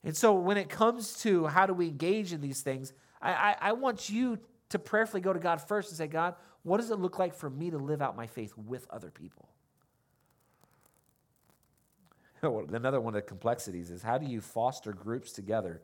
And 0.03 0.15
so, 0.15 0.33
when 0.33 0.57
it 0.57 0.69
comes 0.69 1.19
to 1.21 1.47
how 1.47 1.65
do 1.65 1.73
we 1.73 1.87
engage 1.87 2.31
in 2.31 2.39
these 2.39 2.61
things, 2.61 2.93
I, 3.21 3.31
I, 3.31 3.55
I 3.61 3.71
want 3.73 4.09
you 4.09 4.39
to 4.69 4.79
prayerfully 4.79 5.21
go 5.21 5.33
to 5.33 5.39
God 5.39 5.61
first 5.61 5.89
and 5.89 5.97
say, 5.97 6.07
God, 6.07 6.35
what 6.63 6.77
does 6.77 6.91
it 6.91 6.99
look 6.99 7.19
like 7.19 7.33
for 7.33 7.49
me 7.49 7.71
to 7.71 7.77
live 7.77 8.01
out 8.01 8.15
my 8.15 8.27
faith 8.27 8.53
with 8.57 8.87
other 8.89 9.09
people? 9.09 9.49
Another 12.41 13.01
one 13.01 13.15
of 13.15 13.21
the 13.21 13.27
complexities 13.27 13.91
is 13.91 14.01
how 14.01 14.17
do 14.17 14.25
you 14.25 14.39
foster 14.41 14.93
groups 14.93 15.31
together 15.31 15.81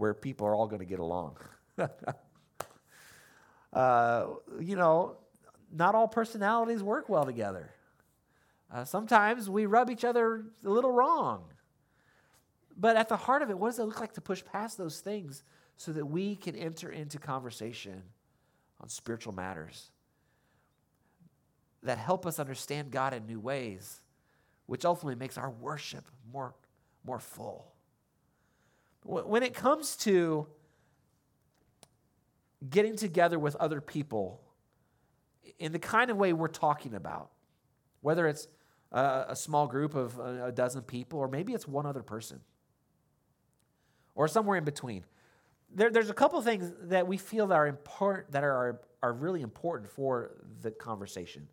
where 0.00 0.14
people 0.14 0.46
are 0.46 0.54
all 0.54 0.66
going 0.66 0.80
to 0.80 0.86
get 0.86 0.98
along? 0.98 1.36
uh, 3.72 4.26
you 4.60 4.76
know, 4.76 5.16
not 5.72 5.94
all 5.94 6.08
personalities 6.08 6.82
work 6.82 7.08
well 7.08 7.24
together. 7.24 7.70
Uh, 8.72 8.84
sometimes 8.84 9.50
we 9.50 9.66
rub 9.66 9.90
each 9.90 10.04
other 10.04 10.44
a 10.64 10.68
little 10.68 10.92
wrong. 10.92 11.44
But 12.76 12.96
at 12.96 13.08
the 13.08 13.16
heart 13.16 13.42
of 13.42 13.50
it, 13.50 13.58
what 13.58 13.68
does 13.68 13.78
it 13.78 13.84
look 13.84 14.00
like 14.00 14.14
to 14.14 14.20
push 14.20 14.44
past 14.44 14.78
those 14.78 15.00
things 15.00 15.42
so 15.76 15.92
that 15.92 16.06
we 16.06 16.36
can 16.36 16.56
enter 16.56 16.90
into 16.90 17.18
conversation 17.18 18.02
on 18.80 18.88
spiritual 18.88 19.34
matters 19.34 19.90
that 21.82 21.98
help 21.98 22.26
us 22.26 22.38
understand 22.38 22.90
God 22.90 23.12
in 23.12 23.26
new 23.26 23.40
ways? 23.40 24.00
which 24.70 24.84
ultimately 24.84 25.16
makes 25.16 25.36
our 25.36 25.50
worship 25.50 26.04
more, 26.32 26.54
more 27.02 27.18
full. 27.18 27.69
When 29.04 29.42
it 29.42 29.54
comes 29.54 29.96
to 29.98 30.46
getting 32.68 32.96
together 32.96 33.38
with 33.38 33.56
other 33.56 33.80
people 33.80 34.40
in 35.58 35.72
the 35.72 35.78
kind 35.78 36.10
of 36.10 36.16
way 36.16 36.32
we're 36.32 36.48
talking 36.48 36.94
about, 36.94 37.30
whether 38.02 38.26
it's 38.26 38.48
a, 38.92 39.36
small 39.36 39.66
group 39.66 39.94
of 39.94 40.18
a, 40.18 40.52
dozen 40.52 40.82
people, 40.82 41.18
or 41.18 41.28
maybe 41.28 41.52
it's 41.52 41.66
one 41.66 41.86
other 41.86 42.02
person, 42.02 42.40
or 44.14 44.28
somewhere 44.28 44.58
in 44.58 44.64
between. 44.64 45.04
There, 45.72 45.90
there's 45.90 46.10
a 46.10 46.14
couple 46.14 46.40
things 46.42 46.72
that 46.82 47.06
we 47.06 47.16
feel 47.16 47.46
that 47.48 47.54
are 47.54 47.68
important, 47.68 48.32
that 48.32 48.42
are, 48.42 48.80
are 49.02 49.12
really 49.12 49.42
important 49.42 49.90
for 49.90 50.32
the 50.60 50.70
conversation, 50.70 51.46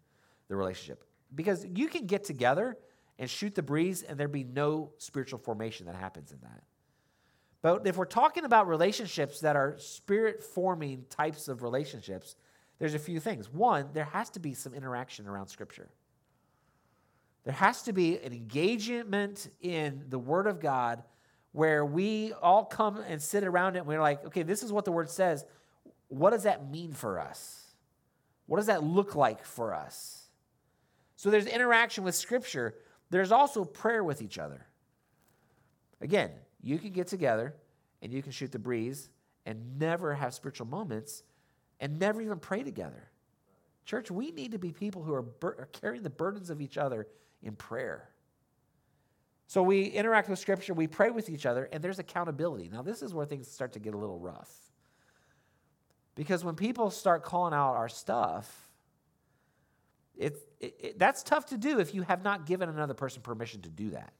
the 0.47 0.55
relationship. 0.55 1.03
Because 1.35 1.65
you 1.65 1.87
can 1.87 2.07
get 2.07 2.23
together 2.23 2.77
and 3.19 3.29
shoot 3.29 3.55
the 3.55 3.63
breeze, 3.63 4.03
and 4.03 4.17
there'd 4.17 4.31
be 4.31 4.43
no 4.43 4.91
spiritual 4.97 5.39
formation 5.39 5.85
that 5.85 5.95
happens 5.95 6.31
in 6.31 6.39
that. 6.41 6.63
But 7.61 7.87
if 7.87 7.97
we're 7.97 8.05
talking 8.05 8.45
about 8.45 8.67
relationships 8.67 9.41
that 9.41 9.55
are 9.55 9.75
spirit 9.79 10.43
forming 10.43 11.05
types 11.09 11.47
of 11.47 11.63
relationships, 11.63 12.35
there's 12.79 12.93
a 12.93 12.99
few 12.99 13.19
things. 13.19 13.51
One, 13.51 13.89
there 13.93 14.05
has 14.05 14.29
to 14.31 14.39
be 14.39 14.53
some 14.53 14.73
interaction 14.73 15.27
around 15.27 15.47
Scripture. 15.47 15.89
There 17.43 17.53
has 17.53 17.83
to 17.83 17.93
be 17.93 18.19
an 18.19 18.33
engagement 18.33 19.49
in 19.61 20.05
the 20.09 20.19
Word 20.19 20.47
of 20.47 20.59
God 20.59 21.03
where 21.53 21.83
we 21.85 22.33
all 22.33 22.65
come 22.65 22.97
and 22.97 23.21
sit 23.21 23.43
around 23.43 23.75
it 23.75 23.79
and 23.79 23.87
we're 23.87 24.01
like, 24.01 24.23
okay, 24.25 24.43
this 24.43 24.61
is 24.63 24.71
what 24.71 24.85
the 24.85 24.91
Word 24.91 25.09
says. 25.09 25.45
What 26.09 26.31
does 26.31 26.43
that 26.43 26.69
mean 26.69 26.91
for 26.91 27.19
us? 27.19 27.73
What 28.45 28.57
does 28.57 28.67
that 28.67 28.83
look 28.83 29.15
like 29.15 29.43
for 29.43 29.73
us? 29.73 30.27
So 31.15 31.31
there's 31.31 31.47
interaction 31.47 32.03
with 32.03 32.15
Scripture, 32.15 32.75
there's 33.09 33.31
also 33.31 33.63
prayer 33.63 34.03
with 34.03 34.21
each 34.21 34.37
other. 34.37 34.67
Again, 35.99 36.31
you 36.61 36.77
can 36.77 36.91
get 36.91 37.07
together 37.07 37.55
and 38.01 38.11
you 38.11 38.21
can 38.21 38.31
shoot 38.31 38.51
the 38.51 38.59
breeze 38.59 39.09
and 39.45 39.79
never 39.79 40.13
have 40.13 40.33
spiritual 40.33 40.67
moments 40.67 41.23
and 41.79 41.99
never 41.99 42.21
even 42.21 42.39
pray 42.39 42.63
together. 42.63 43.09
Church, 43.85 44.11
we 44.11 44.31
need 44.31 44.51
to 44.51 44.59
be 44.59 44.71
people 44.71 45.03
who 45.03 45.13
are, 45.13 45.21
bur- 45.21 45.55
are 45.59 45.69
carrying 45.71 46.03
the 46.03 46.09
burdens 46.09 46.49
of 46.49 46.59
each 46.59 46.77
other 46.77 47.07
in 47.41 47.55
prayer. 47.55 48.09
So 49.47 49.63
we 49.63 49.85
interact 49.85 50.27
with 50.27 50.39
Scripture, 50.39 50.73
we 50.73 50.87
pray 50.87 51.09
with 51.09 51.29
each 51.29 51.45
other, 51.45 51.69
and 51.71 51.81
there's 51.81 51.99
accountability. 51.99 52.69
Now, 52.71 52.81
this 52.81 53.01
is 53.01 53.13
where 53.13 53.25
things 53.25 53.49
start 53.49 53.73
to 53.73 53.79
get 53.79 53.93
a 53.93 53.97
little 53.97 54.19
rough. 54.19 54.51
Because 56.15 56.43
when 56.43 56.55
people 56.55 56.89
start 56.89 57.23
calling 57.23 57.53
out 57.53 57.75
our 57.75 57.87
stuff, 57.87 58.67
it, 60.17 60.37
it, 60.59 60.75
it, 60.79 60.99
that's 60.99 61.23
tough 61.23 61.45
to 61.47 61.57
do 61.57 61.79
if 61.79 61.93
you 61.93 62.01
have 62.01 62.23
not 62.23 62.45
given 62.45 62.67
another 62.67 62.95
person 62.95 63.21
permission 63.21 63.61
to 63.61 63.69
do 63.69 63.91
that. 63.91 64.11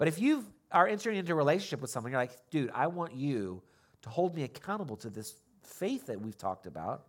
But 0.00 0.08
if 0.08 0.18
you 0.18 0.46
are 0.72 0.88
entering 0.88 1.18
into 1.18 1.32
a 1.32 1.34
relationship 1.34 1.82
with 1.82 1.90
someone, 1.90 2.10
you're 2.10 2.22
like, 2.22 2.32
dude, 2.48 2.70
I 2.74 2.86
want 2.86 3.12
you 3.12 3.60
to 4.00 4.08
hold 4.08 4.34
me 4.34 4.44
accountable 4.44 4.96
to 4.96 5.10
this 5.10 5.34
faith 5.62 6.06
that 6.06 6.18
we've 6.18 6.38
talked 6.38 6.64
about, 6.64 7.02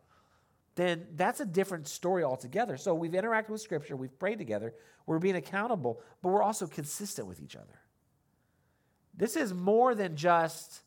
then 0.76 1.08
that's 1.16 1.40
a 1.40 1.46
different 1.46 1.88
story 1.88 2.26
altogether. 2.26 2.76
So 2.76 2.94
we've 2.94 3.14
interacted 3.14 3.48
with 3.48 3.62
Scripture, 3.62 3.96
we've 3.96 4.20
prayed 4.20 4.40
together, 4.40 4.74
we're 5.06 5.20
being 5.20 5.38
accountable, 5.38 6.02
but 6.22 6.34
we're 6.34 6.44
also 6.44 6.68
consistent 6.68 7.30
with 7.30 7.42
each 7.42 7.56
other. 7.56 7.80
This 9.16 9.38
is 9.38 9.54
more 9.54 9.96
than 9.96 10.18
just 10.18 10.82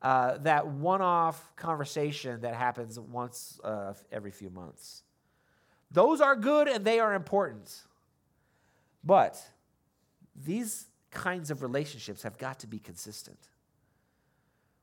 uh, 0.00 0.38
that 0.38 0.64
one 0.64 1.02
off 1.02 1.56
conversation 1.56 2.42
that 2.42 2.54
happens 2.54 3.00
once 3.00 3.58
uh, 3.64 3.94
every 4.12 4.30
few 4.30 4.50
months. 4.50 5.02
Those 5.90 6.20
are 6.20 6.36
good 6.36 6.68
and 6.68 6.84
they 6.84 7.00
are 7.00 7.14
important. 7.14 7.82
But 9.02 9.44
these 10.36 10.86
kinds 11.10 11.50
of 11.50 11.62
relationships 11.62 12.22
have 12.22 12.38
got 12.38 12.60
to 12.60 12.66
be 12.66 12.78
consistent. 12.78 13.38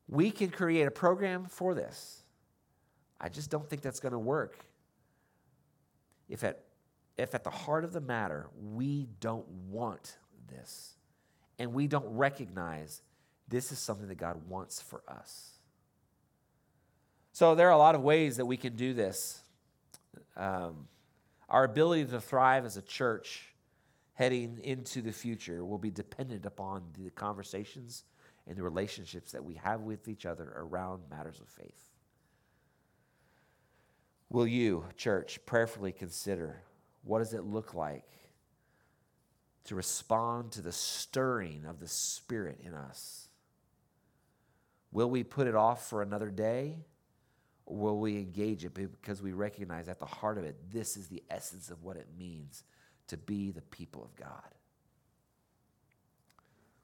We 0.07 0.31
can 0.31 0.49
create 0.49 0.87
a 0.87 0.91
program 0.91 1.45
for 1.45 1.73
this. 1.73 2.23
I 3.19 3.29
just 3.29 3.49
don't 3.49 3.67
think 3.67 3.81
that's 3.81 3.99
going 3.99 4.11
to 4.11 4.19
work 4.19 4.65
if 6.29 6.43
at, 6.43 6.63
if 7.17 7.33
at 7.33 7.43
the 7.43 7.49
heart 7.49 7.83
of 7.83 7.93
the 7.93 8.01
matter 8.01 8.47
we 8.73 9.07
don't 9.19 9.47
want 9.69 10.17
this 10.49 10.95
and 11.57 11.73
we 11.73 11.87
don't 11.87 12.07
recognize 12.15 13.01
this 13.47 13.71
is 13.71 13.79
something 13.79 14.07
that 14.07 14.17
God 14.17 14.41
wants 14.49 14.81
for 14.81 15.01
us. 15.07 15.51
So 17.31 17.55
there 17.55 17.67
are 17.67 17.73
a 17.73 17.77
lot 17.77 17.95
of 17.95 18.01
ways 18.01 18.37
that 18.37 18.45
we 18.45 18.57
can 18.57 18.75
do 18.75 18.93
this. 18.93 19.41
Um, 20.35 20.87
our 21.49 21.63
ability 21.63 22.05
to 22.05 22.19
thrive 22.19 22.65
as 22.65 22.77
a 22.77 22.81
church 22.81 23.53
heading 24.15 24.59
into 24.63 25.01
the 25.01 25.11
future 25.11 25.63
will 25.63 25.77
be 25.77 25.91
dependent 25.91 26.45
upon 26.45 26.83
the 26.97 27.09
conversations 27.11 28.03
and 28.47 28.57
the 28.57 28.63
relationships 28.63 29.31
that 29.31 29.43
we 29.43 29.55
have 29.55 29.81
with 29.81 30.07
each 30.07 30.25
other 30.25 30.53
around 30.55 31.03
matters 31.09 31.39
of 31.39 31.47
faith. 31.47 31.91
Will 34.29 34.47
you, 34.47 34.85
church, 34.97 35.39
prayerfully 35.45 35.91
consider 35.91 36.61
what 37.03 37.19
does 37.19 37.33
it 37.33 37.43
look 37.43 37.73
like 37.73 38.09
to 39.65 39.75
respond 39.75 40.51
to 40.53 40.61
the 40.61 40.71
stirring 40.71 41.65
of 41.67 41.79
the 41.79 41.87
Spirit 41.87 42.59
in 42.63 42.73
us? 42.73 43.27
Will 44.91 45.09
we 45.09 45.23
put 45.23 45.47
it 45.47 45.55
off 45.55 45.87
for 45.89 46.01
another 46.01 46.29
day? 46.29 46.77
Or 47.65 47.77
will 47.77 47.99
we 47.99 48.17
engage 48.17 48.63
it 48.63 48.73
because 48.73 49.21
we 49.21 49.33
recognize 49.33 49.89
at 49.89 49.99
the 49.99 50.05
heart 50.05 50.37
of 50.37 50.45
it, 50.45 50.71
this 50.71 50.95
is 50.95 51.07
the 51.07 51.23
essence 51.29 51.69
of 51.69 51.83
what 51.83 51.97
it 51.97 52.07
means 52.17 52.63
to 53.07 53.17
be 53.17 53.51
the 53.51 53.61
people 53.61 54.03
of 54.03 54.15
God? 54.15 54.29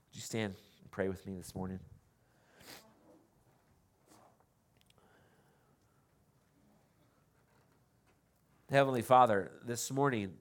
Would 0.10 0.16
you 0.16 0.22
stand 0.22 0.56
and 0.82 0.92
pray 0.92 1.08
with 1.08 1.26
me 1.26 1.36
this 1.36 1.56
morning? 1.56 1.80
Heavenly 8.70 9.02
Father, 9.02 9.52
this 9.66 9.92
morning 9.92 10.32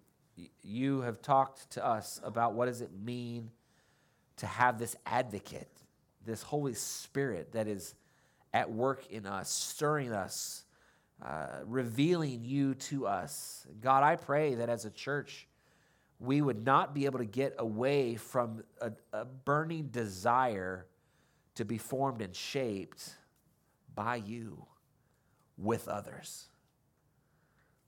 you 0.62 1.00
have 1.00 1.20
talked 1.20 1.70
to 1.72 1.84
us 1.84 2.20
about 2.22 2.54
what 2.54 2.66
does 2.66 2.80
it 2.80 2.90
mean 2.92 3.50
to 4.36 4.46
have 4.46 4.78
this 4.78 4.94
advocate, 5.04 5.70
this 6.24 6.42
Holy 6.42 6.74
Spirit 6.74 7.52
that 7.52 7.66
is 7.66 7.94
at 8.52 8.70
work 8.70 9.04
in 9.10 9.26
us, 9.26 9.50
stirring 9.50 10.12
us, 10.12 10.64
uh, 11.24 11.60
revealing 11.64 12.44
you 12.44 12.74
to 12.74 13.06
us. 13.06 13.66
God, 13.80 14.02
I 14.02 14.16
pray 14.16 14.54
that 14.54 14.68
as 14.68 14.84
a 14.84 14.90
church, 14.90 15.48
we 16.20 16.42
would 16.42 16.64
not 16.64 16.94
be 16.94 17.06
able 17.06 17.18
to 17.18 17.24
get 17.24 17.54
away 17.58 18.14
from 18.14 18.62
a, 18.80 18.92
a 19.12 19.24
burning 19.24 19.86
desire 19.86 20.86
to 21.54 21.64
be 21.64 21.78
formed 21.78 22.20
and 22.20 22.36
shaped 22.36 23.16
by 23.94 24.16
you 24.16 24.66
with 25.56 25.88
others. 25.88 26.46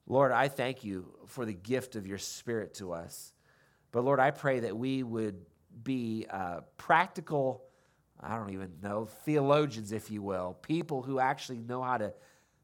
Lord, 0.07 0.33
I 0.33 0.49
thank 0.49 0.83
you 0.83 1.13
for 1.27 1.45
the 1.45 1.53
gift 1.53 1.95
of 1.95 2.07
your 2.07 2.19
spirit 2.19 2.75
to 2.75 2.93
us. 2.93 3.35
But 3.93 4.05
Lord, 4.05 4.19
I 4.19 4.31
pray 4.31 4.61
that 4.61 4.77
we 4.77 5.03
would 5.03 5.45
be 5.85 6.27
uh, 6.31 6.61
practical, 6.79 7.65
I 8.19 8.37
don't 8.37 8.51
even 8.51 8.73
know, 8.83 9.07
theologians, 9.25 9.93
if 9.93 10.11
you 10.11 10.23
will, 10.23 10.57
people 10.63 11.03
who 11.03 11.19
actually 11.19 11.59
know 11.59 11.83
how 11.83 11.99
to 11.99 12.15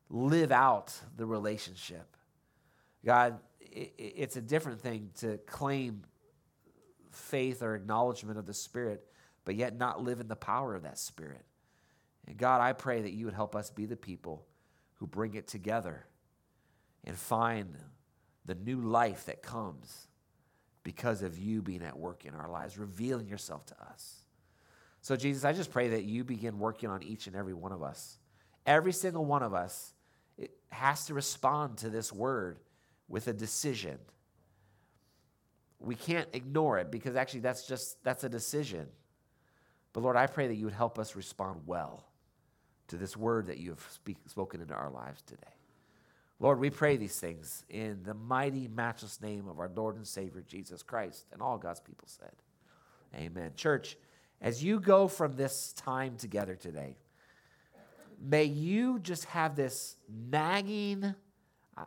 live 0.08 0.50
out 0.50 0.94
the 1.16 1.26
relationship. 1.26 2.16
God, 3.04 3.38
it's 3.98 4.36
a 4.36 4.40
different 4.40 4.80
thing 4.80 5.10
to 5.18 5.38
claim 5.46 6.02
faith 7.10 7.62
or 7.62 7.74
acknowledgement 7.74 8.38
of 8.38 8.46
the 8.46 8.54
Spirit, 8.54 9.04
but 9.44 9.54
yet 9.54 9.76
not 9.76 10.02
live 10.02 10.20
in 10.20 10.28
the 10.28 10.36
power 10.36 10.74
of 10.74 10.82
that 10.82 10.98
Spirit. 10.98 11.44
And 12.26 12.36
God, 12.36 12.60
I 12.60 12.72
pray 12.72 13.02
that 13.02 13.12
you 13.12 13.24
would 13.24 13.34
help 13.34 13.56
us 13.56 13.70
be 13.70 13.86
the 13.86 13.96
people 13.96 14.46
who 14.94 15.06
bring 15.06 15.34
it 15.34 15.46
together 15.46 16.06
and 17.04 17.16
find 17.16 17.76
the 18.44 18.54
new 18.54 18.80
life 18.80 19.26
that 19.26 19.42
comes 19.42 20.08
because 20.82 21.22
of 21.22 21.38
you 21.38 21.62
being 21.62 21.82
at 21.82 21.98
work 21.98 22.24
in 22.24 22.34
our 22.34 22.50
lives, 22.50 22.78
revealing 22.78 23.28
yourself 23.28 23.64
to 23.66 23.74
us. 23.90 24.22
So, 25.00 25.16
Jesus, 25.16 25.44
I 25.44 25.52
just 25.52 25.70
pray 25.70 25.88
that 25.88 26.04
you 26.04 26.24
begin 26.24 26.58
working 26.58 26.90
on 26.90 27.02
each 27.02 27.26
and 27.26 27.36
every 27.36 27.54
one 27.54 27.72
of 27.72 27.82
us. 27.82 28.18
Every 28.66 28.92
single 28.92 29.24
one 29.24 29.42
of 29.42 29.54
us 29.54 29.94
it 30.38 30.52
has 30.70 31.06
to 31.06 31.14
respond 31.14 31.78
to 31.78 31.90
this 31.90 32.12
word 32.12 32.58
with 33.08 33.28
a 33.28 33.32
decision. 33.32 33.98
We 35.80 35.94
can't 35.94 36.28
ignore 36.32 36.78
it 36.78 36.90
because 36.90 37.16
actually 37.16 37.40
that's 37.40 37.66
just 37.66 38.02
that's 38.04 38.24
a 38.24 38.28
decision. 38.28 38.88
But 39.92 40.02
Lord, 40.02 40.16
I 40.16 40.26
pray 40.26 40.48
that 40.48 40.54
you 40.54 40.64
would 40.64 40.74
help 40.74 40.98
us 40.98 41.16
respond 41.16 41.62
well 41.66 42.04
to 42.88 42.96
this 42.96 43.16
word 43.16 43.46
that 43.46 43.58
you 43.58 43.70
have 43.70 43.86
speak, 43.90 44.16
spoken 44.26 44.60
into 44.60 44.74
our 44.74 44.90
lives 44.90 45.22
today. 45.22 45.54
Lord, 46.40 46.60
we 46.60 46.70
pray 46.70 46.96
these 46.96 47.18
things 47.18 47.64
in 47.68 48.02
the 48.04 48.14
mighty, 48.14 48.68
matchless 48.68 49.20
name 49.20 49.48
of 49.48 49.58
our 49.58 49.70
Lord 49.74 49.96
and 49.96 50.06
Savior, 50.06 50.42
Jesus 50.46 50.82
Christ. 50.82 51.26
And 51.32 51.42
all 51.42 51.58
God's 51.58 51.80
people 51.80 52.06
said, 52.06 52.32
Amen. 53.14 53.52
Church, 53.56 53.96
as 54.40 54.62
you 54.62 54.78
go 54.78 55.08
from 55.08 55.32
this 55.32 55.72
time 55.72 56.16
together 56.16 56.54
today, 56.54 56.96
may 58.20 58.44
you 58.44 59.00
just 59.00 59.24
have 59.26 59.56
this 59.56 59.96
nagging, 60.08 61.14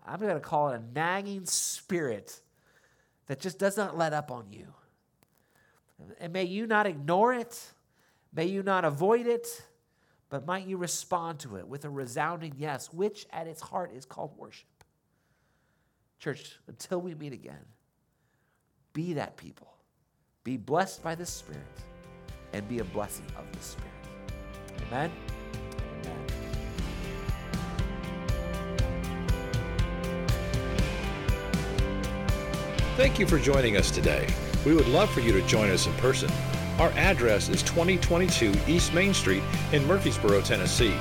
I'm 0.06 0.20
going 0.20 0.34
to 0.34 0.40
call 0.40 0.70
it 0.70 0.82
a 0.82 0.94
nagging 0.94 1.46
spirit 1.46 2.40
that 3.28 3.40
just 3.40 3.60
does 3.60 3.78
not 3.78 3.98
let 3.98 4.14
up 4.14 4.32
on 4.32 4.52
you. 4.52 4.68
And 6.20 6.34
may 6.34 6.44
you 6.46 6.68
not 6.68 6.88
ignore 6.88 7.34
it, 7.34 7.60
may 8.34 8.46
you 8.46 8.64
not 8.64 8.86
avoid 8.86 9.28
it 9.28 9.64
but 10.32 10.48
might 10.48 10.66
you 10.66 10.78
respond 10.78 11.40
to 11.40 11.58
it 11.58 11.68
with 11.68 11.84
a 11.84 11.90
resounding 11.90 12.56
yes, 12.58 12.92
which 12.92 13.28
at 13.32 13.48
its 13.48 13.62
heart 13.62 13.92
is 13.94 14.06
called 14.06 14.32
worship. 14.38 14.66
Church, 16.20 16.58
until 16.68 17.02
we 17.02 17.14
meet 17.14 17.34
again, 17.34 17.66
be 18.94 19.14
that 19.14 19.36
people. 19.36 19.74
Be 20.46 20.56
blessed 20.56 21.04
by 21.04 21.16
the 21.16 21.26
Spirit 21.26 21.62
and 22.54 22.68
be 22.70 22.80
a 22.80 22.84
blessing 22.86 23.26
of 23.38 23.52
the 23.52 23.60
Spirit. 23.60 23.92
Amen. 24.88 25.12
Thank 33.02 33.18
you 33.18 33.26
for 33.26 33.40
joining 33.40 33.78
us 33.78 33.90
today. 33.90 34.28
We 34.64 34.76
would 34.76 34.88
love 34.90 35.10
for 35.10 35.22
you 35.22 35.34
to 35.34 35.42
join 35.48 35.72
us 35.72 35.88
in 35.88 35.94
person. 35.94 36.30
Our 36.78 36.92
address 36.92 37.50
is 37.50 37.64
2022 37.64 38.54
East 38.68 38.94
Main 38.94 39.16
Street 39.16 39.42
in 39.72 39.84
Murfreesboro, 39.88 40.42
Tennessee. 40.42 40.94